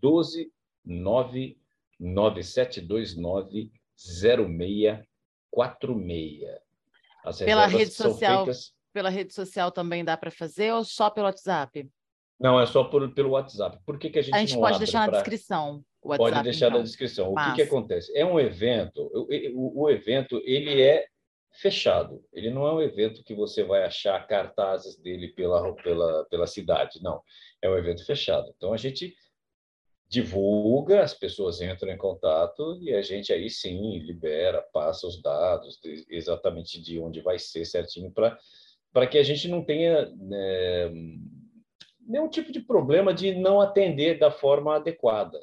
12 0.00 0.52
99729 0.84 3.72
0646. 5.56 6.60
As 7.24 7.38
pela 7.38 7.66
rede 7.66 7.90
social, 7.90 8.44
feitas... 8.44 8.72
pela 8.92 9.08
rede 9.08 9.34
social 9.34 9.72
também 9.72 10.04
dá 10.04 10.16
para 10.16 10.30
fazer 10.30 10.72
ou 10.72 10.84
só 10.84 11.10
pelo 11.10 11.26
WhatsApp? 11.26 11.90
Não, 12.38 12.60
é 12.60 12.66
só 12.66 12.84
por, 12.84 13.12
pelo 13.14 13.30
WhatsApp. 13.30 13.78
Por 13.84 13.98
que, 13.98 14.10
que 14.10 14.18
a 14.18 14.22
gente 14.22 14.34
A 14.34 14.38
gente 14.38 14.54
pode 14.54 14.78
deixar 14.78 15.04
pra... 15.04 15.12
na 15.12 15.18
descrição. 15.18 15.82
O 16.02 16.10
WhatsApp, 16.10 16.30
pode 16.30 16.44
deixar 16.44 16.66
então. 16.66 16.78
na 16.78 16.84
descrição. 16.84 17.32
O 17.32 17.34
que, 17.34 17.54
que 17.54 17.62
acontece? 17.62 18.16
É 18.16 18.24
um 18.24 18.38
evento. 18.38 19.10
O, 19.12 19.26
o, 19.54 19.82
o, 19.84 19.90
evento 19.90 20.40
ele 20.44 20.82
é 20.82 21.06
fechado. 21.50 22.22
Ele 22.32 22.50
não 22.50 22.66
é 22.66 22.72
um 22.74 22.80
evento 22.80 23.24
que 23.24 23.34
você 23.34 23.64
vai 23.64 23.84
achar 23.84 24.26
cartazes 24.26 24.96
dele 24.98 25.28
pela, 25.28 25.74
pela, 25.76 26.24
pela 26.26 26.46
cidade. 26.46 27.02
Não. 27.02 27.22
É 27.62 27.68
um 27.68 27.76
evento 27.76 28.04
fechado. 28.04 28.52
Então 28.56 28.72
a 28.72 28.76
gente 28.76 29.14
divulga, 30.08 31.02
as 31.02 31.12
pessoas 31.12 31.60
entram 31.60 31.90
em 31.90 31.96
contato 31.96 32.78
e 32.80 32.94
a 32.94 33.02
gente 33.02 33.32
aí 33.32 33.50
sim 33.50 33.98
libera, 33.98 34.62
passa 34.72 35.06
os 35.06 35.20
dados 35.20 35.78
de, 35.82 36.06
exatamente 36.08 36.80
de 36.80 36.98
onde 36.98 37.20
vai 37.20 37.38
ser 37.38 37.64
certinho 37.64 38.12
para 38.12 39.06
que 39.06 39.18
a 39.18 39.22
gente 39.22 39.48
não 39.48 39.64
tenha 39.64 40.06
né, 40.14 40.90
nenhum 42.06 42.28
tipo 42.28 42.52
de 42.52 42.60
problema 42.60 43.12
de 43.12 43.34
não 43.34 43.60
atender 43.60 44.18
da 44.18 44.30
forma 44.30 44.76
adequada. 44.76 45.38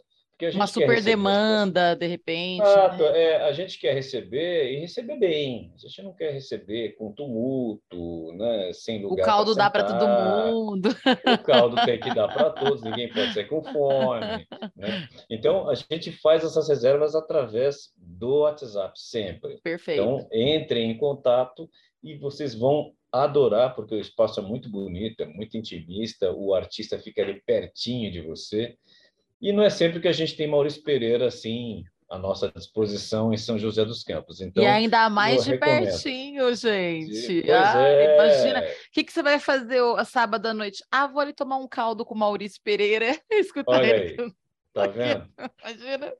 Uma 0.53 0.67
super 0.67 1.01
demanda, 1.01 1.95
de 1.95 2.07
repente. 2.07 2.61
Exato, 2.61 3.03
né? 3.03 3.21
é, 3.21 3.35
a 3.43 3.51
gente 3.53 3.79
quer 3.79 3.93
receber 3.93 4.73
e 4.73 4.79
receber 4.79 5.17
bem. 5.17 5.71
A 5.75 5.77
gente 5.77 6.01
não 6.01 6.13
quer 6.13 6.31
receber 6.31 6.95
com 6.97 7.13
tumulto, 7.13 8.33
né? 8.33 8.71
sem 8.73 9.01
lugar. 9.01 9.23
O 9.23 9.25
caldo 9.25 9.55
dá 9.55 9.69
para 9.69 9.83
todo 9.83 10.07
mundo. 10.07 10.89
O 10.89 11.43
caldo 11.43 11.75
tem 11.85 11.99
que 11.99 12.13
dar 12.13 12.27
para 12.27 12.49
todos, 12.51 12.81
ninguém 12.81 13.11
pode 13.11 13.33
ser 13.33 13.47
com 13.47 13.63
fome. 13.63 14.45
Né? 14.75 15.07
Então, 15.29 15.69
a 15.69 15.75
gente 15.75 16.11
faz 16.11 16.43
essas 16.43 16.67
reservas 16.67 17.15
através 17.15 17.93
do 17.97 18.41
WhatsApp, 18.41 18.99
sempre. 18.99 19.61
Perfeito. 19.61 20.01
Então, 20.01 20.27
entrem 20.31 20.91
em 20.91 20.97
contato 20.97 21.69
e 22.03 22.17
vocês 22.17 22.53
vão 22.53 22.91
adorar, 23.11 23.75
porque 23.75 23.93
o 23.93 23.99
espaço 23.99 24.39
é 24.39 24.43
muito 24.43 24.69
bonito, 24.69 25.21
é 25.21 25.25
muito 25.25 25.55
intimista, 25.55 26.31
o 26.31 26.53
artista 26.53 26.97
fica 26.97 27.21
ali 27.21 27.39
pertinho 27.45 28.11
de 28.11 28.21
você. 28.21 28.75
E 29.43 29.51
não 29.51 29.61
é 29.61 29.69
sempre 29.69 29.99
que 29.99 30.07
a 30.07 30.13
gente 30.13 30.37
tem 30.37 30.47
Maurício 30.47 30.81
Pereira 30.81 31.27
assim 31.27 31.83
à 32.09 32.17
nossa 32.17 32.49
disposição 32.49 33.33
em 33.33 33.37
São 33.37 33.59
José 33.59 33.83
dos 33.83 34.01
Campos. 34.01 34.39
Então, 34.39 34.63
e 34.63 34.65
ainda 34.65 35.09
mais 35.09 35.43
de 35.43 35.51
recomendo. 35.51 35.83
pertinho, 35.83 36.55
gente. 36.55 37.51
Ah, 37.51 37.85
é. 37.85 38.15
Imagina. 38.15 38.61
O 38.61 38.91
que, 38.93 39.03
que 39.03 39.11
você 39.11 39.21
vai 39.21 39.39
fazer 39.39 39.81
o, 39.81 40.01
sábado 40.05 40.45
à 40.45 40.53
noite? 40.53 40.81
Ah, 40.89 41.07
vou 41.07 41.19
ali 41.19 41.33
tomar 41.33 41.57
um 41.57 41.67
caldo 41.67 42.05
com 42.05 42.15
Maurício 42.15 42.61
Pereira. 42.63 43.19
Escutar 43.29 43.79
Olha 43.79 43.95
ele. 43.95 44.21
Aí. 44.21 44.31
Tá 44.73 44.87
vendo? 44.87 45.29
Imagina. 45.61 46.13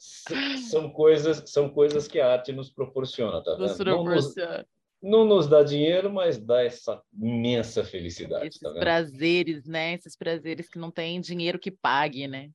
São 0.70 0.90
coisas, 0.90 1.44
são 1.50 1.70
coisas 1.70 2.10
que 2.10 2.20
a 2.20 2.30
arte 2.30 2.52
nos 2.52 2.70
proporciona, 2.70 3.42
tá 3.42 3.52
vendo? 3.52 3.62
Nos 3.62 3.78
proporciona 3.78 4.66
não 5.04 5.26
nos 5.26 5.48
dá 5.48 5.62
dinheiro, 5.62 6.12
mas 6.12 6.38
dá 6.38 6.64
essa 6.64 7.02
imensa 7.14 7.84
felicidade. 7.84 8.48
Esses 8.48 8.62
tá 8.62 8.72
prazeres, 8.72 9.66
né? 9.66 9.94
Esses 9.94 10.16
prazeres 10.16 10.70
que 10.70 10.80
não 10.80 10.90
tem 10.90 11.20
dinheiro 11.20 11.60
que 11.60 11.70
pague, 11.70 12.26
né? 12.26 12.50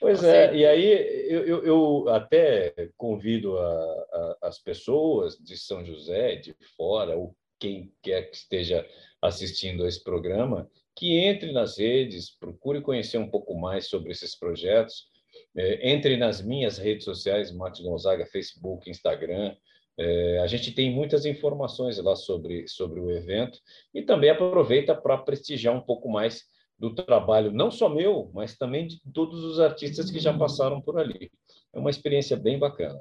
Pois 0.00 0.24
é, 0.24 0.54
e 0.54 0.64
aí 0.64 0.86
eu, 1.28 1.44
eu, 1.46 1.64
eu 1.64 2.08
até 2.08 2.72
convido 2.96 3.58
a, 3.58 3.64
a, 3.64 4.38
as 4.42 4.58
pessoas 4.58 5.36
de 5.36 5.56
São 5.58 5.84
José, 5.84 6.36
de 6.36 6.54
fora, 6.76 7.16
ou 7.16 7.36
quem 7.58 7.92
quer 8.02 8.30
que 8.30 8.36
esteja 8.36 8.86
assistindo 9.20 9.84
a 9.84 9.88
esse 9.88 10.02
programa, 10.02 10.70
que 10.96 11.18
entre 11.18 11.52
nas 11.52 11.78
redes, 11.78 12.30
procure 12.30 12.80
conhecer 12.80 13.18
um 13.18 13.28
pouco 13.28 13.54
mais 13.54 13.88
sobre 13.88 14.12
esses 14.12 14.34
projetos, 14.34 15.08
é, 15.56 15.90
entre 15.90 16.16
nas 16.16 16.42
minhas 16.42 16.78
redes 16.78 17.04
sociais, 17.04 17.52
Max 17.52 17.80
Gonzaga, 17.80 18.26
Facebook, 18.26 18.90
Instagram, 18.90 19.54
é, 19.98 20.38
a 20.38 20.46
gente 20.46 20.72
tem 20.72 20.90
muitas 20.90 21.26
informações 21.26 21.98
lá 21.98 22.16
sobre, 22.16 22.66
sobre 22.66 23.00
o 23.00 23.10
evento 23.10 23.58
e 23.92 24.00
também 24.00 24.30
aproveita 24.30 24.94
para 24.94 25.18
prestigiar 25.18 25.74
um 25.74 25.80
pouco 25.80 26.08
mais 26.08 26.44
do 26.80 26.94
trabalho, 26.94 27.52
não 27.52 27.70
só 27.70 27.90
meu, 27.90 28.30
mas 28.32 28.56
também 28.56 28.86
de 28.86 28.98
todos 29.12 29.44
os 29.44 29.60
artistas 29.60 30.10
que 30.10 30.18
já 30.18 30.36
passaram 30.36 30.80
por 30.80 30.98
ali. 30.98 31.30
É 31.74 31.78
uma 31.78 31.90
experiência 31.90 32.36
bem 32.36 32.58
bacana. 32.58 32.98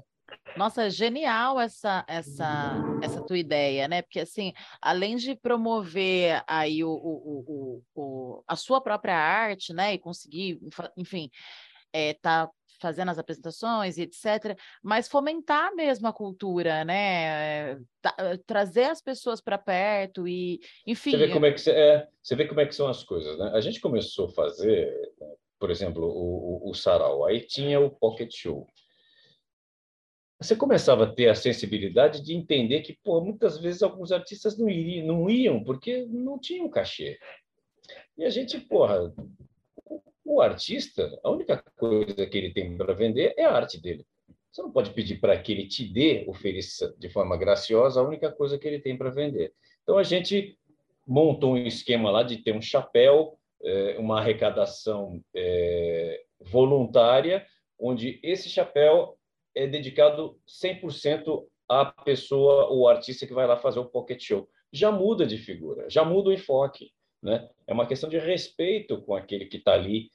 Nossa, 0.58 0.90
genial 0.90 1.60
essa 1.60 2.04
essa 2.08 2.76
essa 3.02 3.22
tua 3.24 3.38
ideia, 3.38 3.88
né? 3.88 4.02
Porque 4.02 4.20
assim, 4.20 4.54
além 4.82 5.16
de 5.16 5.34
promover 5.34 6.44
aí 6.46 6.84
o, 6.84 6.92
o, 6.92 7.44
o, 7.48 7.84
o 7.96 8.44
a 8.46 8.56
sua 8.56 8.82
própria 8.82 9.16
arte, 9.16 9.74
né, 9.74 9.94
e 9.94 9.98
conseguir, 9.98 10.60
enfim, 10.98 11.30
é, 11.94 12.14
tá 12.16 12.50
fazendo 12.80 13.10
as 13.10 13.20
apresentações 13.20 13.98
e 13.98 14.04
etc., 14.04 14.58
mas 14.82 15.08
fomentar 15.08 15.76
mesmo 15.76 16.08
a 16.08 16.14
cultura, 16.14 16.84
né? 16.86 17.78
trazer 18.46 18.86
as 18.86 19.02
pessoas 19.02 19.42
para 19.42 19.58
perto 19.58 20.28
e, 20.28 20.60
enfim. 20.88 21.12
Você 21.12 21.18
vê 21.18 21.34
como 21.34 21.46
é 21.46 21.52
que 21.52 21.70
é, 21.70 22.08
você 22.22 22.36
vê 22.36 22.48
como 22.48 22.62
é 22.62 22.66
que 22.66 22.76
são 22.76 22.88
as 22.88 23.04
coisas, 23.04 23.38
né? 23.38 23.52
A 23.54 23.62
gente 23.62 23.82
começou 23.82 24.28
a 24.28 24.32
fazer, 24.32 24.94
por 25.60 25.70
exemplo, 25.70 26.06
o, 26.06 26.68
o, 26.68 26.72
o 26.72 26.74
sarau, 26.74 27.26
aí 27.26 27.42
tinha 27.42 27.80
o 27.80 27.90
pocket 27.90 28.34
show. 28.34 28.68
Você 30.42 30.56
começava 30.56 31.04
a 31.04 31.14
ter 31.14 31.28
a 31.28 31.36
sensibilidade 31.36 32.24
de 32.24 32.34
entender 32.34 32.80
que, 32.80 32.98
pô, 33.04 33.20
muitas 33.20 33.60
vezes 33.60 33.84
alguns 33.84 34.10
artistas 34.10 34.58
não 34.58 34.70
iriam, 34.70 35.06
não 35.06 35.30
iam 35.30 35.62
porque 35.62 36.06
não 36.06 36.40
tinham 36.40 36.70
cachê. 36.70 37.20
E 38.18 38.24
a 38.24 38.30
gente, 38.30 38.58
porra, 38.58 39.14
o 40.30 40.42
artista, 40.42 41.20
a 41.24 41.32
única 41.32 41.58
coisa 41.76 42.26
que 42.28 42.38
ele 42.38 42.54
tem 42.54 42.78
para 42.78 42.94
vender 42.94 43.34
é 43.36 43.46
a 43.46 43.52
arte 43.52 43.82
dele. 43.82 44.06
Você 44.52 44.62
não 44.62 44.72
pode 44.72 44.92
pedir 44.92 45.20
para 45.20 45.38
que 45.40 45.52
ele 45.52 45.68
te 45.68 45.84
dê, 45.84 46.24
ofereça 46.28 46.96
de 47.00 47.10
forma 47.10 47.36
graciosa 47.36 48.00
a 48.00 48.04
única 48.04 48.32
coisa 48.32 48.58
que 48.58 48.68
ele 48.68 48.80
tem 48.80 48.96
para 48.96 49.10
vender. 49.10 49.52
Então 49.82 49.98
a 49.98 50.04
gente 50.04 50.56
montou 51.06 51.54
um 51.54 51.58
esquema 51.58 52.12
lá 52.12 52.22
de 52.22 52.38
ter 52.38 52.56
um 52.56 52.62
chapéu, 52.62 53.40
é, 53.64 53.98
uma 53.98 54.20
arrecadação 54.20 55.20
é, 55.36 56.22
voluntária, 56.40 57.44
onde 57.80 58.20
esse 58.22 58.50
chapéu 58.50 59.18
é 59.56 59.66
dedicado 59.66 60.40
100% 60.48 61.44
à 61.68 61.86
pessoa, 61.86 62.72
o 62.72 62.88
artista 62.88 63.26
que 63.26 63.34
vai 63.34 63.48
lá 63.48 63.58
fazer 63.58 63.80
o 63.80 63.90
pocket 63.90 64.22
show. 64.22 64.48
Já 64.72 64.92
muda 64.92 65.26
de 65.26 65.40
figura, 65.40 65.90
já 65.90 66.06
muda 66.06 66.30
o 66.30 66.34
enfoque. 66.34 66.92
Né? 67.22 67.50
É 67.66 67.74
uma 67.74 67.88
questão 67.88 68.08
de 68.08 68.20
respeito 68.20 69.02
com 69.02 69.16
aquele 69.16 69.46
que 69.46 69.58
está 69.58 69.74
ali 69.74 70.10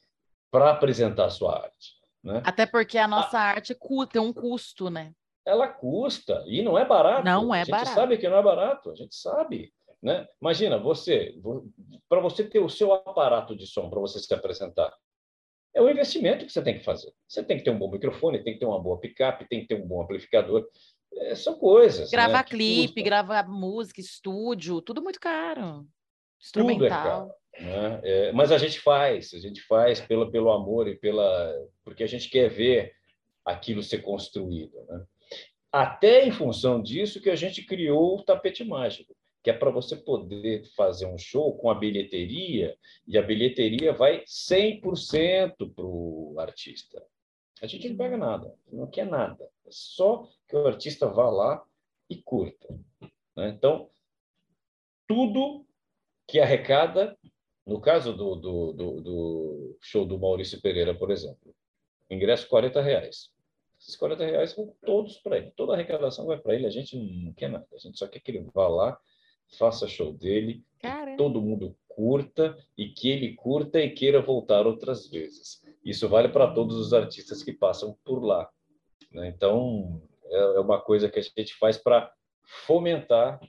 para 0.54 0.70
apresentar 0.70 1.24
a 1.24 1.30
sua 1.30 1.64
arte. 1.64 1.94
Né? 2.22 2.40
Até 2.44 2.64
porque 2.64 2.96
a 2.96 3.08
nossa 3.08 3.36
a... 3.36 3.42
arte 3.42 3.76
tem 4.12 4.22
um 4.22 4.32
custo, 4.32 4.88
né? 4.88 5.12
Ela 5.44 5.66
custa 5.66 6.44
e 6.46 6.62
não 6.62 6.78
é 6.78 6.84
barato. 6.84 7.24
Não 7.24 7.52
é 7.52 7.64
barato. 7.64 7.74
A 7.74 7.84
gente 7.84 7.94
sabe 7.96 8.18
que 8.18 8.28
não 8.28 8.38
é 8.38 8.42
barato, 8.42 8.92
a 8.92 8.94
gente 8.94 9.16
sabe. 9.16 9.74
Né? 10.00 10.24
Imagina, 10.40 10.78
você, 10.78 11.34
para 12.08 12.20
você 12.20 12.44
ter 12.44 12.60
o 12.60 12.68
seu 12.68 12.92
aparato 12.92 13.56
de 13.56 13.66
som, 13.66 13.90
para 13.90 13.98
você 13.98 14.20
se 14.20 14.32
apresentar, 14.32 14.94
é 15.74 15.82
um 15.82 15.90
investimento 15.90 16.46
que 16.46 16.52
você 16.52 16.62
tem 16.62 16.78
que 16.78 16.84
fazer. 16.84 17.12
Você 17.26 17.42
tem 17.42 17.58
que 17.58 17.64
ter 17.64 17.70
um 17.70 17.78
bom 17.78 17.90
microfone, 17.90 18.44
tem 18.44 18.54
que 18.54 18.60
ter 18.60 18.66
uma 18.66 18.80
boa 18.80 19.00
picape, 19.00 19.48
tem 19.48 19.62
que 19.62 19.66
ter 19.66 19.82
um 19.82 19.88
bom 19.88 20.02
amplificador. 20.02 20.64
É, 21.16 21.34
são 21.34 21.58
coisas. 21.58 22.12
Gravar 22.12 22.44
né, 22.44 22.44
clipe, 22.44 23.02
gravar 23.02 23.48
música, 23.48 24.00
estúdio, 24.00 24.80
tudo 24.80 25.02
muito 25.02 25.18
caro. 25.18 25.84
Instrumental. 26.44 26.78
Tudo 26.78 26.86
é 26.86 26.88
caro. 26.90 27.34
Né? 27.60 28.00
É, 28.02 28.32
mas 28.32 28.52
a 28.52 28.58
gente 28.58 28.80
faz, 28.80 29.32
a 29.32 29.38
gente 29.38 29.62
faz 29.62 30.00
pelo, 30.00 30.30
pelo 30.30 30.50
amor 30.50 30.88
e 30.88 30.96
pela. 30.96 31.52
porque 31.82 32.02
a 32.04 32.06
gente 32.06 32.28
quer 32.28 32.48
ver 32.48 32.94
aquilo 33.44 33.82
ser 33.82 34.02
construído. 34.02 34.84
Né? 34.88 35.04
Até 35.72 36.26
em 36.26 36.32
função 36.32 36.82
disso 36.82 37.20
que 37.20 37.30
a 37.30 37.36
gente 37.36 37.64
criou 37.64 38.18
o 38.18 38.22
tapete 38.22 38.64
mágico, 38.64 39.16
que 39.42 39.50
é 39.50 39.52
para 39.52 39.70
você 39.70 39.96
poder 39.96 40.64
fazer 40.76 41.06
um 41.06 41.18
show 41.18 41.56
com 41.56 41.70
a 41.70 41.74
bilheteria, 41.74 42.76
e 43.06 43.18
a 43.18 43.22
bilheteria 43.22 43.92
vai 43.92 44.24
100% 44.24 45.74
para 45.74 45.84
o 45.84 46.36
artista. 46.38 47.02
A 47.62 47.66
gente 47.66 47.88
não 47.88 47.96
pega 47.96 48.16
nada, 48.16 48.54
não 48.70 48.86
quer 48.86 49.06
nada. 49.06 49.44
É 49.66 49.70
só 49.70 50.28
que 50.48 50.56
o 50.56 50.66
artista 50.66 51.06
vá 51.08 51.30
lá 51.30 51.64
e 52.10 52.16
curta. 52.16 52.78
Né? 53.36 53.48
Então, 53.48 53.90
tudo 55.06 55.64
que 56.26 56.40
arrecada, 56.40 57.16
no 57.66 57.80
caso 57.80 58.12
do, 58.12 58.34
do, 58.34 58.72
do, 58.72 59.00
do 59.00 59.78
show 59.80 60.04
do 60.04 60.18
Maurício 60.18 60.60
Pereira, 60.60 60.94
por 60.94 61.10
exemplo, 61.10 61.54
ingresso 62.10 62.48
40 62.48 62.80
reais. 62.80 63.30
Esses 63.80 63.96
40 63.96 64.24
reais 64.24 64.54
vão 64.54 64.74
todos 64.84 65.18
para 65.18 65.38
ele. 65.38 65.52
Toda 65.56 65.72
a 65.72 65.74
arrecadação 65.74 66.26
vai 66.26 66.38
para 66.38 66.54
ele. 66.54 66.66
A 66.66 66.70
gente 66.70 66.96
não 66.96 67.32
quer 67.34 67.50
nada. 67.50 67.66
A 67.72 67.78
gente 67.78 67.98
só 67.98 68.06
quer 68.06 68.20
que 68.20 68.30
ele 68.30 68.48
vá 68.54 68.66
lá, 68.66 68.98
faça 69.58 69.86
show 69.86 70.12
dele, 70.12 70.64
todo 71.16 71.42
mundo 71.42 71.76
curta 71.88 72.56
e 72.76 72.88
que 72.88 73.10
ele 73.10 73.34
curta 73.34 73.80
e 73.80 73.90
queira 73.90 74.20
voltar 74.20 74.66
outras 74.66 75.08
vezes. 75.08 75.62
Isso 75.84 76.08
vale 76.08 76.28
para 76.28 76.52
todos 76.52 76.76
os 76.76 76.92
artistas 76.92 77.42
que 77.42 77.52
passam 77.52 77.96
por 78.04 78.24
lá. 78.24 78.50
Né? 79.12 79.28
Então, 79.28 80.02
é, 80.26 80.36
é 80.36 80.60
uma 80.60 80.80
coisa 80.80 81.08
que 81.08 81.18
a 81.18 81.22
gente 81.22 81.54
faz 81.54 81.76
para 81.76 82.12
fomentar 82.42 83.40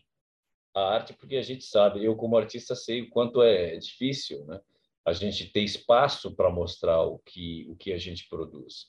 a 0.76 0.94
arte, 0.94 1.14
porque 1.14 1.38
a 1.38 1.42
gente 1.42 1.64
sabe, 1.64 2.04
eu 2.04 2.16
como 2.16 2.38
artista 2.38 2.76
sei 2.76 3.04
o 3.04 3.10
quanto 3.10 3.42
é 3.42 3.78
difícil, 3.78 4.46
né? 4.46 4.60
A 5.06 5.14
gente 5.14 5.52
ter 5.52 5.62
espaço 5.62 6.36
para 6.36 6.50
mostrar 6.50 7.02
o 7.04 7.20
que 7.20 7.66
o 7.70 7.76
que 7.76 7.94
a 7.94 7.98
gente 7.98 8.28
produz. 8.28 8.88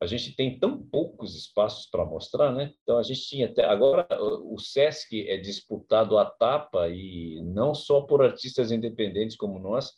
A 0.00 0.06
gente 0.06 0.34
tem 0.34 0.58
tão 0.58 0.82
poucos 0.82 1.36
espaços 1.36 1.86
para 1.86 2.04
mostrar, 2.04 2.52
né? 2.52 2.72
Então 2.82 2.98
a 2.98 3.02
gente 3.02 3.20
tinha 3.20 3.46
até 3.46 3.64
agora 3.64 4.08
o 4.20 4.58
Sesc 4.58 5.28
é 5.28 5.36
disputado 5.36 6.18
à 6.18 6.24
tapa 6.24 6.88
e 6.88 7.40
não 7.42 7.74
só 7.74 8.00
por 8.00 8.22
artistas 8.22 8.72
independentes 8.72 9.36
como 9.36 9.58
nós, 9.58 9.92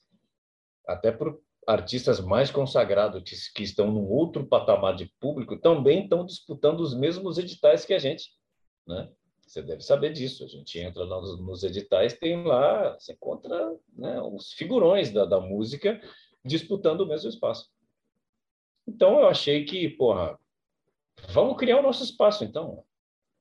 até 0.86 1.12
por 1.12 1.40
artistas 1.66 2.20
mais 2.20 2.50
consagrados 2.50 3.22
que, 3.22 3.36
que 3.54 3.62
estão 3.62 3.90
num 3.90 4.10
outro 4.10 4.44
patamar 4.46 4.96
de 4.96 5.06
público 5.20 5.56
também 5.56 6.02
estão 6.02 6.26
disputando 6.26 6.80
os 6.80 6.92
mesmos 6.92 7.38
editais 7.38 7.84
que 7.84 7.94
a 7.94 7.98
gente, 7.98 8.32
né? 8.86 9.08
Você 9.52 9.60
deve 9.60 9.82
saber 9.82 10.14
disso. 10.14 10.44
A 10.44 10.46
gente 10.46 10.78
entra 10.78 11.04
nos, 11.04 11.38
nos 11.38 11.62
editais, 11.62 12.14
tem 12.14 12.42
lá, 12.42 12.94
você 12.94 13.12
encontra 13.12 13.76
né, 13.92 14.18
os 14.22 14.54
figurões 14.54 15.12
da, 15.12 15.26
da 15.26 15.38
música 15.38 16.00
disputando 16.42 17.02
o 17.02 17.06
mesmo 17.06 17.28
espaço. 17.28 17.70
Então 18.88 19.20
eu 19.20 19.28
achei 19.28 19.66
que, 19.66 19.90
porra, 19.90 20.40
vamos 21.28 21.58
criar 21.58 21.80
o 21.80 21.82
nosso 21.82 22.02
espaço, 22.02 22.44
então. 22.44 22.82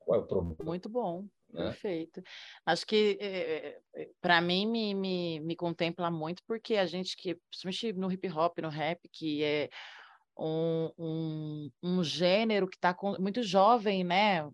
Qual 0.00 0.20
é 0.20 0.22
o 0.22 0.26
problema? 0.26 0.56
Muito 0.62 0.86
bom. 0.90 1.24
Né? 1.48 1.64
Perfeito. 1.64 2.22
Acho 2.66 2.86
que 2.86 3.16
é, 3.18 3.26
eh, 3.26 3.80
eh, 3.94 4.10
para 4.20 4.38
mim 4.42 4.66
me, 4.66 4.92
me, 4.94 5.40
me 5.40 5.56
contempla 5.56 6.10
muito 6.10 6.42
porque 6.46 6.74
a 6.74 6.84
gente 6.84 7.16
que, 7.16 7.38
principalmente 7.48 7.92
no 7.94 8.12
hip 8.12 8.28
hop, 8.28 8.58
no 8.58 8.68
rap, 8.68 9.00
que 9.10 9.42
é 9.42 9.70
um, 10.38 10.90
um, 10.98 11.70
um 11.82 12.04
gênero 12.04 12.68
que 12.68 12.76
está 12.76 12.94
muito 13.18 13.42
jovem, 13.42 14.04
né? 14.04 14.46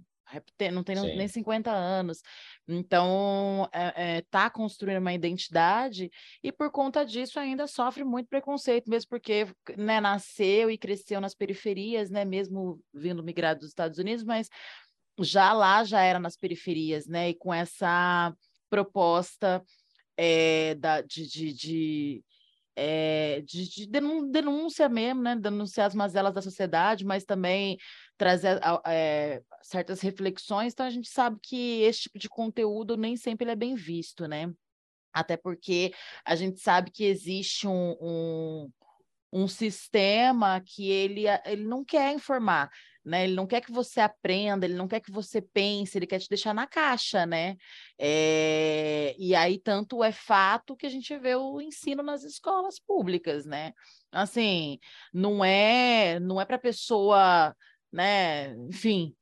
Não 0.73 0.83
tem 0.85 0.97
Sim. 0.97 1.17
nem 1.17 1.29
50 1.29 1.71
anos. 1.71 2.23
Então, 2.67 3.69
é, 3.73 4.17
é, 4.19 4.23
tá 4.31 4.51
construindo 4.51 4.99
uma 4.99 5.13
identidade 5.13 6.11
e 6.43 6.53
por 6.53 6.71
conta 6.71 7.05
disso 7.05 7.39
ainda 7.39 7.67
sofre 7.67 8.05
muito 8.05 8.29
preconceito, 8.29 8.91
mesmo 8.91 9.09
porque 9.09 9.47
né, 9.77 10.01
nasceu 10.01 10.71
e 10.71 10.79
cresceu 10.79 11.21
nas 11.21 11.35
periferias, 11.35 12.11
né, 12.11 12.25
mesmo 12.25 12.81
vindo 12.93 13.23
migrado 13.23 13.61
dos 13.61 13.71
Estados 13.71 13.99
Unidos, 13.99 14.25
mas 14.25 14.49
já 15.21 15.53
lá 15.53 15.83
já 15.85 16.03
era 16.03 16.19
nas 16.19 16.37
periferias, 16.37 17.07
né, 17.07 17.31
e 17.31 17.35
com 17.35 17.53
essa 17.53 18.35
proposta 18.69 19.65
é, 20.17 20.75
da, 20.75 21.01
de, 21.01 21.27
de, 21.27 21.53
de 21.53 22.25
é, 22.81 23.43
de, 23.45 23.69
de, 23.69 23.87
denúncia 23.89 24.89
mesmo, 24.89 25.21
né? 25.21 25.35
Denunciar 25.35 25.89
as 25.89 25.97
mazelas 25.97 26.33
da 26.33 26.41
sociedade, 26.41 27.05
mas 27.05 27.25
também 27.25 27.77
trazer 28.17 28.61
é, 28.87 29.43
certas 29.61 30.01
reflexões. 30.01 30.73
Então, 30.73 30.87
a 30.87 30.91
gente 30.91 31.09
sabe 31.09 31.39
que 31.43 31.83
esse 31.83 32.03
tipo 32.03 32.21
de 32.21 32.29
conteúdo 32.29 32.97
nem 32.97 33.17
sempre 33.17 33.51
é 33.51 33.57
bem 33.57 33.75
visto, 33.75 34.29
né? 34.29 34.53
Até 35.13 35.37
porque 35.37 35.93
a 36.25 36.37
gente 36.37 36.61
sabe 36.61 36.93
que 36.93 37.05
existe 37.05 37.67
um, 37.67 37.97
um, 38.01 38.71
um 39.33 39.49
sistema 39.49 40.63
que 40.65 40.89
ele, 40.89 41.25
ele 41.45 41.65
não 41.65 41.85
quer 41.85 42.13
informar, 42.13 42.71
né? 43.09 43.25
Ele 43.25 43.35
não 43.35 43.47
quer 43.47 43.61
que 43.61 43.73
você 43.73 44.01
aprenda, 44.01 44.67
ele 44.67 44.75
não 44.75 44.87
quer 44.87 45.01
que 45.01 45.11
você 45.11 45.41
pense, 45.41 45.97
ele 45.97 46.07
quer 46.07 46.19
te 46.19 46.29
deixar 46.29 46.55
na 46.55 46.67
caixa, 46.67 47.27
né? 47.27 47.57
É... 47.99 49.15
E 49.19 49.35
aí, 49.35 49.59
tanto 49.59 50.05
é 50.05 50.13
fato 50.13 50.77
que 50.77 50.87
a 50.87 50.91
gente 50.91 51.17
vê 51.19 51.35
o 51.35 51.61
ensino 51.61 52.03
nas 52.03 52.23
escolas 52.23 52.79
públicas, 52.79 53.47
né? 53.47 53.73
Assim, 54.13 54.79
não 55.13 55.45
é, 55.45 56.21
não 56.21 56.41
é 56.41 56.45
para 56.45 56.59
pessoa, 56.59 57.55
né? 57.93 58.55
Enfim. 58.69 59.15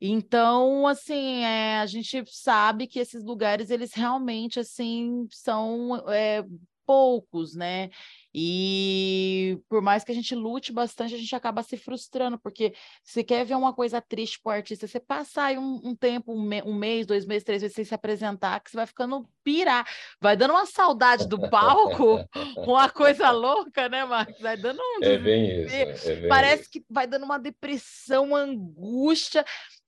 Então, 0.00 0.86
assim, 0.86 1.44
é, 1.44 1.78
a 1.78 1.86
gente 1.86 2.22
sabe 2.26 2.86
que 2.86 2.98
esses 2.98 3.24
lugares, 3.24 3.70
eles 3.70 3.94
realmente, 3.94 4.60
assim, 4.60 5.26
são 5.30 5.96
é, 6.10 6.44
poucos, 6.84 7.54
né? 7.54 7.88
E 8.36 9.60
por 9.68 9.80
mais 9.80 10.02
que 10.02 10.10
a 10.10 10.14
gente 10.14 10.34
lute 10.34 10.72
bastante, 10.72 11.14
a 11.14 11.18
gente 11.18 11.36
acaba 11.36 11.62
se 11.62 11.76
frustrando, 11.76 12.36
porque 12.36 12.74
você 13.04 13.22
quer 13.22 13.44
ver 13.44 13.54
uma 13.54 13.72
coisa 13.72 14.00
triste 14.00 14.40
para 14.42 14.50
o 14.50 14.52
artista, 14.56 14.88
você 14.88 14.98
passar 14.98 15.46
aí 15.46 15.58
um, 15.58 15.80
um 15.84 15.94
tempo, 15.94 16.34
um, 16.34 16.42
me, 16.42 16.60
um, 16.62 16.74
mês, 16.74 17.06
dois 17.06 17.24
meses, 17.24 17.44
três 17.44 17.62
meses 17.62 17.76
sem 17.76 17.84
se 17.84 17.94
apresentar, 17.94 18.58
que 18.58 18.72
você 18.72 18.76
vai 18.76 18.86
ficando 18.86 19.24
pirar, 19.44 19.86
vai 20.20 20.36
dando 20.36 20.50
uma 20.50 20.66
saudade 20.66 21.28
do 21.28 21.48
palco, 21.48 22.28
uma 22.66 22.90
coisa 22.90 23.30
louca, 23.30 23.88
né, 23.88 24.04
Marcos? 24.04 24.40
Vai 24.40 24.56
dando 24.56 24.80
um. 24.80 25.04
É 25.04 25.16
bem 25.16 25.62
isso. 25.62 26.08
É 26.08 26.16
bem 26.16 26.28
Parece 26.28 26.62
isso. 26.62 26.70
que 26.72 26.84
vai 26.90 27.06
dando 27.06 27.24
uma 27.24 27.38
depressão, 27.38 28.24
uma 28.24 28.40
angústia 28.40 29.44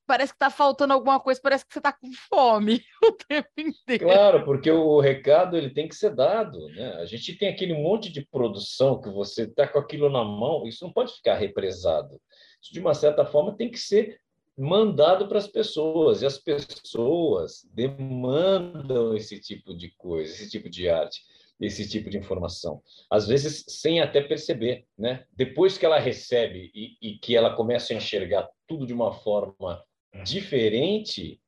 parece 0.06 0.32
que 0.32 0.36
está 0.36 0.50
faltando 0.50 0.92
alguma 0.92 1.18
coisa, 1.20 1.40
parece 1.42 1.66
que 1.66 1.72
você 1.72 1.78
está 1.78 1.92
com 1.92 2.10
fome 2.28 2.82
o 3.02 3.12
tempo 3.12 3.48
inteiro. 3.58 4.04
Claro, 4.04 4.44
porque 4.44 4.70
o 4.70 5.00
recado 5.00 5.56
ele 5.56 5.70
tem 5.70 5.88
que 5.88 5.94
ser 5.94 6.14
dado. 6.14 6.66
Né? 6.68 6.94
A 6.94 7.04
gente 7.04 7.36
tem 7.36 7.48
aquele 7.48 7.74
monte 7.74 8.10
de 8.10 8.24
produção 8.24 9.00
que 9.00 9.10
você 9.10 9.42
está 9.42 9.66
com 9.66 9.78
aquilo 9.78 10.08
na 10.08 10.24
mão, 10.24 10.66
isso 10.66 10.84
não 10.84 10.92
pode 10.92 11.12
ficar 11.14 11.34
represado. 11.34 12.20
Isso, 12.62 12.72
de 12.72 12.80
uma 12.80 12.94
certa 12.94 13.24
forma, 13.24 13.56
tem 13.56 13.70
que 13.70 13.78
ser 13.78 14.20
mandado 14.56 15.28
para 15.28 15.38
as 15.38 15.46
pessoas, 15.46 16.22
e 16.22 16.26
as 16.26 16.38
pessoas 16.38 17.68
demandam 17.74 19.14
esse 19.14 19.38
tipo 19.38 19.76
de 19.76 19.90
coisa, 19.98 20.32
esse 20.32 20.48
tipo 20.48 20.70
de 20.70 20.88
arte, 20.88 21.20
esse 21.60 21.88
tipo 21.88 22.10
de 22.10 22.18
informação. 22.18 22.82
Às 23.10 23.26
vezes, 23.26 23.64
sem 23.68 24.00
até 24.00 24.20
perceber. 24.20 24.86
Né? 24.96 25.24
Depois 25.32 25.76
que 25.76 25.86
ela 25.86 25.98
recebe 25.98 26.70
e, 26.74 26.96
e 27.00 27.18
que 27.18 27.36
ela 27.36 27.54
começa 27.54 27.92
a 27.92 27.96
enxergar 27.96 28.48
tudo 28.66 28.86
de 28.86 28.92
uma 28.92 29.12
forma 29.12 29.82
diferente 30.24 31.40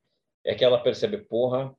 é 0.45 0.55
que 0.55 0.63
ela 0.63 0.81
percebe, 0.81 1.17
porra, 1.17 1.75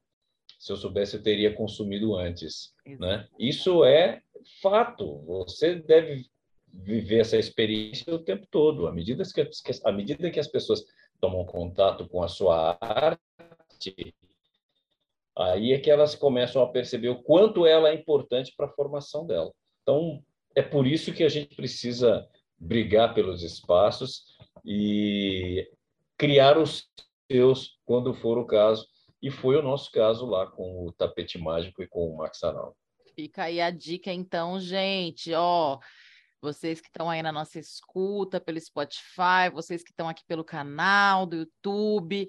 se 0.59 0.73
eu 0.73 0.77
soubesse 0.77 1.17
eu 1.17 1.23
teria 1.23 1.55
consumido 1.55 2.15
antes, 2.17 2.75
né? 2.85 3.27
Isso 3.39 3.85
é 3.85 4.21
fato. 4.61 5.21
Você 5.27 5.77
deve 5.77 6.27
viver 6.73 7.21
essa 7.21 7.37
experiência 7.37 8.15
o 8.15 8.19
tempo 8.19 8.47
todo. 8.51 8.87
À 8.87 8.93
medida 8.93 9.23
que, 9.25 9.41
à 9.85 9.93
medida 9.93 10.31
que 10.31 10.41
as 10.41 10.47
pessoas 10.47 10.85
tomam 11.21 11.45
contato 11.45 12.09
com 12.09 12.23
a 12.23 12.29
sua 12.29 12.79
arte, 12.81 14.15
aí 15.37 15.73
é 15.73 15.79
que 15.79 15.91
elas 15.91 16.15
começam 16.15 16.63
a 16.63 16.71
perceber 16.71 17.09
o 17.09 17.23
quanto 17.23 17.67
ela 17.67 17.89
é 17.89 17.95
importante 17.95 18.53
para 18.57 18.67
a 18.67 18.73
formação 18.73 19.27
dela. 19.27 19.53
Então, 19.83 20.23
é 20.55 20.63
por 20.63 20.87
isso 20.87 21.13
que 21.13 21.25
a 21.25 21.29
gente 21.29 21.55
precisa 21.55 22.29
brigar 22.59 23.15
pelos 23.15 23.43
espaços 23.43 24.37
e 24.65 25.67
criar 26.21 26.59
os 26.59 26.87
seus 27.33 27.79
quando 27.87 28.13
for 28.13 28.37
o 28.37 28.45
caso. 28.45 28.87
E 29.23 29.31
foi 29.31 29.57
o 29.57 29.63
nosso 29.63 29.91
caso 29.91 30.27
lá 30.27 30.47
com 30.47 30.87
o 30.87 30.93
Tapete 30.93 31.39
Mágico 31.39 31.83
e 31.83 31.89
com 31.89 32.11
o 32.11 32.17
Max 32.19 32.45
Aral. 32.45 32.77
Fica 33.15 33.45
aí 33.45 33.59
a 33.59 33.71
dica, 33.71 34.13
então, 34.13 34.61
gente. 34.61 35.33
Ó, 35.33 35.79
vocês 36.41 36.79
que 36.79 36.89
estão 36.89 37.09
aí 37.09 37.23
na 37.23 37.33
nossa 37.33 37.59
escuta 37.59 38.39
pelo 38.39 38.61
Spotify, 38.61 39.49
vocês 39.53 39.83
que 39.83 39.91
estão 39.91 40.09
aqui 40.11 40.23
pelo 40.27 40.45
canal 40.45 41.25
do 41.25 41.37
YouTube. 41.37 42.29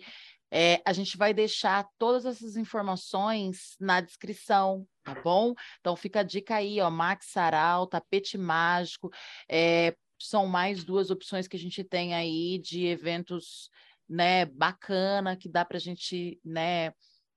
É, 0.50 0.82
a 0.86 0.94
gente 0.94 1.18
vai 1.18 1.34
deixar 1.34 1.86
todas 1.98 2.26
essas 2.26 2.56
informações 2.58 3.76
na 3.80 4.02
descrição, 4.02 4.86
tá 5.04 5.16
bom? 5.16 5.54
Então 5.80 5.96
fica 5.96 6.22
a 6.22 6.24
dica 6.24 6.56
aí, 6.56 6.80
ó, 6.82 6.90
Max 6.90 7.28
Saral, 7.28 7.88
Tapete 7.88 8.38
Mágico, 8.38 9.10
é, 9.50 9.96
são 10.28 10.48
mais 10.48 10.84
duas 10.84 11.10
opções 11.10 11.48
que 11.48 11.56
a 11.56 11.60
gente 11.60 11.84
tem 11.84 12.14
aí 12.14 12.60
de 12.60 12.86
eventos, 12.86 13.70
né, 14.08 14.46
bacana, 14.46 15.38
que 15.38 15.50
dá 15.50 15.64
para 15.66 15.78
a 15.78 15.80
gente, 15.80 16.40
né, 16.44 16.92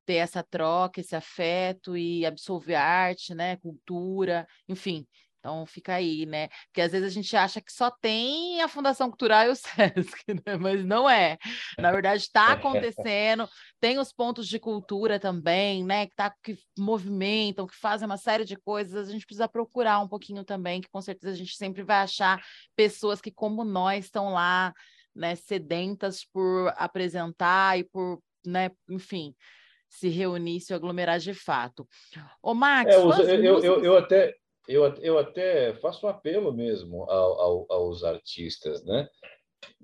ter 0.06 0.14
essa 0.16 0.42
troca, 0.42 1.00
esse 1.00 1.16
afeto 1.16 1.96
e 1.96 2.26
absorver 2.26 2.74
arte, 2.74 3.34
né, 3.34 3.56
cultura, 3.56 4.46
enfim. 4.68 5.06
Então 5.44 5.66
fica 5.66 5.92
aí, 5.92 6.24
né? 6.24 6.48
Porque 6.68 6.80
às 6.80 6.92
vezes 6.92 7.06
a 7.06 7.12
gente 7.12 7.36
acha 7.36 7.60
que 7.60 7.70
só 7.70 7.90
tem 7.90 8.62
a 8.62 8.68
Fundação 8.68 9.10
Cultural 9.10 9.44
e 9.44 9.50
o 9.50 9.54
SESC, 10.00 10.24
né? 10.46 10.56
mas 10.58 10.82
não 10.86 11.08
é. 11.08 11.36
Na 11.78 11.92
verdade, 11.92 12.22
está 12.22 12.52
acontecendo, 12.52 13.46
tem 13.78 13.98
os 13.98 14.10
pontos 14.10 14.48
de 14.48 14.58
cultura 14.58 15.20
também, 15.20 15.84
né? 15.84 16.06
Que, 16.06 16.14
tá, 16.16 16.34
que 16.42 16.56
movimentam, 16.78 17.66
que 17.66 17.76
fazem 17.76 18.06
uma 18.06 18.16
série 18.16 18.46
de 18.46 18.56
coisas. 18.56 19.06
A 19.06 19.12
gente 19.12 19.26
precisa 19.26 19.46
procurar 19.46 20.00
um 20.00 20.08
pouquinho 20.08 20.44
também, 20.44 20.80
que 20.80 20.88
com 20.88 21.02
certeza 21.02 21.34
a 21.34 21.36
gente 21.36 21.56
sempre 21.56 21.82
vai 21.82 21.98
achar 21.98 22.42
pessoas 22.74 23.20
que, 23.20 23.30
como 23.30 23.64
nós, 23.64 24.06
estão 24.06 24.32
lá, 24.32 24.72
né, 25.14 25.34
sedentas 25.34 26.24
por 26.24 26.72
apresentar 26.74 27.78
e 27.78 27.84
por, 27.84 28.18
né, 28.46 28.70
enfim 28.88 29.34
se 29.86 30.08
reunir, 30.08 30.60
se 30.60 30.74
aglomerar 30.74 31.20
de 31.20 31.32
fato. 31.32 31.86
Ô, 32.42 32.52
Max, 32.52 32.92
é, 32.92 32.96
eu, 32.96 33.10
eu, 33.12 33.62
eu, 33.62 33.84
eu, 33.84 33.96
até, 33.96 34.34
eu, 34.68 34.84
eu 34.96 35.18
até 35.18 35.74
faço 35.74 36.06
um 36.06 36.08
apelo 36.08 36.52
mesmo 36.52 37.04
ao, 37.04 37.40
ao, 37.40 37.66
aos 37.68 38.04
artistas, 38.04 38.84
né? 38.84 39.08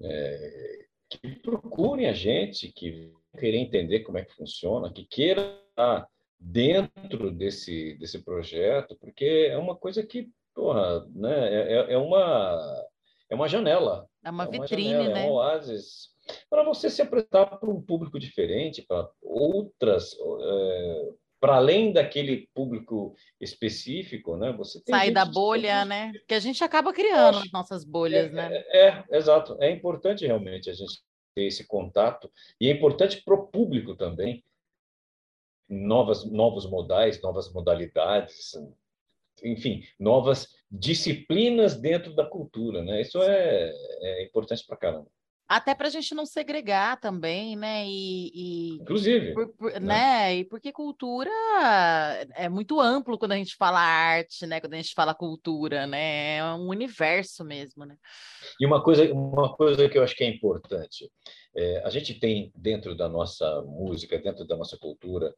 É, 0.03 0.87
que 1.09 1.37
procurem 1.37 2.07
a 2.07 2.13
gente, 2.13 2.73
que 2.73 3.13
querer 3.39 3.59
entender 3.59 4.01
como 4.01 4.19
é 4.19 4.25
que 4.25 4.35
funciona, 4.35 4.93
que 4.93 5.05
queiram 5.05 5.59
estar 5.71 6.07
dentro 6.39 7.31
desse, 7.31 7.95
desse 7.95 8.23
projeto, 8.25 8.97
porque 9.01 9.49
é 9.51 9.59
uma 9.59 9.77
coisa 9.77 10.05
que, 10.05 10.29
porra, 10.55 11.07
né, 11.15 11.55
é, 11.55 11.73
é, 11.73 11.93
é 11.95 11.99
uma, 11.99 12.87
é 13.29 13.35
uma 13.35 13.49
janela. 13.49 14.09
É 14.25 14.31
uma, 14.31 14.45
é 14.45 14.47
uma 14.47 14.53
vitrine, 14.53 14.91
janela, 14.91 15.15
né? 15.15 15.27
É 15.27 15.31
um 15.31 15.33
oásis 15.33 16.11
para 16.49 16.63
você 16.63 16.89
se 16.89 17.03
apresentar 17.03 17.47
para 17.47 17.71
um 17.71 17.83
público 17.83 18.19
diferente, 18.19 18.83
para 18.83 19.09
outras, 19.23 20.17
é, 20.41 21.09
para 21.41 21.57
além 21.57 21.93
daquele 21.93 22.49
público 22.55 23.17
específico, 23.41 24.37
né? 24.37 24.53
Você 24.53 24.81
sair 24.87 25.11
da 25.11 25.25
bolha, 25.25 25.85
né? 25.87 26.13
Que 26.29 26.35
a 26.35 26.39
gente 26.39 26.63
acaba 26.63 26.93
criando 26.93 27.39
as 27.39 27.51
nossas 27.51 27.83
bolhas, 27.83 28.27
é, 28.27 28.31
né? 28.31 28.65
É, 28.69 28.89
é, 28.89 29.05
exato. 29.17 29.57
É 29.59 29.71
importante 29.71 30.27
realmente 30.27 30.69
a 30.69 30.75
gente 30.75 31.01
ter 31.35 31.45
esse 31.45 31.67
contato 31.67 32.31
e 32.61 32.69
é 32.69 32.73
importante 32.73 33.23
para 33.25 33.35
o 33.35 33.47
público 33.47 33.97
também 33.97 34.45
novas 35.69 36.25
novos 36.25 36.69
modais, 36.69 37.23
novas 37.23 37.51
modalidades, 37.53 38.53
enfim, 39.43 39.85
novas 39.99 40.49
disciplinas 40.71 41.81
dentro 41.81 42.15
da 42.15 42.27
cultura, 42.27 42.83
né? 42.83 43.01
Isso 43.01 43.23
é, 43.23 43.73
é 44.03 44.25
importante 44.25 44.67
para 44.67 44.77
caramba. 44.77 45.07
Até 45.51 45.75
para 45.75 45.89
a 45.89 45.91
gente 45.91 46.15
não 46.15 46.25
segregar 46.25 47.01
também, 47.01 47.57
né? 47.57 47.85
E, 47.85 48.31
e 48.33 48.69
inclusive, 48.77 49.35
por, 49.35 49.49
por, 49.49 49.73
né? 49.73 49.81
né? 49.81 50.37
E 50.37 50.45
porque 50.45 50.71
cultura 50.71 51.29
é 52.37 52.49
muito 52.49 52.81
amplo 52.81 53.19
quando 53.19 53.33
a 53.33 53.37
gente 53.37 53.57
fala 53.57 53.81
arte, 53.81 54.47
né? 54.47 54.61
Quando 54.61 54.75
a 54.75 54.77
gente 54.77 54.95
fala 54.95 55.13
cultura, 55.13 55.89
né? 55.89 56.37
É 56.37 56.45
um 56.55 56.69
universo 56.69 57.45
mesmo, 57.45 57.85
né? 57.85 57.97
E 58.61 58.65
uma 58.65 58.81
coisa, 58.81 59.13
uma 59.13 59.53
coisa 59.57 59.89
que 59.89 59.99
eu 59.99 60.05
acho 60.05 60.15
que 60.15 60.23
é 60.23 60.29
importante, 60.29 61.11
é, 61.57 61.83
a 61.85 61.91
gente 61.91 62.15
tem 62.15 62.53
dentro 62.55 62.95
da 62.95 63.09
nossa 63.09 63.61
música, 63.63 64.21
dentro 64.21 64.47
da 64.47 64.57
nossa 64.57 64.79
cultura, 64.79 65.35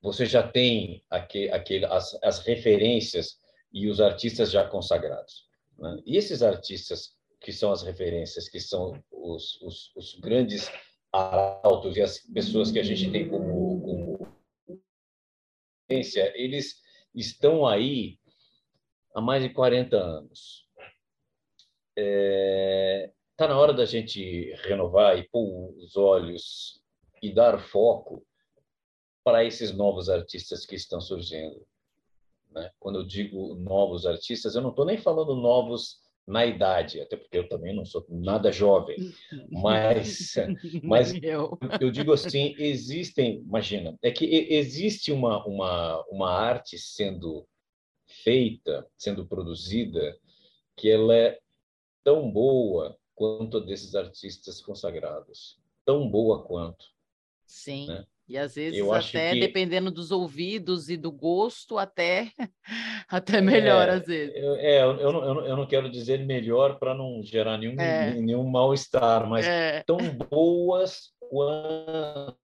você 0.00 0.26
já 0.26 0.46
tem 0.46 1.02
aquele, 1.10 1.50
aquele, 1.50 1.86
as, 1.86 2.16
as 2.22 2.38
referências 2.38 3.36
e 3.72 3.88
os 3.88 4.00
artistas 4.00 4.52
já 4.52 4.64
consagrados. 4.64 5.48
Né? 5.76 5.98
E 6.06 6.16
esses 6.16 6.40
artistas 6.40 7.16
que 7.44 7.52
são 7.52 7.70
as 7.70 7.82
referências, 7.82 8.48
que 8.48 8.58
são 8.58 8.98
os, 9.12 9.60
os, 9.60 9.94
os 9.94 10.14
grandes 10.18 10.70
arautos 11.12 11.94
e 11.94 12.00
as 12.00 12.18
pessoas 12.18 12.72
que 12.72 12.78
a 12.78 12.82
gente 12.82 13.10
tem 13.12 13.28
como, 13.28 13.82
como 13.82 14.34
referência, 15.86 16.32
eles 16.34 16.80
estão 17.14 17.66
aí 17.66 18.18
há 19.14 19.20
mais 19.20 19.42
de 19.42 19.50
40 19.50 19.94
anos. 19.94 20.66
Está 21.94 21.98
é, 21.98 23.12
tá 23.36 23.46
na 23.46 23.58
hora 23.58 23.74
da 23.74 23.84
gente 23.84 24.50
renovar 24.62 25.18
e 25.18 25.28
pôr 25.28 25.76
os 25.76 25.96
olhos 25.96 26.82
e 27.22 27.32
dar 27.32 27.58
foco 27.58 28.26
para 29.22 29.44
esses 29.44 29.70
novos 29.70 30.08
artistas 30.08 30.64
que 30.64 30.74
estão 30.74 30.98
surgindo. 30.98 31.64
Né? 32.50 32.70
Quando 32.80 33.00
eu 33.00 33.04
digo 33.04 33.54
novos 33.56 34.06
artistas, 34.06 34.54
eu 34.54 34.62
não 34.62 34.70
estou 34.70 34.86
nem 34.86 34.96
falando 34.96 35.36
novos 35.36 36.03
na 36.26 36.46
idade, 36.46 37.00
até 37.00 37.16
porque 37.16 37.36
eu 37.36 37.48
também 37.48 37.74
não 37.74 37.84
sou 37.84 38.04
nada 38.08 38.50
jovem, 38.50 38.96
mas, 39.50 40.34
mas 40.82 41.14
eu. 41.22 41.58
eu 41.80 41.90
digo 41.90 42.12
assim, 42.12 42.54
existem, 42.58 43.40
imagina, 43.40 43.96
é 44.02 44.10
que 44.10 44.24
existe 44.24 45.12
uma, 45.12 45.44
uma, 45.46 46.02
uma 46.08 46.30
arte 46.30 46.78
sendo 46.78 47.46
feita, 48.06 48.86
sendo 48.96 49.26
produzida, 49.26 50.18
que 50.76 50.90
ela 50.90 51.14
é 51.14 51.38
tão 52.02 52.30
boa 52.30 52.98
quanto 53.14 53.58
a 53.58 53.60
desses 53.60 53.94
artistas 53.94 54.60
consagrados, 54.60 55.58
tão 55.84 56.08
boa 56.08 56.42
quanto. 56.42 56.86
Sim. 57.46 57.86
Né? 57.86 58.06
E 58.26 58.38
às 58.38 58.54
vezes 58.54 58.78
eu 58.78 58.92
até 58.92 59.32
que... 59.32 59.40
dependendo 59.40 59.90
dos 59.90 60.10
ouvidos 60.10 60.88
e 60.88 60.96
do 60.96 61.12
gosto, 61.12 61.76
até 61.76 62.30
até 63.08 63.40
melhor 63.40 63.88
é, 63.88 63.92
às 63.92 64.06
vezes. 64.06 64.34
É, 64.34 64.82
eu, 64.82 64.96
eu, 64.98 65.12
não, 65.12 65.46
eu 65.46 65.56
não 65.56 65.66
quero 65.66 65.90
dizer 65.90 66.24
melhor 66.24 66.78
para 66.78 66.94
não 66.94 67.22
gerar 67.22 67.58
nenhum, 67.58 67.78
é. 67.78 68.14
nenhum 68.14 68.48
mal-estar, 68.48 69.28
mas 69.28 69.46
é. 69.46 69.82
tão 69.86 69.98
boas 70.30 71.12
quanto. 71.20 72.36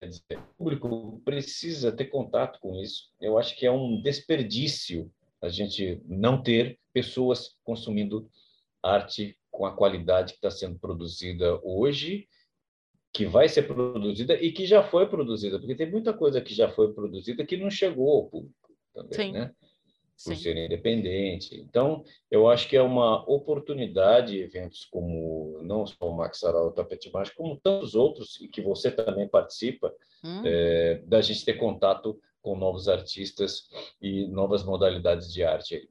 Quer 0.00 0.08
dizer, 0.08 0.38
o 0.38 0.54
público 0.56 1.22
precisa 1.24 1.90
ter 1.90 2.04
contato 2.04 2.60
com 2.60 2.76
isso. 2.76 3.10
Eu 3.20 3.38
acho 3.38 3.56
que 3.56 3.66
é 3.66 3.70
um 3.70 4.00
desperdício 4.00 5.10
a 5.40 5.48
gente 5.48 6.00
não 6.04 6.40
ter 6.40 6.78
pessoas 6.92 7.56
consumindo 7.64 8.30
arte 8.82 9.36
com 9.50 9.64
a 9.66 9.74
qualidade 9.74 10.32
que 10.32 10.38
está 10.38 10.50
sendo 10.50 10.78
produzida 10.78 11.58
hoje 11.64 12.28
que 13.18 13.26
vai 13.26 13.48
ser 13.48 13.62
produzida 13.62 14.40
e 14.40 14.52
que 14.52 14.64
já 14.64 14.80
foi 14.80 15.08
produzida, 15.08 15.58
porque 15.58 15.74
tem 15.74 15.90
muita 15.90 16.12
coisa 16.12 16.40
que 16.40 16.54
já 16.54 16.68
foi 16.68 16.92
produzida 16.92 17.44
que 17.44 17.56
não 17.56 17.68
chegou 17.68 18.08
ao 18.10 18.26
público 18.26 18.70
também, 18.94 19.12
Sim. 19.12 19.32
né? 19.32 19.52
Por 20.24 20.36
Sim. 20.36 20.36
ser 20.36 20.56
independente. 20.56 21.56
Então, 21.56 22.04
eu 22.30 22.48
acho 22.48 22.68
que 22.68 22.76
é 22.76 22.80
uma 22.80 23.28
oportunidade, 23.28 24.38
eventos 24.38 24.84
como 24.84 25.58
não 25.64 25.84
só 25.84 26.08
o 26.08 26.16
Max 26.16 26.44
Aral, 26.44 26.68
o 26.68 26.70
Tapete 26.70 27.10
Mágico, 27.12 27.38
como 27.38 27.58
tantos 27.60 27.96
outros, 27.96 28.40
e 28.40 28.46
que 28.46 28.60
você 28.60 28.88
também 28.88 29.26
participa, 29.26 29.92
hum. 30.22 30.42
é, 30.44 31.02
da 31.04 31.20
gente 31.20 31.44
ter 31.44 31.54
contato 31.54 32.20
com 32.40 32.56
novos 32.56 32.88
artistas 32.88 33.68
e 34.00 34.28
novas 34.28 34.62
modalidades 34.62 35.32
de 35.32 35.42
arte 35.42 35.74
aí. 35.74 35.88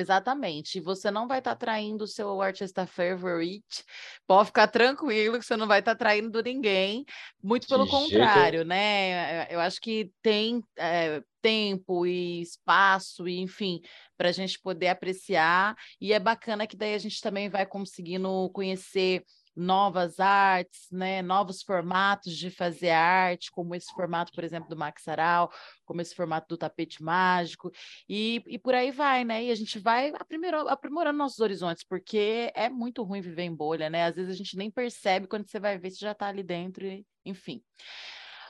Exatamente. 0.00 0.78
E 0.78 0.80
você 0.80 1.10
não 1.10 1.26
vai 1.26 1.38
estar 1.38 1.54
tá 1.54 1.56
traindo 1.56 2.04
o 2.04 2.08
seu 2.08 2.40
artista 2.40 2.86
favorite. 2.86 3.84
Pode 4.26 4.46
ficar 4.46 4.68
tranquilo 4.68 5.38
que 5.38 5.44
você 5.44 5.56
não 5.56 5.66
vai 5.66 5.80
estar 5.80 5.94
tá 5.94 5.98
traindo 5.98 6.42
ninguém. 6.42 7.04
Muito 7.42 7.66
pelo 7.66 7.84
De 7.84 7.90
contrário, 7.90 8.58
jeito... 8.60 8.68
né? 8.68 9.46
Eu 9.52 9.60
acho 9.60 9.80
que 9.80 10.10
tem 10.22 10.62
é, 10.78 11.22
tempo 11.40 12.06
e 12.06 12.42
espaço, 12.42 13.28
e 13.28 13.38
enfim, 13.38 13.80
para 14.16 14.28
a 14.28 14.32
gente 14.32 14.58
poder 14.60 14.88
apreciar. 14.88 15.76
E 16.00 16.12
é 16.12 16.18
bacana 16.18 16.66
que 16.66 16.76
daí 16.76 16.94
a 16.94 16.98
gente 16.98 17.20
também 17.20 17.48
vai 17.48 17.64
conseguindo 17.64 18.50
conhecer 18.52 19.24
novas 19.56 20.20
artes, 20.20 20.86
né, 20.92 21.22
novos 21.22 21.62
formatos 21.62 22.36
de 22.36 22.50
fazer 22.50 22.90
arte, 22.90 23.50
como 23.50 23.74
esse 23.74 23.92
formato, 23.94 24.32
por 24.32 24.44
exemplo, 24.44 24.68
do 24.68 24.76
Max 24.76 25.08
Aral, 25.08 25.50
como 25.84 26.00
esse 26.02 26.14
formato 26.14 26.46
do 26.48 26.58
tapete 26.58 27.02
mágico, 27.02 27.72
e, 28.08 28.42
e 28.46 28.58
por 28.58 28.74
aí 28.74 28.90
vai, 28.90 29.24
né? 29.24 29.44
E 29.44 29.50
a 29.50 29.54
gente 29.54 29.78
vai 29.78 30.12
aprimorando, 30.18 30.68
aprimorando 30.68 31.18
nossos 31.18 31.40
horizontes, 31.40 31.84
porque 31.84 32.52
é 32.54 32.68
muito 32.68 33.02
ruim 33.02 33.20
viver 33.20 33.44
em 33.44 33.54
bolha, 33.54 33.88
né? 33.88 34.04
Às 34.04 34.16
vezes 34.16 34.30
a 34.34 34.36
gente 34.36 34.56
nem 34.56 34.70
percebe 34.70 35.26
quando 35.26 35.48
você 35.48 35.58
vai 35.58 35.78
ver 35.78 35.90
se 35.90 36.00
já 36.00 36.12
está 36.12 36.26
ali 36.26 36.42
dentro, 36.42 36.84
e, 36.86 37.06
enfim. 37.24 37.62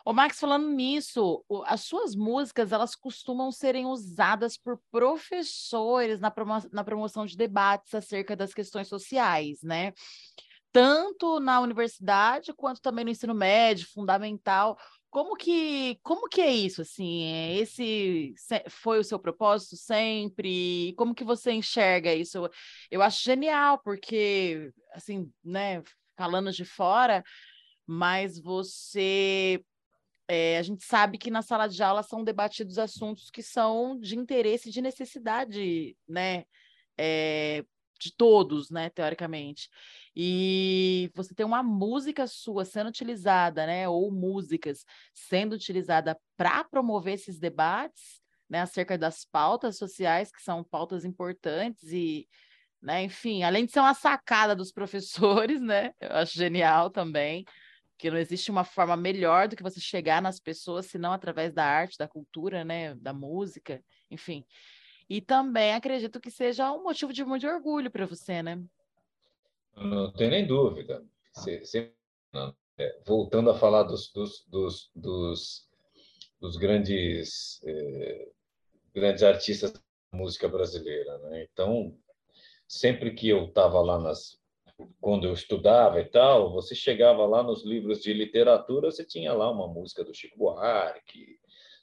O 0.09 0.13
Max, 0.13 0.39
falando 0.39 0.69
nisso, 0.69 1.45
as 1.65 1.81
suas 1.81 2.15
músicas 2.15 2.71
elas 2.71 2.95
costumam 2.95 3.51
serem 3.51 3.87
usadas 3.87 4.57
por 4.57 4.81
professores 4.89 6.21
na, 6.21 6.31
promo 6.31 6.63
na 6.71 6.85
promoção 6.85 7.27
de 7.27 7.37
debates 7.37 7.93
acerca 7.93 8.37
das 8.37 8.55
questões 8.55 8.87
sociais, 8.87 9.63
né? 9.65 9.93
Tanto 10.77 11.41
na 11.41 11.59
universidade 11.59 12.53
quanto 12.53 12.83
também 12.83 13.03
no 13.03 13.11
ensino 13.11 13.33
médio, 13.35 13.89
fundamental. 13.89 14.79
Como 15.09 15.35
que, 15.35 15.99
como 16.03 16.29
que 16.29 16.43
é 16.43 16.53
isso, 16.53 16.83
assim? 16.83 17.25
Esse 17.59 18.35
foi 18.69 18.99
o 18.99 19.05
seu 19.05 19.19
propósito 19.19 19.75
sempre? 19.75 20.93
Como 20.99 21.15
que 21.15 21.25
você 21.25 21.53
enxerga 21.53 22.13
isso? 22.13 22.47
Eu 22.91 23.01
acho 23.01 23.25
genial, 23.25 23.81
porque, 23.83 24.71
assim, 24.93 25.33
né, 25.43 25.83
falando 26.15 26.53
de 26.53 26.67
fora, 26.67 27.25
mas 27.87 28.39
você 28.39 29.65
é, 30.29 30.59
a 30.59 30.63
gente 30.63 30.85
sabe 30.85 31.17
que 31.17 31.31
na 31.31 31.41
sala 31.41 31.69
de 31.69 31.83
aula 31.83 32.03
são 32.03 32.23
debatidos 32.23 32.79
assuntos 32.79 33.31
que 33.31 33.43
são 33.43 33.99
de 33.99 34.15
interesse 34.15 34.69
e 34.69 34.73
de 34.73 34.83
necessidade, 34.83 35.97
né? 36.07 36.45
É, 36.99 37.65
de 37.99 38.15
todos, 38.15 38.71
né, 38.71 38.91
teoricamente. 38.91 39.71
E 40.17 41.11
você 41.15 41.35
tem 41.35 41.45
uma 41.45 41.63
música 41.63 42.27
sua 42.27 42.65
sendo 42.65 42.89
utilizada, 42.89 43.67
né, 43.67 43.87
ou 43.87 44.11
músicas 44.11 44.85
sendo 45.13 45.55
utilizada 45.55 46.19
para 46.39 46.65
promover 46.65 47.15
esses 47.15 47.39
debates, 47.39 48.23
né, 48.49 48.61
acerca 48.63 48.97
das 48.97 49.27
pautas 49.27 49.77
sociais, 49.77 50.33
que 50.33 50.43
são 50.43 50.65
pautas 50.65 51.05
importantes 51.05 51.93
e, 51.93 52.27
né, 52.81 53.03
enfim, 53.05 53.43
além 53.43 53.67
de 53.67 53.73
ser 53.73 53.81
uma 53.81 53.93
sacada 53.95 54.57
dos 54.57 54.73
professores, 55.53 55.61
né, 55.61 55.93
eu 56.01 56.13
acho 56.13 56.35
genial 56.39 56.89
também, 56.91 57.45
que 57.99 58.11
não 58.11 58.19
existe 58.19 58.51
uma 58.51 58.65
forma 58.65 58.97
melhor 58.97 59.49
do 59.49 59.57
que 59.57 59.63
você 59.63 59.81
chegar 59.81 60.23
nas 60.23 60.41
pessoas, 60.41 60.87
senão 60.87 61.13
através 61.13 61.53
da 61.53 61.65
arte, 61.65 61.99
da 61.99 62.09
cultura, 62.09 62.65
né, 62.65 62.95
da 62.95 63.13
música, 63.13 63.83
enfim. 64.11 64.45
E 65.09 65.21
também 65.21 65.75
acredito 65.75 66.21
que 66.21 66.31
seja 66.31 66.73
um 66.73 66.83
motivo 66.83 67.13
de 67.13 67.25
muito 67.25 67.47
orgulho 67.47 67.91
para 67.91 68.07
você, 68.07 68.43
né? 68.43 68.63
Não 69.77 70.11
tem 70.13 70.31
nem 70.31 70.47
dúvida. 70.47 71.05
Você, 71.33 71.65
você, 71.65 71.93
é, 72.79 73.01
voltando 73.07 73.51
a 73.51 73.59
falar 73.59 73.83
dos, 73.85 74.11
dos, 74.13 74.45
dos, 74.49 74.91
dos, 74.95 75.69
dos 76.41 76.57
grandes, 76.57 77.61
é, 77.65 78.29
grandes 78.95 79.23
artistas 79.23 79.73
da 79.73 79.81
música 80.13 80.49
brasileira. 80.49 81.19
Né? 81.19 81.47
Então, 81.53 81.97
sempre 82.67 83.15
que 83.15 83.29
eu 83.29 83.47
estava 83.47 83.81
lá 83.81 83.99
nas 83.99 84.39
quando 85.01 85.27
eu 85.27 85.33
estudava 85.33 86.01
e 86.01 86.05
tal, 86.05 86.53
você 86.53 86.75
chegava 86.75 87.25
lá 87.25 87.43
nos 87.43 87.65
livros 87.65 88.03
de 88.03 88.13
literatura, 88.13 88.91
você 88.91 89.05
tinha 89.05 89.33
lá 89.33 89.51
uma 89.51 89.67
música 89.67 90.05
do 90.05 90.13
Chico 90.13 90.37
Buarque, 90.37 91.39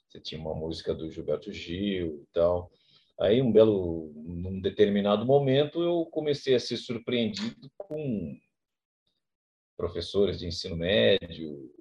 você 0.07 0.19
tinha 0.19 0.39
uma 0.39 0.53
música 0.53 0.93
do 0.93 1.09
Gilberto 1.09 1.51
Gil 1.51 2.21
e 2.21 2.27
tal. 2.31 2.71
Aí, 3.19 3.41
um 3.41 3.51
belo, 3.51 4.11
num 4.15 4.59
determinado 4.59 5.25
momento, 5.25 5.81
eu 5.81 6.05
comecei 6.07 6.55
a 6.55 6.59
ser 6.59 6.77
surpreendido 6.77 7.71
com 7.77 8.37
professores 9.77 10.39
de 10.39 10.47
ensino 10.47 10.75
médio, 10.75 11.71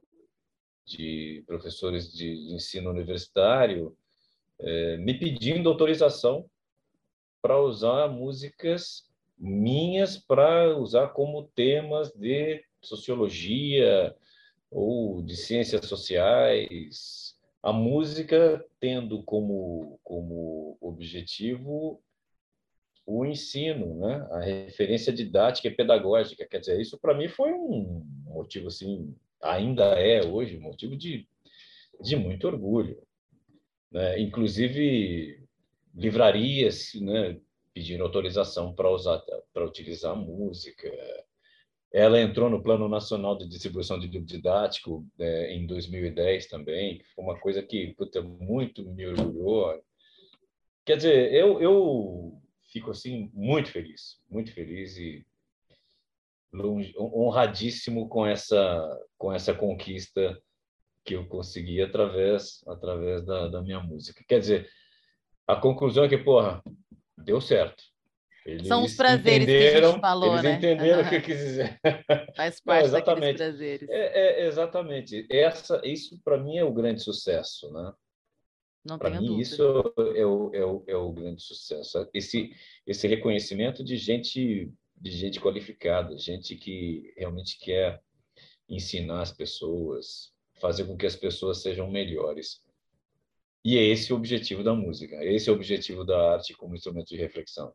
de 0.87 1.43
professores 1.47 2.13
de 2.13 2.53
ensino 2.53 2.91
universitário, 2.91 3.97
eh, 4.61 4.97
me 4.99 5.19
pedindo 5.19 5.69
autorização 5.69 6.49
para 7.41 7.61
usar 7.61 8.09
músicas 8.09 9.11
minhas 9.43 10.17
para 10.17 10.77
usar 10.79 11.09
como 11.09 11.49
temas 11.49 12.13
de 12.13 12.65
sociologia 12.81 14.15
ou 14.71 15.21
de 15.21 15.37
ciências 15.37 15.87
sociais, 15.87 17.32
a 17.63 17.73
música 17.73 18.65
tendo 18.81 19.23
como, 19.23 20.01
como 20.03 20.77
objetivo 20.81 22.03
o 23.07 23.25
ensino, 23.25 23.95
né? 23.97 24.27
a 24.31 24.41
referência 24.41 25.13
didática 25.13 25.69
e 25.69 25.75
pedagógica. 25.75 26.47
Quer 26.47 26.61
dizer, 26.61 26.81
isso 26.81 26.99
para 26.99 27.15
mim 27.15 27.29
foi 27.29 27.53
um 27.53 28.05
motivo, 28.25 28.69
assim, 28.69 29.15
ainda 29.41 29.85
é 29.99 30.25
hoje, 30.25 30.57
um 30.57 30.63
motivo 30.63 30.97
de, 30.97 31.27
de 32.01 32.17
muito 32.17 32.47
orgulho. 32.47 33.01
Né? 33.91 34.21
Inclusive, 34.21 35.43
livrarias 35.95 36.95
né, 36.95 37.39
pedindo 37.75 38.03
autorização 38.03 38.75
para 38.75 39.65
utilizar 39.65 40.13
a 40.13 40.17
música. 40.17 40.91
Ela 41.93 42.21
entrou 42.21 42.49
no 42.49 42.63
Plano 42.63 42.89
Nacional 42.89 43.37
de 43.37 43.47
Distribuição 43.47 43.99
de 43.99 44.07
Livro 44.07 44.27
Didático 44.27 45.07
é, 45.19 45.53
em 45.53 45.67
2010 45.67 46.47
também, 46.47 47.03
foi 47.15 47.25
uma 47.25 47.39
coisa 47.39 47.63
que 47.63 47.95
puta, 47.95 48.23
muito 48.23 48.83
me 48.83 49.07
orgulhou. 49.07 49.79
Quer 50.87 50.97
dizer, 50.97 51.35
eu, 51.35 51.61
eu 51.61 52.43
fico 52.73 52.91
assim 52.91 53.31
muito 53.35 53.71
feliz, 53.71 54.21
muito 54.31 54.53
feliz 54.53 54.97
e 54.97 55.25
honradíssimo 56.99 58.09
com 58.09 58.27
essa 58.27 59.01
com 59.17 59.33
essa 59.33 59.55
conquista 59.55 60.39
que 61.05 61.15
eu 61.15 61.27
consegui 61.27 61.81
através 61.81 62.63
através 62.67 63.25
da, 63.25 63.49
da 63.49 63.63
minha 63.63 63.81
música. 63.81 64.25
Quer 64.27 64.41
dizer, 64.41 64.71
a 65.47 65.57
conclusão 65.57 66.05
é 66.05 66.09
que 66.09 66.19
porra, 66.19 66.63
deu 67.19 67.41
certo. 67.41 67.92
Eles 68.45 68.67
São 68.67 68.85
os 68.85 68.95
prazeres 68.95 69.47
que 69.47 69.77
a 69.77 69.91
gente 69.91 70.01
falou, 70.01 70.33
eles 70.33 70.43
né? 70.43 70.55
entenderam 70.55 71.01
uhum. 71.01 71.07
o 71.07 71.09
que 71.09 71.15
eu 71.17 71.23
quis 71.23 71.39
dizer. 71.39 71.81
Faz 72.37 72.61
parte 72.61 72.81
Não, 72.81 72.87
exatamente. 72.87 73.37
prazeres. 73.37 73.89
É, 73.89 74.43
é, 74.43 74.47
exatamente. 74.47 75.27
Essa, 75.31 75.81
isso, 75.85 76.21
para 76.25 76.37
mim, 76.37 76.57
é 76.57 76.65
o 76.65 76.73
grande 76.73 77.03
sucesso, 77.03 77.73
né? 77.73 77.93
Para 78.99 79.11
mim, 79.11 79.27
dúvida. 79.27 79.43
isso 79.43 79.63
é 80.17 80.27
o, 80.27 80.51
é, 80.53 80.65
o, 80.67 80.85
é 80.89 80.97
o 80.97 81.13
grande 81.13 81.41
sucesso. 81.41 82.09
Esse, 82.13 82.51
esse 82.85 83.07
reconhecimento 83.07 83.85
de 83.85 83.97
gente, 83.97 84.73
de 84.97 85.11
gente 85.13 85.41
qualificada, 85.41 86.19
gente 86.19 86.57
que 86.57 87.15
realmente 87.17 87.59
quer 87.61 88.03
ensinar 88.69 89.23
as 89.23 89.31
pessoas, 89.31 90.33
fazer 90.61 90.85
com 90.85 90.97
que 90.97 91.07
as 91.07 91.15
pessoas 91.15 91.63
sejam 91.63 91.89
melhores. 91.89 92.61
E 93.65 93.79
é 93.79 93.85
esse 93.85 94.13
o 94.13 94.17
objetivo 94.17 94.65
da 94.65 94.75
música, 94.75 95.25
esse 95.25 95.49
é 95.49 95.53
o 95.53 95.55
objetivo 95.55 96.05
da 96.05 96.33
arte 96.33 96.53
como 96.53 96.75
instrumento 96.75 97.09
de 97.09 97.17
reflexão. 97.17 97.73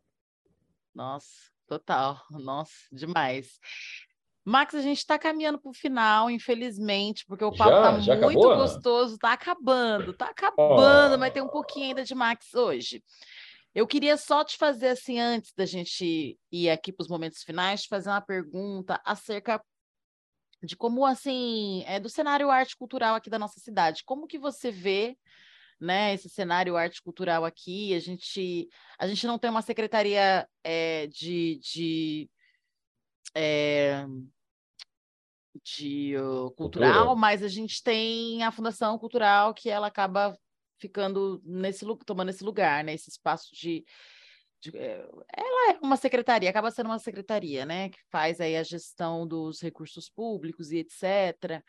Nossa, 0.98 1.52
total, 1.68 2.20
nossa, 2.32 2.74
demais. 2.91 3.60
Max, 4.43 4.74
a 4.74 4.82
gente 4.82 4.98
está 4.98 5.20
caminhando 5.20 5.60
para 5.60 5.70
o 5.70 5.74
final, 5.74 6.28
infelizmente, 6.28 7.24
porque 7.28 7.43
o 7.43 7.56
papo 7.56 7.70
está 7.70 7.91
muito 7.91 8.12
acabou, 8.12 8.58
gostoso, 8.58 9.14
está 9.14 9.34
acabando, 9.34 10.10
está 10.10 10.30
acabando, 10.30 11.14
oh. 11.14 11.18
mas 11.20 11.32
tem 11.32 11.43
um 11.43 11.50
pouquinho 11.50 11.89
ainda 11.89 12.04
de 12.04 12.16
Max 12.16 12.52
hoje. 12.56 13.04
Eu 13.76 13.86
queria 13.86 14.18
só 14.18 14.43
te 14.43 14.58
fazer 14.58 14.88
assim, 14.88 15.20
antes 15.20 15.54
da 15.56 15.68
gente 15.68 16.39
ir 16.52 16.70
aqui 16.72 16.91
para 16.91 17.04
os 17.04 17.10
momentos 17.10 17.43
finais, 17.43 17.84
te 17.84 17.89
fazer 17.89 18.10
uma 18.10 18.22
pergunta 18.22 19.00
acerca 19.06 19.64
de 20.64 20.76
como 20.76 21.06
assim 21.06 21.84
é 21.86 22.00
do 22.00 22.10
cenário 22.10 22.50
arte 22.50 22.76
cultural 22.76 23.14
aqui 23.14 23.30
da 23.30 23.38
nossa 23.38 23.60
cidade. 23.60 24.04
Como 24.04 24.26
que 24.26 24.39
você 24.39 24.72
vê 24.72 25.16
né, 25.80 26.14
esse 26.14 26.30
cenário 26.30 26.78
arte 26.78 27.02
cultural 27.02 27.46
aqui. 27.46 27.94
A 27.94 28.00
gente, 28.00 28.68
a 29.00 29.08
gente 29.08 29.26
não 29.28 29.38
tem 29.38 29.50
uma 29.50 29.62
secretaria 29.62 30.48
é, 30.64 31.08
de, 31.08 31.60
de, 31.62 32.30
é, 33.36 34.06
de 35.64 36.16
uh, 36.18 36.52
cultural, 36.52 36.94
Cultura. 36.94 37.16
mas 37.16 37.44
a 37.44 37.48
gente 37.48 37.82
tem 37.84 38.44
a 38.44 38.52
Fundação 38.52 38.98
Cultural 38.98 39.54
que 39.54 39.70
ela 39.70 39.88
acaba 39.88 40.38
ficando 40.80 41.42
nesse 41.44 41.86
tomando 42.06 42.30
esse 42.30 42.44
lugar, 42.44 42.84
né, 42.84 42.94
esse 42.94 43.10
espaço 43.10 43.50
de, 43.54 43.84
de 44.62 44.78
eh, 44.78 45.10
ela 45.36 45.72
é 45.72 45.80
uma 45.82 45.98
secretaria, 45.98 46.50
acaba 46.50 46.70
sendo 46.70 46.88
uma 46.88 47.00
secretaria, 47.00 47.66
né, 47.66 47.90
que 47.90 47.98
faz 48.12 48.40
aí 48.40 48.56
a 48.56 48.64
gestão 48.64 49.28
dos 49.28 49.60
recursos 49.60 50.10
públicos 50.10 50.72
e 50.72 50.78
etc. 50.78 51.64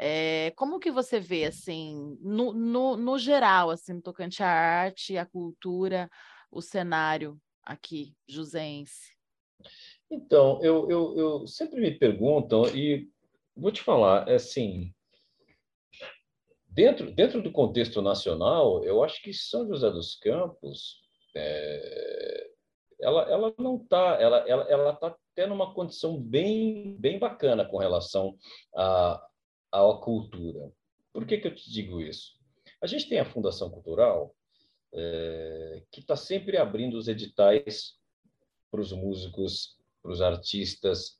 É, 0.00 0.52
como 0.52 0.78
que 0.78 0.92
você 0.92 1.18
vê, 1.18 1.44
assim, 1.44 2.16
no, 2.20 2.52
no, 2.52 2.96
no 2.96 3.18
geral, 3.18 3.70
assim, 3.70 4.00
tocante 4.00 4.42
à 4.42 4.48
arte, 4.48 5.18
à 5.18 5.26
cultura, 5.26 6.08
o 6.52 6.62
cenário 6.62 7.36
aqui, 7.64 8.14
jusense? 8.28 9.12
Então, 10.08 10.60
eu, 10.62 10.88
eu, 10.88 11.18
eu 11.18 11.46
sempre 11.48 11.80
me 11.80 11.90
perguntam, 11.90 12.64
e 12.68 13.08
vou 13.56 13.72
te 13.72 13.82
falar, 13.82 14.28
é 14.28 14.36
assim, 14.36 14.94
dentro, 16.68 17.10
dentro 17.10 17.42
do 17.42 17.50
contexto 17.50 18.00
nacional, 18.00 18.84
eu 18.84 19.02
acho 19.02 19.20
que 19.20 19.32
São 19.32 19.66
José 19.66 19.90
dos 19.90 20.14
Campos, 20.14 21.00
é, 21.34 22.50
ela, 23.00 23.22
ela 23.30 23.54
não 23.58 23.76
está, 23.76 24.16
ela 24.20 24.38
está 24.38 24.50
ela, 24.50 24.64
ela 24.70 24.92
tá 24.94 25.16
tendo 25.34 25.54
uma 25.54 25.74
condição 25.74 26.20
bem, 26.20 26.96
bem 26.98 27.18
bacana 27.18 27.64
com 27.64 27.78
relação 27.78 28.36
a, 28.76 29.20
à 29.72 29.80
cultura. 30.02 30.72
Por 31.12 31.26
que, 31.26 31.38
que 31.38 31.48
eu 31.48 31.54
te 31.54 31.70
digo 31.70 32.00
isso? 32.00 32.38
A 32.80 32.86
gente 32.86 33.08
tem 33.08 33.18
a 33.18 33.24
Fundação 33.24 33.70
Cultural, 33.70 34.34
é, 34.92 35.82
que 35.90 36.00
está 36.00 36.16
sempre 36.16 36.56
abrindo 36.56 36.96
os 36.96 37.08
editais 37.08 37.98
para 38.70 38.80
os 38.80 38.92
músicos, 38.92 39.76
para 40.02 40.12
os 40.12 40.20
artistas, 40.20 41.18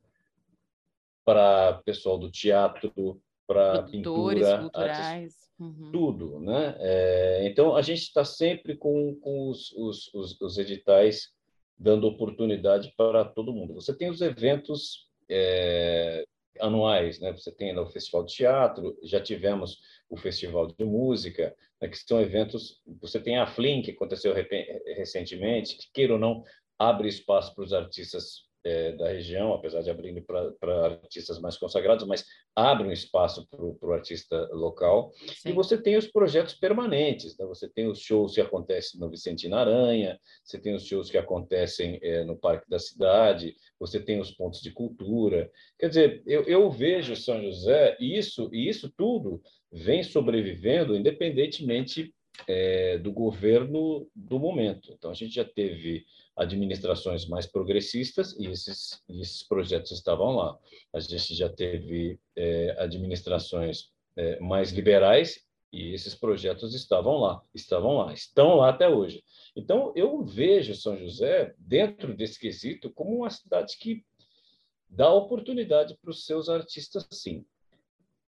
para 1.24 1.74
pessoal 1.84 2.18
do 2.18 2.30
teatro, 2.30 3.20
para 3.46 3.82
pintura, 3.82 4.61
culturais. 4.61 5.49
Uhum. 5.59 5.90
tudo, 5.90 6.38
né? 6.38 6.76
É, 6.78 7.49
então 7.49 7.74
a 7.74 7.82
gente 7.82 8.03
está 8.03 8.24
sempre 8.24 8.76
com, 8.76 9.16
com 9.16 9.49
os, 9.49 9.72
os, 9.72 10.14
os, 10.14 10.40
os, 10.40 10.57
editais 10.57 11.32
dando 11.76 12.07
oportunidade 12.07 12.94
para 12.96 13.24
todo 13.24 13.53
mundo. 13.53 13.74
Você 13.74 13.92
tem 13.92 14.09
os 14.09 14.20
eventos 14.20 15.09
é, 15.28 16.24
anuais, 16.61 17.20
né? 17.20 17.32
Você 17.32 17.52
tem 17.52 17.76
o 17.78 17.86
Festival 17.86 18.24
de 18.24 18.34
Teatro, 18.34 18.98
já 19.02 19.20
tivemos 19.20 19.78
o 20.09 20.16
Festival 20.16 20.66
de 20.66 20.84
Música, 20.84 21.54
né? 21.80 21.88
que 21.88 21.96
são 21.96 22.20
eventos. 22.20 22.80
Você 23.00 23.20
tem 23.20 23.38
a 23.38 23.46
Flin, 23.46 23.82
que 23.82 23.90
aconteceu 23.90 24.34
recentemente, 24.96 25.76
que 25.76 25.92
queira 25.92 26.14
ou 26.14 26.18
não 26.18 26.42
abre 26.78 27.09
espaço 27.09 27.54
para 27.54 27.64
os 27.64 27.72
artistas 27.72 28.47
é, 28.64 28.92
da 28.92 29.09
região, 29.09 29.52
apesar 29.52 29.82
de 29.82 29.90
abrir 29.90 30.20
para 30.22 30.84
artistas 30.86 31.38
mais 31.40 31.56
consagrados, 31.56 32.06
mas 32.06 32.24
abre 32.54 32.86
um 32.86 32.92
espaço 32.92 33.46
para 33.48 33.88
o 33.88 33.92
artista 33.92 34.48
local. 34.52 35.12
Sim. 35.36 35.50
E 35.50 35.52
você 35.52 35.80
tem 35.80 35.96
os 35.96 36.06
projetos 36.06 36.54
permanentes, 36.54 37.36
né? 37.38 37.46
você 37.46 37.68
tem 37.68 37.86
os 37.86 38.00
shows 38.00 38.34
que 38.34 38.40
acontecem 38.40 39.00
no 39.00 39.11
Vicente 39.11 39.52
Aranha, 39.52 40.18
você 40.44 40.59
tem 40.59 40.74
os 40.74 40.84
shows 40.84 41.11
que 41.11 41.18
acontecem 41.18 41.98
é, 42.02 42.24
no 42.24 42.36
Parque 42.36 42.68
da 42.68 42.78
Cidade, 42.78 43.54
você 43.78 44.00
tem 44.00 44.20
os 44.20 44.30
pontos 44.32 44.61
de 44.61 44.70
cultura. 44.70 45.50
Quer 45.78 45.88
dizer, 45.88 46.22
eu, 46.26 46.42
eu 46.44 46.70
vejo 46.70 47.16
São 47.16 47.42
José, 47.42 47.96
e 48.00 48.18
isso, 48.18 48.50
e 48.52 48.68
isso 48.68 48.92
tudo 48.96 49.40
vem 49.70 50.02
sobrevivendo 50.02 50.96
independentemente 50.96 52.12
é, 52.46 52.98
do 52.98 53.12
governo 53.12 54.09
do 54.14 54.38
momento. 54.38 54.92
Então, 54.92 55.11
a 55.11 55.14
gente 55.14 55.34
já 55.34 55.44
teve 55.44 56.04
administrações 56.39 57.26
mais 57.26 57.47
progressistas 57.47 58.34
e 58.39 58.47
esses, 58.47 59.03
esses 59.09 59.43
projetos 59.43 59.91
estavam 59.91 60.36
lá. 60.36 60.59
A 60.95 61.01
gente 61.01 61.34
já 61.34 61.49
teve 61.49 62.18
é, 62.36 62.76
administrações 62.78 63.91
é, 64.16 64.39
mais 64.39 64.70
liberais 64.70 65.45
e 65.72 65.93
esses 65.93 66.14
projetos 66.14 66.74
estavam 66.74 67.18
lá, 67.18 67.43
estavam 67.55 67.99
lá, 67.99 68.12
estão 68.12 68.57
lá 68.57 68.70
até 68.70 68.89
hoje. 68.89 69.22
Então, 69.55 69.93
eu 69.95 70.24
vejo 70.24 70.74
São 70.74 70.97
José, 70.97 71.55
dentro 71.59 72.16
desse 72.16 72.39
quesito, 72.39 72.91
como 72.93 73.16
uma 73.16 73.30
cidade 73.30 73.76
que 73.76 74.05
dá 74.89 75.12
oportunidade 75.12 75.99
para 76.01 76.11
os 76.11 76.24
seus 76.24 76.49
artistas, 76.49 77.07
sim. 77.12 77.45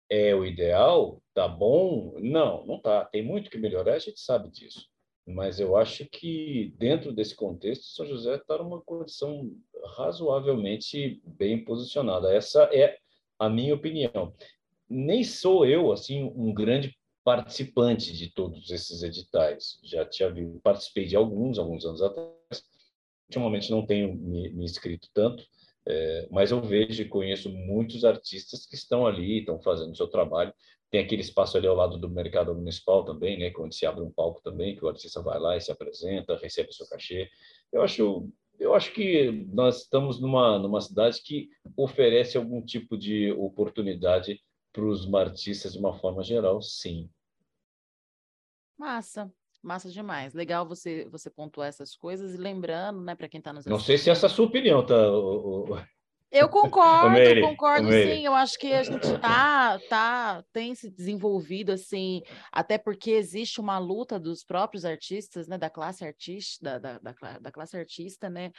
é 0.09 0.35
o 0.35 0.47
ideal, 0.47 1.21
tá 1.35 1.47
bom? 1.47 2.15
Não, 2.21 2.65
não 2.65 2.81
tá. 2.81 3.05
Tem 3.05 3.23
muito 3.23 3.51
que 3.51 3.59
melhorar, 3.59 3.95
a 3.95 3.99
gente 3.99 4.21
sabe 4.21 4.49
disso. 4.49 4.89
Mas 5.27 5.59
eu 5.59 5.77
acho 5.77 6.07
que 6.07 6.73
dentro 6.79 7.13
desse 7.13 7.35
contexto, 7.35 7.87
São 7.87 8.07
José 8.07 8.37
está 8.37 8.59
numa 8.59 8.81
condição 8.81 9.51
razoavelmente 9.97 11.21
bem 11.25 11.65
posicionada. 11.65 12.33
Essa 12.33 12.65
é 12.73 12.97
a 13.39 13.49
minha 13.49 13.75
opinião. 13.75 14.33
Nem 14.89 15.25
sou 15.25 15.67
eu 15.67 15.91
assim 15.91 16.23
um 16.23 16.55
grande 16.55 16.97
participante 17.25 18.13
de 18.13 18.31
todos 18.31 18.71
esses 18.71 19.03
editais. 19.03 19.81
Já 19.83 20.07
tinha 20.07 20.33
participei 20.63 21.07
de 21.07 21.17
alguns, 21.17 21.59
alguns 21.59 21.85
anos 21.85 22.01
atrás. 22.01 22.33
Ultimamente 23.29 23.69
não 23.69 23.85
tenho 23.85 24.15
me, 24.15 24.49
me 24.51 24.65
inscrito 24.65 25.09
tanto, 25.13 25.45
é, 25.85 26.29
mas 26.31 26.53
eu 26.53 26.63
vejo 26.63 27.03
e 27.03 27.09
conheço 27.09 27.51
muitos 27.51 28.05
artistas 28.05 28.65
que 28.65 28.77
estão 28.77 29.05
ali, 29.05 29.41
estão 29.41 29.61
fazendo 29.61 29.91
o 29.91 29.97
seu 29.97 30.07
trabalho. 30.07 30.55
Tem 30.91 31.01
aquele 31.01 31.23
espaço 31.23 31.57
ali 31.57 31.67
ao 31.67 31.75
lado 31.75 31.99
do 31.99 32.09
mercado 32.09 32.55
municipal 32.55 33.05
também, 33.05 33.39
né, 33.39 33.51
quando 33.51 33.75
se 33.75 33.85
abre 33.85 34.03
um 34.03 34.11
palco 34.11 34.41
também, 34.43 34.77
que 34.77 34.85
o 34.85 34.89
artista 34.89 35.21
vai 35.21 35.39
lá 35.39 35.57
e 35.57 35.61
se 35.61 35.73
apresenta, 35.73 36.37
recebe 36.37 36.71
o 36.71 36.73
seu 36.73 36.89
cachê. 36.89 37.29
Eu 37.73 37.83
acho, 37.83 38.29
eu 38.59 38.75
acho 38.75 38.93
que 38.93 39.31
nós 39.53 39.83
estamos 39.83 40.21
numa, 40.21 40.59
numa 40.59 40.81
cidade 40.81 41.21
que 41.23 41.49
oferece 41.77 42.37
algum 42.37 42.63
tipo 42.63 42.97
de 42.97 43.33
oportunidade 43.33 44.41
para 44.73 44.85
os 44.85 45.13
artistas 45.13 45.73
de 45.73 45.79
uma 45.79 45.95
forma 45.95 46.23
geral, 46.23 46.61
sim. 46.63 47.11
Massa. 48.79 49.33
Massa 49.63 49.91
demais. 49.91 50.33
Legal 50.33 50.67
você 50.67 51.09
você 51.09 51.29
pontuar 51.29 51.69
essas 51.69 51.97
coisas 51.97 52.35
e 52.35 52.37
lembrando, 52.37 53.01
né, 53.01 53.17
para 53.17 53.29
quem 53.29 53.39
está 53.39 53.53
nos 53.53 53.67
Não 53.67 53.81
sei 53.81 53.99
se 53.99 54.11
essa 54.11 54.27
é 54.27 54.29
a 54.29 54.31
sua 54.31 54.47
opinião, 54.47 54.85
tá? 54.85 55.11
O, 55.11 55.73
o... 55.73 55.96
Eu 56.37 56.49
concordo, 56.49 57.11
Mary, 57.11 57.41
concordo 57.41 57.89
sim. 57.91 58.25
Eu 58.25 58.35
acho 58.35 58.59
que 58.59 58.73
a 58.73 58.83
gente 58.83 59.19
tá, 59.19 59.79
tá, 59.89 60.45
tem 60.53 60.75
se 60.75 60.91
desenvolvido 60.91 61.73
assim, 61.73 62.23
até 62.53 62.79
porque 62.79 63.11
existe 63.13 63.61
uma 63.61 63.79
luta 63.79 64.19
dos 64.19 64.45
próprios 64.45 64.85
artistas, 64.85 65.49
né, 65.49 65.57
da 65.57 65.71
classe 65.71 66.05
artista, 66.05 66.79
da, 66.79 66.99
da, 66.99 67.13
da, 67.13 67.39
da 67.39 67.53
classe 67.53 67.77
artista, 67.77 68.29
né, 68.29 68.51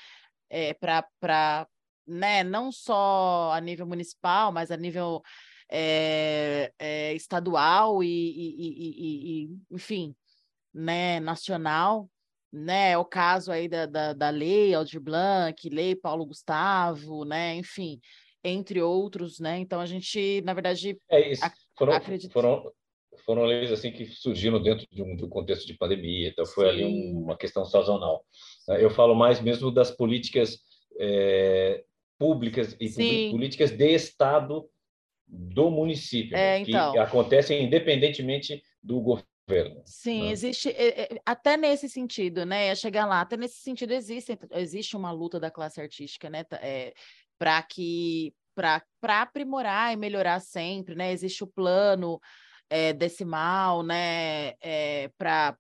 é, 0.49 0.73
para, 0.73 1.67
né, 2.05 2.43
não 2.43 2.71
só 2.71 3.51
a 3.53 3.61
nível 3.61 3.85
municipal, 3.85 4.51
mas 4.51 4.71
a 4.71 4.77
nível 4.77 5.21
é, 5.69 6.71
é, 6.79 7.13
estadual 7.13 8.03
e, 8.03 8.07
e, 8.07 8.67
e, 8.67 9.43
e, 9.43 9.57
enfim, 9.71 10.15
né, 10.73 11.19
nacional, 11.19 12.09
né, 12.57 12.91
é 12.91 12.97
o 12.97 13.05
caso 13.05 13.51
aí 13.51 13.67
da, 13.67 13.85
da, 13.85 14.13
da 14.13 14.29
lei 14.29 14.73
Aldir 14.73 14.99
Blanc, 14.99 15.69
lei 15.69 15.95
Paulo 15.95 16.25
Gustavo, 16.25 17.23
né, 17.25 17.55
enfim, 17.55 17.99
entre 18.43 18.81
outros, 18.81 19.39
né, 19.39 19.59
então 19.59 19.79
a 19.79 19.85
gente, 19.85 20.41
na 20.41 20.53
verdade, 20.53 20.97
é 21.09 21.31
isso. 21.31 21.43
Foram, 21.77 21.93
acredita... 21.93 22.33
foram, 22.33 22.71
foram 23.25 23.43
leis 23.43 23.71
assim 23.71 23.91
que 23.91 24.05
surgiram 24.05 24.61
dentro 24.61 24.87
de 24.91 25.01
um, 25.01 25.15
de 25.15 25.25
um 25.25 25.29
contexto 25.29 25.65
de 25.65 25.75
pandemia, 25.75 26.29
então 26.29 26.45
foi 26.45 26.65
Sim. 26.65 26.69
ali 26.71 26.85
um, 26.85 27.23
uma 27.23 27.37
questão 27.37 27.65
sazonal. 27.65 28.25
Eu 28.67 28.89
falo 28.89 29.15
mais 29.15 29.39
mesmo 29.39 29.71
das 29.71 29.91
políticas 29.91 30.59
é, 30.99 31.83
públicas 32.17 32.75
e 32.79 32.87
Sim. 32.89 33.31
políticas 33.31 33.71
de 33.71 33.93
Estado 33.93 34.67
do 35.27 35.69
município, 35.69 36.37
é, 36.37 36.59
então. 36.59 36.93
que 36.93 36.97
acontecem 36.97 37.63
independentemente 37.63 38.63
do 38.81 38.99
governo 39.01 39.27
governo. 39.47 39.81
Sim, 39.85 40.23
né? 40.23 40.31
existe 40.31 40.69
é, 40.69 41.13
é, 41.13 41.21
até 41.25 41.55
nesse 41.55 41.89
sentido, 41.89 42.45
né? 42.45 42.67
É 42.67 42.75
chegar 42.75 43.05
lá, 43.05 43.21
até 43.21 43.37
nesse 43.37 43.57
sentido 43.57 43.93
existe, 43.93 44.37
existe 44.51 44.97
uma 44.97 45.11
luta 45.11 45.39
da 45.39 45.49
classe 45.49 45.79
artística, 45.79 46.29
né? 46.29 46.43
É, 46.61 46.93
para 47.39 47.61
que 47.63 48.33
para 48.55 49.21
aprimorar 49.21 49.93
e 49.93 49.95
melhorar 49.95 50.39
sempre, 50.39 50.95
né? 50.95 51.11
Existe 51.11 51.43
o 51.43 51.47
plano 51.47 52.19
é, 52.69 52.91
decimal, 52.91 53.81
né, 53.83 54.53
é, 54.59 55.09
para 55.17 55.55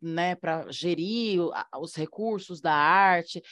né, 0.00 0.36
gerir 0.70 1.40
os 1.80 1.94
recursos 1.94 2.60
da 2.60 2.72
arte. 2.72 3.42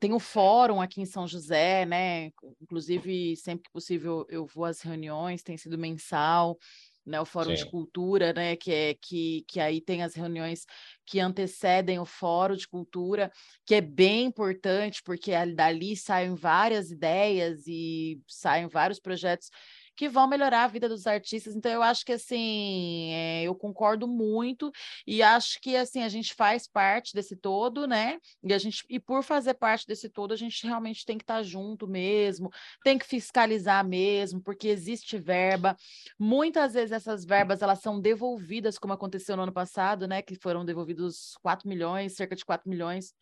Tem 0.00 0.12
o 0.12 0.18
fórum 0.18 0.80
aqui 0.80 1.00
em 1.00 1.06
São 1.06 1.26
José, 1.26 1.84
né? 1.84 2.30
Inclusive, 2.60 3.36
sempre 3.36 3.64
que 3.64 3.70
possível, 3.70 4.26
eu 4.28 4.46
vou 4.46 4.64
às 4.64 4.80
reuniões, 4.80 5.42
tem 5.42 5.56
sido 5.56 5.78
mensal 5.78 6.58
né, 7.04 7.20
o 7.20 7.24
Fórum 7.24 7.50
Sim. 7.50 7.64
de 7.64 7.70
Cultura, 7.70 8.32
né, 8.32 8.56
que 8.56 8.72
é 8.72 8.94
que, 8.94 9.44
que 9.48 9.60
aí 9.60 9.80
tem 9.80 10.02
as 10.02 10.14
reuniões 10.14 10.64
que 11.04 11.20
antecedem 11.20 11.98
o 11.98 12.06
Fórum 12.06 12.54
de 12.54 12.68
Cultura, 12.68 13.30
que 13.66 13.74
é 13.74 13.80
bem 13.80 14.26
importante, 14.26 15.02
porque 15.04 15.32
dali 15.54 15.96
saem 15.96 16.34
várias 16.34 16.90
ideias 16.90 17.66
e 17.66 18.20
saem 18.28 18.68
vários 18.68 19.00
projetos 19.00 19.50
que 19.96 20.08
vão 20.08 20.26
melhorar 20.26 20.64
a 20.64 20.68
vida 20.68 20.88
dos 20.88 21.06
artistas. 21.06 21.54
Então, 21.54 21.70
eu 21.70 21.82
acho 21.82 22.04
que 22.04 22.12
assim, 22.12 23.10
é, 23.12 23.42
eu 23.44 23.54
concordo 23.54 24.06
muito 24.08 24.70
e 25.06 25.22
acho 25.22 25.60
que 25.60 25.76
assim 25.76 26.02
a 26.02 26.08
gente 26.08 26.34
faz 26.34 26.66
parte 26.66 27.14
desse 27.14 27.36
todo, 27.36 27.86
né? 27.86 28.18
E 28.42 28.52
a 28.52 28.58
gente 28.58 28.84
e 28.88 28.98
por 28.98 29.22
fazer 29.22 29.54
parte 29.54 29.86
desse 29.86 30.08
todo, 30.08 30.32
a 30.32 30.36
gente 30.36 30.66
realmente 30.66 31.04
tem 31.04 31.18
que 31.18 31.24
estar 31.24 31.42
junto 31.42 31.86
mesmo, 31.86 32.50
tem 32.82 32.98
que 32.98 33.06
fiscalizar 33.06 33.86
mesmo, 33.86 34.40
porque 34.42 34.68
existe 34.68 35.18
verba. 35.18 35.76
Muitas 36.18 36.74
vezes 36.74 36.92
essas 36.92 37.24
verbas 37.24 37.62
elas 37.62 37.80
são 37.80 38.00
devolvidas, 38.00 38.78
como 38.78 38.92
aconteceu 38.92 39.36
no 39.36 39.42
ano 39.42 39.52
passado, 39.52 40.06
né? 40.06 40.22
Que 40.22 40.34
foram 40.34 40.64
devolvidos 40.64 41.36
4 41.42 41.68
milhões, 41.68 42.14
cerca 42.14 42.36
de 42.36 42.44
4 42.44 42.68
milhões 42.68 43.14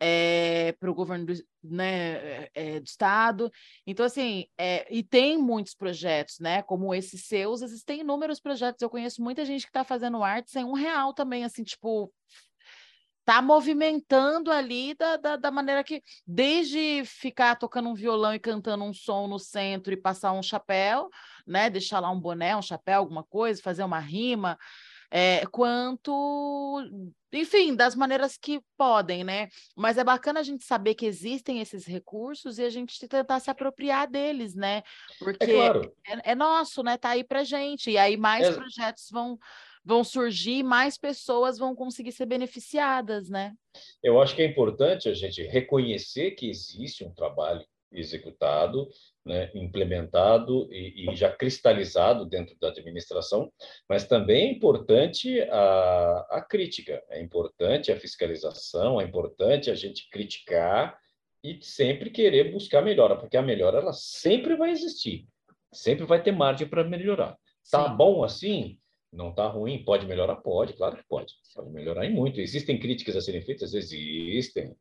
é, 0.00 0.72
para 0.78 0.90
o 0.90 0.94
governo 0.94 1.26
do, 1.26 1.34
né, 1.62 2.48
é, 2.54 2.80
do 2.80 2.86
estado. 2.86 3.50
Então, 3.86 4.04
assim, 4.04 4.46
é, 4.58 4.86
e 4.94 5.02
tem 5.02 5.38
muitos 5.38 5.74
projetos, 5.74 6.38
né? 6.40 6.62
Como 6.62 6.94
esses 6.94 7.26
seus, 7.26 7.62
existem 7.62 8.00
inúmeros 8.00 8.40
projetos. 8.40 8.82
Eu 8.82 8.90
conheço 8.90 9.22
muita 9.22 9.44
gente 9.44 9.62
que 9.62 9.70
está 9.70 9.84
fazendo 9.84 10.22
arte 10.22 10.50
sem 10.50 10.64
um 10.64 10.72
real 10.72 11.14
também, 11.14 11.44
assim, 11.44 11.62
tipo, 11.62 12.12
tá 13.24 13.40
movimentando 13.40 14.50
ali 14.50 14.94
da, 14.94 15.16
da, 15.16 15.36
da, 15.36 15.50
maneira 15.50 15.82
que, 15.82 16.02
desde 16.26 17.04
ficar 17.06 17.56
tocando 17.56 17.88
um 17.88 17.94
violão 17.94 18.34
e 18.34 18.38
cantando 18.38 18.84
um 18.84 18.92
som 18.92 19.26
no 19.26 19.38
centro 19.38 19.92
e 19.92 19.96
passar 19.96 20.32
um 20.32 20.42
chapéu, 20.42 21.08
né? 21.46 21.70
Deixar 21.70 22.00
lá 22.00 22.10
um 22.10 22.20
boné, 22.20 22.54
um 22.56 22.62
chapéu, 22.62 22.98
alguma 22.98 23.24
coisa, 23.24 23.62
fazer 23.62 23.84
uma 23.84 23.98
rima 23.98 24.58
é, 25.16 25.46
quanto, 25.46 26.82
enfim, 27.32 27.76
das 27.76 27.94
maneiras 27.94 28.36
que 28.36 28.60
podem, 28.76 29.22
né? 29.22 29.48
Mas 29.76 29.96
é 29.96 30.02
bacana 30.02 30.40
a 30.40 30.42
gente 30.42 30.64
saber 30.64 30.96
que 30.96 31.06
existem 31.06 31.60
esses 31.60 31.86
recursos 31.86 32.58
e 32.58 32.64
a 32.64 32.68
gente 32.68 32.98
tentar 33.06 33.38
se 33.38 33.48
apropriar 33.48 34.10
deles, 34.10 34.56
né? 34.56 34.78
É 34.78 34.82
Porque 35.20 35.44
é, 35.44 35.54
claro. 35.54 35.94
é, 36.04 36.32
é 36.32 36.34
nosso, 36.34 36.82
né? 36.82 36.98
Tá 36.98 37.10
aí 37.10 37.22
pra 37.22 37.44
gente. 37.44 37.92
E 37.92 37.96
aí 37.96 38.16
mais 38.16 38.48
é 38.48 38.52
projetos 38.52 39.08
vão 39.08 39.38
vão 39.86 40.02
surgir, 40.02 40.62
mais 40.64 40.96
pessoas 40.96 41.58
vão 41.58 41.76
conseguir 41.76 42.10
ser 42.10 42.26
beneficiadas, 42.26 43.28
né? 43.28 43.52
Eu 44.02 44.20
acho 44.20 44.34
que 44.34 44.42
é 44.42 44.46
importante 44.46 45.08
a 45.08 45.14
gente 45.14 45.42
reconhecer 45.42 46.32
que 46.32 46.48
existe 46.48 47.04
um 47.04 47.14
trabalho 47.14 47.64
executado, 47.94 48.88
né, 49.24 49.50
implementado 49.54 50.68
e, 50.72 51.10
e, 51.10 51.16
já 51.16 51.30
cristalizado 51.30 52.26
dentro 52.26 52.56
da 52.58 52.68
administração, 52.68 53.52
mas 53.88 54.06
também 54.06 54.48
é 54.48 54.52
importante 54.52 55.40
a, 55.42 56.26
a 56.30 56.40
crítica, 56.42 57.02
é 57.08 57.22
importante 57.22 57.90
a 57.90 57.98
fiscalização, 57.98 59.00
é 59.00 59.04
importante 59.04 59.70
a 59.70 59.74
gente 59.74 60.08
criticar 60.10 60.98
e 61.42 61.58
sempre 61.62 62.10
querer 62.10 62.52
buscar 62.52 62.82
melhora, 62.82 63.16
porque 63.16 63.36
a 63.36 63.42
melhora 63.42 63.78
ela 63.78 63.92
sempre 63.92 64.56
vai 64.56 64.70
existir, 64.70 65.26
sempre 65.72 66.04
vai 66.04 66.22
ter 66.22 66.32
margem 66.32 66.66
para 66.66 66.84
melhorar. 66.84 67.36
Tá 67.70 67.88
Sim. 67.88 67.96
bom 67.96 68.24
assim? 68.24 68.78
Não 69.12 69.32
tá 69.32 69.46
ruim? 69.46 69.84
Pode 69.84 70.06
melhorar? 70.06 70.36
Pode, 70.36 70.72
claro 70.72 70.96
que 70.96 71.04
pode. 71.08 71.34
Pode 71.54 71.70
melhorar 71.70 72.04
em 72.04 72.12
muito. 72.12 72.40
Existem 72.40 72.78
críticas 72.78 73.16
a 73.16 73.20
serem 73.20 73.42
feitas? 73.42 73.72
Existem. 73.72 74.74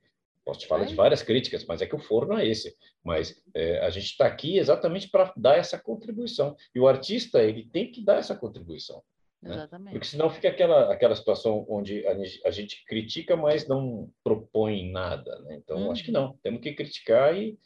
Posso 0.46 0.60
te 0.60 0.68
falar 0.68 0.84
é. 0.84 0.88
de 0.88 0.96
várias 0.96 1.24
críticas, 1.24 1.66
mas 1.66 1.82
é 1.82 1.86
que 1.86 1.96
o 1.96 2.00
foro 2.00 2.28
não 2.28 2.38
é 2.38 2.48
esse. 2.48 2.76
Mas 3.04 3.42
é, 3.54 3.80
a 3.80 3.90
gente 3.90 4.06
está 4.06 4.26
aqui 4.26 4.58
exatamente 4.58 5.10
para 5.10 5.34
dar 5.38 5.58
essa 5.58 5.80
contribuição. 5.80 6.56
E 6.76 6.80
o 6.80 6.88
artista, 6.88 7.42
ele 7.42 7.70
tem 7.70 7.92
que 7.92 8.04
dar 8.04 8.18
essa 8.18 8.36
contribuição. 8.36 9.02
Né? 9.42 9.56
Exatamente. 9.56 9.92
Porque 9.92 10.08
senão 10.08 10.30
fica 10.30 10.50
aquela, 10.50 10.92
aquela 10.92 11.16
situação 11.16 11.66
onde 11.70 12.06
a, 12.08 12.52
gente 12.52 12.86
critica, 12.86 13.36
mas 13.36 13.68
não 13.68 14.10
propõe 14.24 14.90
nada. 14.90 15.40
Né? 15.42 15.56
Então, 15.56 15.78
uhum. 15.78 15.92
acho 15.92 16.04
que 16.04 16.12
não. 16.12 16.38
Temos 16.42 16.62
que 16.62 16.74
criticar 16.74 17.36
e, 17.38 17.58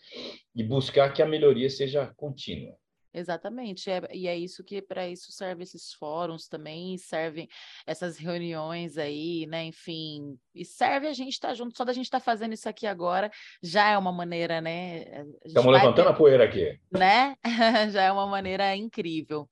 e 0.56 0.64
buscar 0.64 1.14
que 1.14 1.22
a 1.22 1.28
melhoria 1.28 1.70
seja 1.70 2.12
contínua. 2.16 2.76
Exatamente, 3.18 3.90
é, 3.90 4.02
e 4.14 4.28
é 4.28 4.38
isso 4.38 4.64
que 4.64 4.80
para 4.80 5.08
isso 5.08 5.32
servem 5.32 5.64
esses 5.64 5.92
fóruns 5.92 6.48
também, 6.48 7.00
servem 7.00 7.50
essas 7.86 8.16
reuniões 8.16 8.96
aí, 8.96 9.48
né? 9.48 9.66
Enfim, 9.66 10.38
e 10.54 10.64
serve 10.64 11.08
a 11.08 11.14
gente 11.14 11.34
estar 11.34 11.48
tá 11.48 11.54
junto, 11.56 11.76
só 11.76 11.84
da 11.84 11.94
gente 11.94 12.06
estar 12.06 12.20
tá 12.20 12.24
fazendo 12.24 12.54
isso 12.54 12.70
aqui 12.70 12.86
agora 12.86 13.32
já 13.62 13.90
é 13.90 13.98
uma 13.98 14.12
maneira, 14.12 14.62
né? 14.62 15.04
Estamos 15.44 15.74
levantando 15.74 16.06
ter, 16.06 16.12
a 16.12 16.14
poeira 16.14 16.44
aqui. 16.44 16.80
Né? 16.92 17.36
já 17.92 18.04
é 18.04 18.12
uma 18.12 18.28
maneira 18.28 18.76
incrível. 18.76 19.50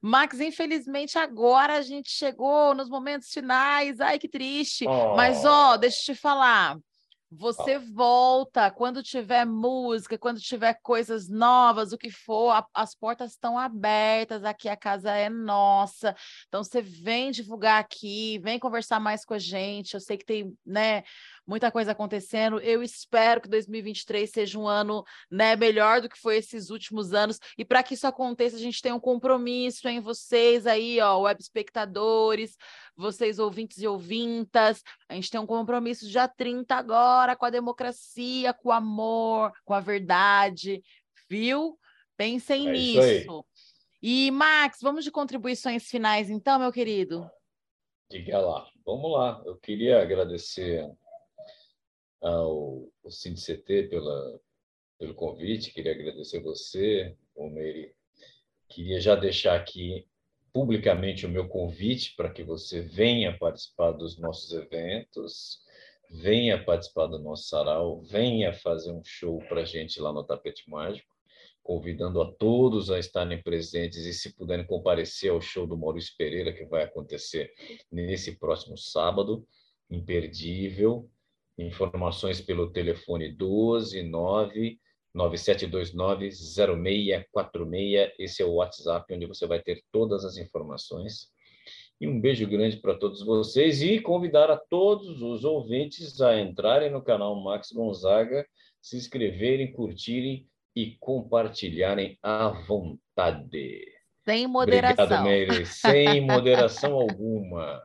Max, 0.00 0.40
infelizmente 0.40 1.18
agora 1.18 1.74
a 1.74 1.82
gente 1.82 2.10
chegou 2.10 2.74
nos 2.74 2.88
momentos 2.88 3.28
finais. 3.28 4.00
Ai, 4.00 4.18
que 4.18 4.28
triste. 4.28 4.86
Oh. 4.88 5.14
Mas 5.16 5.44
ó, 5.44 5.76
deixa 5.76 6.12
eu 6.12 6.14
te 6.14 6.20
falar. 6.20 6.78
Você 7.30 7.76
volta 7.78 8.70
quando 8.70 9.02
tiver 9.02 9.44
música, 9.44 10.16
quando 10.16 10.40
tiver 10.40 10.74
coisas 10.80 11.28
novas, 11.28 11.92
o 11.92 11.98
que 11.98 12.08
for, 12.08 12.50
a, 12.50 12.64
as 12.72 12.94
portas 12.94 13.32
estão 13.32 13.58
abertas, 13.58 14.44
aqui 14.44 14.68
a 14.68 14.76
casa 14.76 15.10
é 15.10 15.28
nossa. 15.28 16.14
Então 16.46 16.62
você 16.62 16.80
vem 16.80 17.32
divulgar 17.32 17.80
aqui, 17.80 18.38
vem 18.38 18.60
conversar 18.60 19.00
mais 19.00 19.24
com 19.24 19.34
a 19.34 19.38
gente. 19.40 19.94
Eu 19.94 20.00
sei 20.00 20.16
que 20.16 20.24
tem, 20.24 20.56
né, 20.64 21.02
muita 21.46 21.70
coisa 21.70 21.92
acontecendo. 21.92 22.58
Eu 22.60 22.82
espero 22.82 23.40
que 23.40 23.48
2023 23.48 24.28
seja 24.28 24.58
um 24.58 24.66
ano, 24.66 25.04
né, 25.30 25.54
melhor 25.54 26.00
do 26.00 26.08
que 26.08 26.18
foi 26.18 26.36
esses 26.36 26.70
últimos 26.70 27.14
anos. 27.14 27.38
E 27.56 27.64
para 27.64 27.82
que 27.82 27.94
isso 27.94 28.06
aconteça, 28.06 28.56
a 28.56 28.60
gente 28.60 28.82
tem 28.82 28.92
um 28.92 29.00
compromisso 29.00 29.88
em 29.88 30.00
vocês 30.00 30.66
aí, 30.66 31.00
ó, 31.00 31.20
web 31.20 31.40
espectadores, 31.40 32.56
vocês 32.96 33.38
ouvintes 33.38 33.78
e 33.78 33.86
ouvintas. 33.86 34.82
A 35.08 35.14
gente 35.14 35.30
tem 35.30 35.40
um 35.40 35.46
compromisso 35.46 36.08
dia 36.08 36.26
30 36.26 36.74
agora 36.74 37.36
com 37.36 37.44
a 37.44 37.50
democracia, 37.50 38.52
com 38.52 38.70
o 38.70 38.72
amor, 38.72 39.52
com 39.64 39.74
a 39.74 39.80
verdade, 39.80 40.82
viu? 41.28 41.78
Pensem 42.16 42.68
é 42.68 42.72
nisso. 42.72 43.44
E, 44.02 44.30
Max, 44.30 44.78
vamos 44.82 45.04
de 45.04 45.10
contribuições 45.10 45.88
finais, 45.88 46.30
então, 46.30 46.58
meu 46.58 46.72
querido? 46.72 47.28
Diga 48.10 48.38
lá. 48.38 48.68
Vamos 48.84 49.10
lá. 49.10 49.42
Eu 49.44 49.56
queria 49.56 50.00
agradecer 50.00 50.88
ao, 52.20 52.88
ao 53.04 53.10
CT 53.10 53.84
pela, 53.84 54.40
pelo 54.98 55.14
convite, 55.14 55.72
queria 55.72 55.92
agradecer 55.92 56.40
você, 56.40 57.16
o 57.34 57.48
Meire. 57.48 57.94
Queria 58.68 59.00
já 59.00 59.14
deixar 59.14 59.54
aqui 59.54 60.06
publicamente 60.52 61.26
o 61.26 61.28
meu 61.28 61.48
convite 61.48 62.14
para 62.16 62.30
que 62.30 62.42
você 62.42 62.80
venha 62.80 63.36
participar 63.36 63.92
dos 63.92 64.18
nossos 64.18 64.52
eventos, 64.52 65.60
venha 66.10 66.62
participar 66.62 67.06
do 67.06 67.18
nosso 67.18 67.48
sarau, 67.48 68.00
venha 68.00 68.52
fazer 68.52 68.90
um 68.90 69.04
show 69.04 69.38
para 69.48 69.60
a 69.60 69.64
gente 69.64 70.00
lá 70.00 70.12
no 70.12 70.24
Tapete 70.24 70.68
Mágico, 70.70 71.14
convidando 71.62 72.22
a 72.22 72.32
todos 72.32 72.90
a 72.90 72.98
estarem 72.98 73.42
presentes 73.42 74.06
e, 74.06 74.14
se 74.14 74.32
puderem, 74.34 74.66
comparecer 74.66 75.30
ao 75.30 75.40
show 75.40 75.66
do 75.66 75.76
Maurício 75.76 76.14
Pereira, 76.16 76.52
que 76.52 76.64
vai 76.64 76.84
acontecer 76.84 77.52
nesse 77.90 78.38
próximo 78.38 78.78
sábado, 78.78 79.46
imperdível. 79.90 81.10
Informações 81.58 82.40
pelo 82.40 82.70
telefone 82.70 83.32
12 83.32 84.02
9 84.02 84.78
9729-0646. 85.16 88.12
Esse 88.18 88.42
é 88.42 88.44
o 88.44 88.54
WhatsApp 88.54 89.14
onde 89.14 89.26
você 89.26 89.46
vai 89.46 89.62
ter 89.62 89.82
todas 89.90 90.24
as 90.24 90.36
informações. 90.36 91.28
E 91.98 92.06
um 92.06 92.20
beijo 92.20 92.46
grande 92.46 92.76
para 92.76 92.94
todos 92.94 93.24
vocês 93.24 93.80
e 93.80 93.98
convidar 93.98 94.50
a 94.50 94.58
todos 94.58 95.22
os 95.22 95.44
ouvintes 95.44 96.20
a 96.20 96.38
entrarem 96.38 96.90
no 96.90 97.02
canal 97.02 97.42
Max 97.42 97.72
Gonzaga, 97.72 98.46
se 98.82 98.98
inscreverem, 98.98 99.72
curtirem 99.72 100.46
e 100.74 100.94
compartilharem 101.00 102.18
à 102.22 102.50
vontade. 102.50 103.95
Sem 104.28 104.48
moderação. 104.48 105.04
Obrigado, 105.04 105.24
Meire. 105.24 105.66
Sem 105.66 106.20
moderação 106.26 106.94
alguma. 106.94 107.80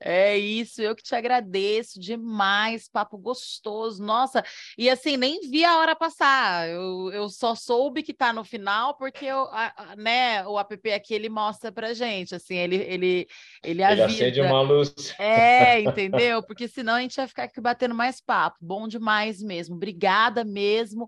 É 0.00 0.36
isso, 0.36 0.82
eu 0.82 0.96
que 0.96 1.02
te 1.02 1.14
agradeço 1.14 2.00
demais, 2.00 2.88
papo 2.88 3.16
gostoso. 3.16 4.02
Nossa, 4.02 4.42
e 4.76 4.90
assim, 4.90 5.16
nem 5.16 5.48
vi 5.48 5.64
a 5.64 5.78
hora 5.78 5.94
passar. 5.94 6.68
Eu, 6.68 7.10
eu 7.12 7.28
só 7.28 7.54
soube 7.54 8.02
que 8.02 8.12
tá 8.12 8.32
no 8.32 8.42
final 8.44 8.96
porque 8.96 9.26
eu, 9.26 9.44
a, 9.52 9.94
né, 9.96 10.44
o 10.46 10.58
app 10.58 10.92
aqui 10.92 11.14
ele 11.14 11.28
mostra 11.28 11.70
pra 11.70 11.94
gente, 11.94 12.34
assim, 12.34 12.56
ele 12.56 12.76
ele 12.76 13.28
ele, 13.62 13.82
ele 13.82 14.02
acende 14.02 14.40
uma 14.40 14.60
luz. 14.60 15.14
É, 15.18 15.80
entendeu? 15.80 16.42
Porque 16.44 16.66
senão 16.68 16.94
a 16.94 17.00
gente 17.00 17.16
vai 17.16 17.26
ficar 17.26 17.44
aqui 17.44 17.60
batendo 17.60 17.94
mais 17.94 18.20
papo. 18.20 18.58
Bom 18.60 18.88
demais 18.88 19.42
mesmo. 19.42 19.76
Obrigada 19.76 20.44
mesmo. 20.44 21.06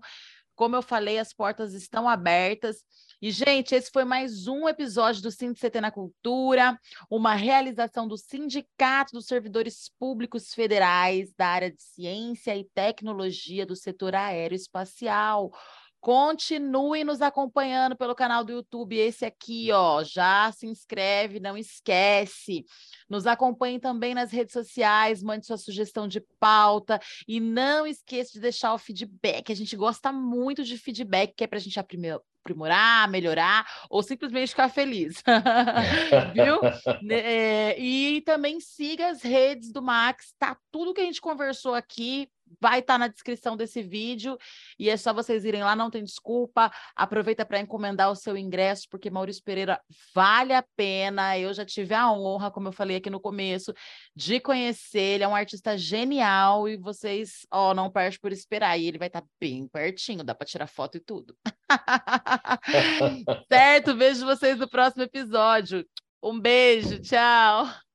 Como 0.57 0.75
eu 0.75 0.81
falei, 0.81 1.19
as 1.19 1.31
portas 1.31 1.75
estão 1.75 2.09
abertas. 2.09 2.83
E, 3.21 3.29
gente, 3.29 3.75
esse 3.75 3.91
foi 3.91 4.03
mais 4.03 4.47
um 4.47 4.67
episódio 4.67 5.21
do 5.21 5.29
CT 5.31 5.79
na 5.79 5.91
Cultura, 5.91 6.75
uma 7.11 7.35
realização 7.35 8.07
do 8.07 8.17
Sindicato 8.17 9.13
dos 9.13 9.27
Servidores 9.27 9.91
Públicos 9.99 10.55
Federais 10.55 11.31
da 11.37 11.47
área 11.47 11.71
de 11.71 11.81
Ciência 11.83 12.57
e 12.57 12.63
Tecnologia 12.63 13.67
do 13.67 13.75
setor 13.75 14.15
aeroespacial. 14.15 15.51
Continue 15.99 17.03
nos 17.03 17.21
acompanhando 17.21 17.95
pelo 17.95 18.15
canal 18.15 18.43
do 18.43 18.51
YouTube, 18.51 18.97
esse 18.97 19.25
aqui, 19.25 19.71
ó. 19.71 20.03
Já 20.03 20.51
se 20.51 20.67
inscreve, 20.67 21.39
não 21.39 21.57
esquece. 21.57 22.65
Nos 23.09 23.25
acompanhe 23.25 23.79
também 23.79 24.13
nas 24.13 24.31
redes 24.31 24.53
sociais, 24.53 25.23
mande 25.23 25.45
sua 25.45 25.57
sugestão 25.57 26.07
de 26.07 26.21
pauta 26.39 26.99
e 27.27 27.39
não 27.39 27.85
esqueça 27.87 28.33
de 28.33 28.39
deixar 28.39 28.73
o 28.73 28.77
feedback. 28.77 29.51
A 29.51 29.55
gente 29.55 29.75
gosta 29.75 30.11
muito 30.11 30.63
de 30.63 30.77
feedback, 30.77 31.33
que 31.35 31.43
é 31.43 31.47
para 31.47 31.57
a 31.57 31.61
gente 31.61 31.79
aprimorar, 31.79 33.09
melhorar 33.09 33.65
ou 33.89 34.03
simplesmente 34.03 34.49
ficar 34.49 34.69
feliz. 34.69 35.23
Viu? 36.33 36.59
É, 37.09 37.79
e 37.79 38.21
também 38.21 38.59
siga 38.59 39.09
as 39.09 39.21
redes 39.21 39.71
do 39.71 39.81
Max, 39.81 40.33
tá 40.37 40.57
tudo 40.71 40.93
que 40.93 41.01
a 41.01 41.03
gente 41.03 41.21
conversou 41.21 41.73
aqui 41.73 42.29
vai 42.59 42.79
estar 42.79 42.95
tá 42.95 42.97
na 42.97 43.07
descrição 43.07 43.55
desse 43.55 43.81
vídeo 43.81 44.37
e 44.79 44.89
é 44.89 44.97
só 44.97 45.13
vocês 45.13 45.45
irem 45.45 45.63
lá, 45.63 45.75
não 45.75 45.89
tem 45.89 46.03
desculpa. 46.03 46.71
Aproveita 46.95 47.45
para 47.45 47.59
encomendar 47.59 48.11
o 48.11 48.15
seu 48.15 48.37
ingresso, 48.37 48.87
porque 48.89 49.09
Maurício 49.09 49.43
Pereira 49.43 49.79
vale 50.13 50.53
a 50.53 50.63
pena. 50.75 51.37
Eu 51.37 51.53
já 51.53 51.65
tive 51.65 51.93
a 51.93 52.11
honra, 52.11 52.51
como 52.51 52.67
eu 52.67 52.73
falei 52.73 52.97
aqui 52.97 53.09
no 53.09 53.19
começo, 53.19 53.73
de 54.15 54.39
conhecer. 54.39 55.15
Ele 55.15 55.23
é 55.23 55.27
um 55.27 55.35
artista 55.35 55.77
genial 55.77 56.67
e 56.67 56.77
vocês, 56.77 57.45
ó, 57.51 57.73
não 57.73 57.91
perde 57.91 58.19
por 58.19 58.31
esperar. 58.31 58.77
E 58.77 58.87
ele 58.87 58.97
vai 58.97 59.07
estar 59.07 59.21
tá 59.21 59.27
bem 59.39 59.67
pertinho, 59.67 60.23
dá 60.23 60.35
para 60.35 60.47
tirar 60.47 60.67
foto 60.67 60.97
e 60.97 60.99
tudo. 60.99 61.35
certo? 63.47 63.95
Vejo 63.95 64.25
vocês 64.25 64.57
no 64.57 64.69
próximo 64.69 65.03
episódio. 65.03 65.85
Um 66.21 66.39
beijo, 66.39 66.99
tchau. 66.99 67.86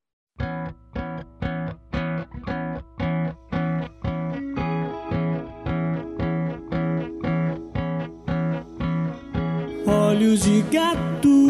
Olhos 10.13 10.41
de 10.41 10.61
gato 10.71 11.49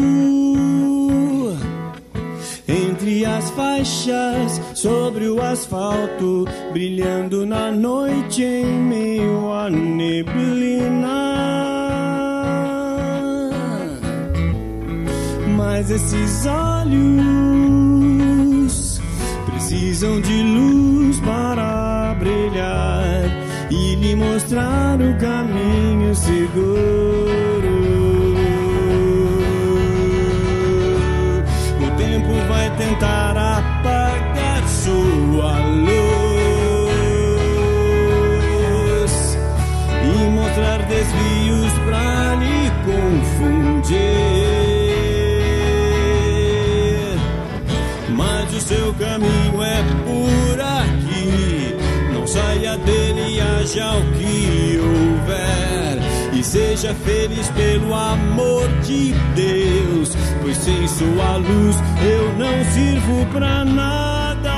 entre 2.66 3.26
as 3.26 3.50
faixas 3.50 4.58
sobre 4.74 5.28
o 5.28 5.38
asfalto, 5.42 6.46
brilhando 6.72 7.44
na 7.44 7.70
noite 7.70 8.42
em 8.42 8.64
meio 8.64 9.52
à 9.52 9.68
neblina. 9.68 11.12
Mas 15.58 15.90
esses 15.90 16.46
olhos 16.46 16.88
precisam 19.44 20.22
de 20.22 20.42
luz 20.42 21.20
para 21.20 22.16
brilhar 22.18 23.24
e 23.70 23.94
lhe 23.96 24.16
mostrar 24.16 24.98
o 25.02 25.18
caminho 25.18 26.14
seguro. 26.14 27.23
Tentar 33.04 33.36
apagar 33.36 34.66
sua 34.66 35.58
luz 35.58 35.94
e 40.02 40.30
mostrar 40.30 40.78
desvios 40.86 41.72
pra 41.84 42.34
lhe 42.36 42.70
confundir. 42.86 43.98
Mas 48.08 48.54
o 48.54 48.60
seu 48.60 48.94
caminho 48.94 49.62
é 49.62 49.82
por 50.04 50.60
aqui, 50.60 51.76
não 52.12 52.26
saia 52.26 52.78
dele 52.78 53.40
haja 53.40 53.96
o 53.96 54.02
que 54.12 54.80
houver. 54.80 56.03
Seja 56.44 56.94
feliz 56.94 57.48
pelo 57.50 57.92
amor 57.92 58.68
de 58.82 59.12
Deus, 59.34 60.14
pois 60.40 60.56
sem 60.58 60.86
sua 60.86 61.36
luz 61.38 61.76
eu 62.00 62.32
não 62.38 62.64
sirvo 62.66 63.26
pra 63.32 63.64
nada. 63.64 64.52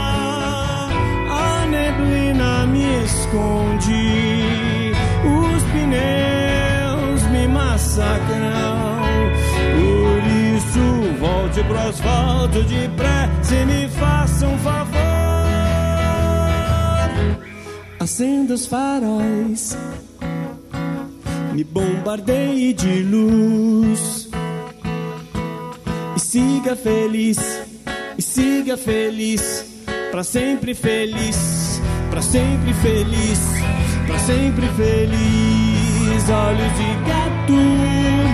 A 1.30 1.64
neblina 1.70 2.66
me 2.66 3.02
esconde, 3.04 4.92
os 5.24 5.62
pneus 5.72 7.22
me 7.30 7.48
massacram. 7.48 9.30
Por 9.78 10.20
isso, 10.56 11.18
volte 11.18 11.62
pro 11.62 11.78
asfalto 11.78 12.62
depressa 12.64 13.54
e 13.54 13.64
me 13.64 13.88
faça 13.88 14.46
um 14.46 14.58
favor. 14.58 14.96
Acenda 18.00 18.54
os 18.54 18.66
faróis 18.66 19.76
me 21.56 21.64
bombardeie 21.64 22.74
de 22.74 23.02
luz. 23.02 24.28
E 26.14 26.20
siga 26.20 26.76
feliz, 26.76 27.38
e 28.18 28.20
siga 28.20 28.76
feliz, 28.76 29.64
para 30.10 30.22
sempre 30.22 30.74
feliz. 30.74 31.80
para 32.10 32.20
sempre 32.20 32.74
feliz, 32.74 33.40
para 34.06 34.18
sempre 34.18 34.68
feliz. 34.76 36.28
Olhos 36.28 36.72
de 36.78 36.90
gato 37.08 37.52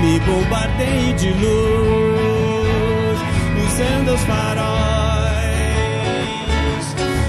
me 0.02 0.18
bombardeiem 0.26 1.14
de 1.14 1.30
luz, 1.30 3.18
usando 3.66 4.14
os 4.14 4.20
faróis 4.22 4.66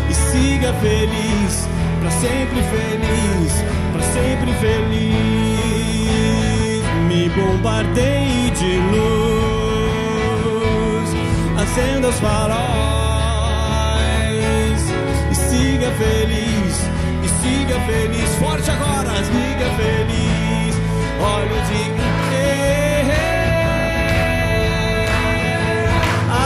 e 0.10 0.14
siga 0.14 0.74
feliz, 0.74 1.68
para 2.00 2.12
sempre 2.12 2.62
feliz, 2.74 3.54
para 3.91 4.04
sempre 4.04 4.54
feliz. 4.54 5.43
Bombardeie 7.36 8.51
de 8.51 8.77
luz, 8.91 9.09
acenda 11.61 12.07
os 12.09 12.19
faróis 12.19 12.93
siga 15.84 15.91
feliz, 15.91 16.75
e 17.23 17.27
siga 17.41 17.79
feliz, 17.81 18.29
forte 18.39 18.71
agora, 18.71 19.11
siga 19.23 19.69
feliz, 19.77 20.75
olho 21.19 21.59
de 21.67 21.84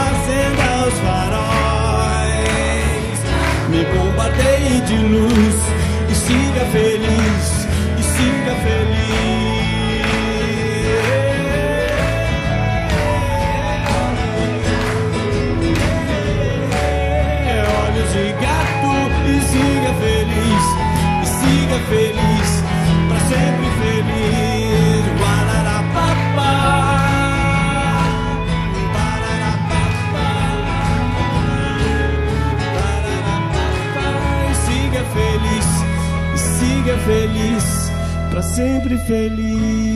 acenda 0.00 0.68
os 0.86 0.96
faróis, 1.06 2.38
me 3.70 3.80
bombardeie 3.84 4.80
de 4.82 4.96
luz, 4.96 5.58
e 6.10 6.14
siga 6.14 6.64
feliz, 6.72 7.66
e 7.98 8.02
siga 8.02 8.54
feliz. 8.62 9.37
Feliz, 21.88 22.62
para 23.08 23.20
sempre 23.20 23.68
feliz. 23.82 25.04
Guararapapá. 25.18 26.52
Siga 34.66 35.02
feliz, 35.16 35.68
siga 36.58 36.98
feliz, 36.98 37.92
para 38.30 38.42
sempre 38.42 38.98
feliz. 38.98 39.87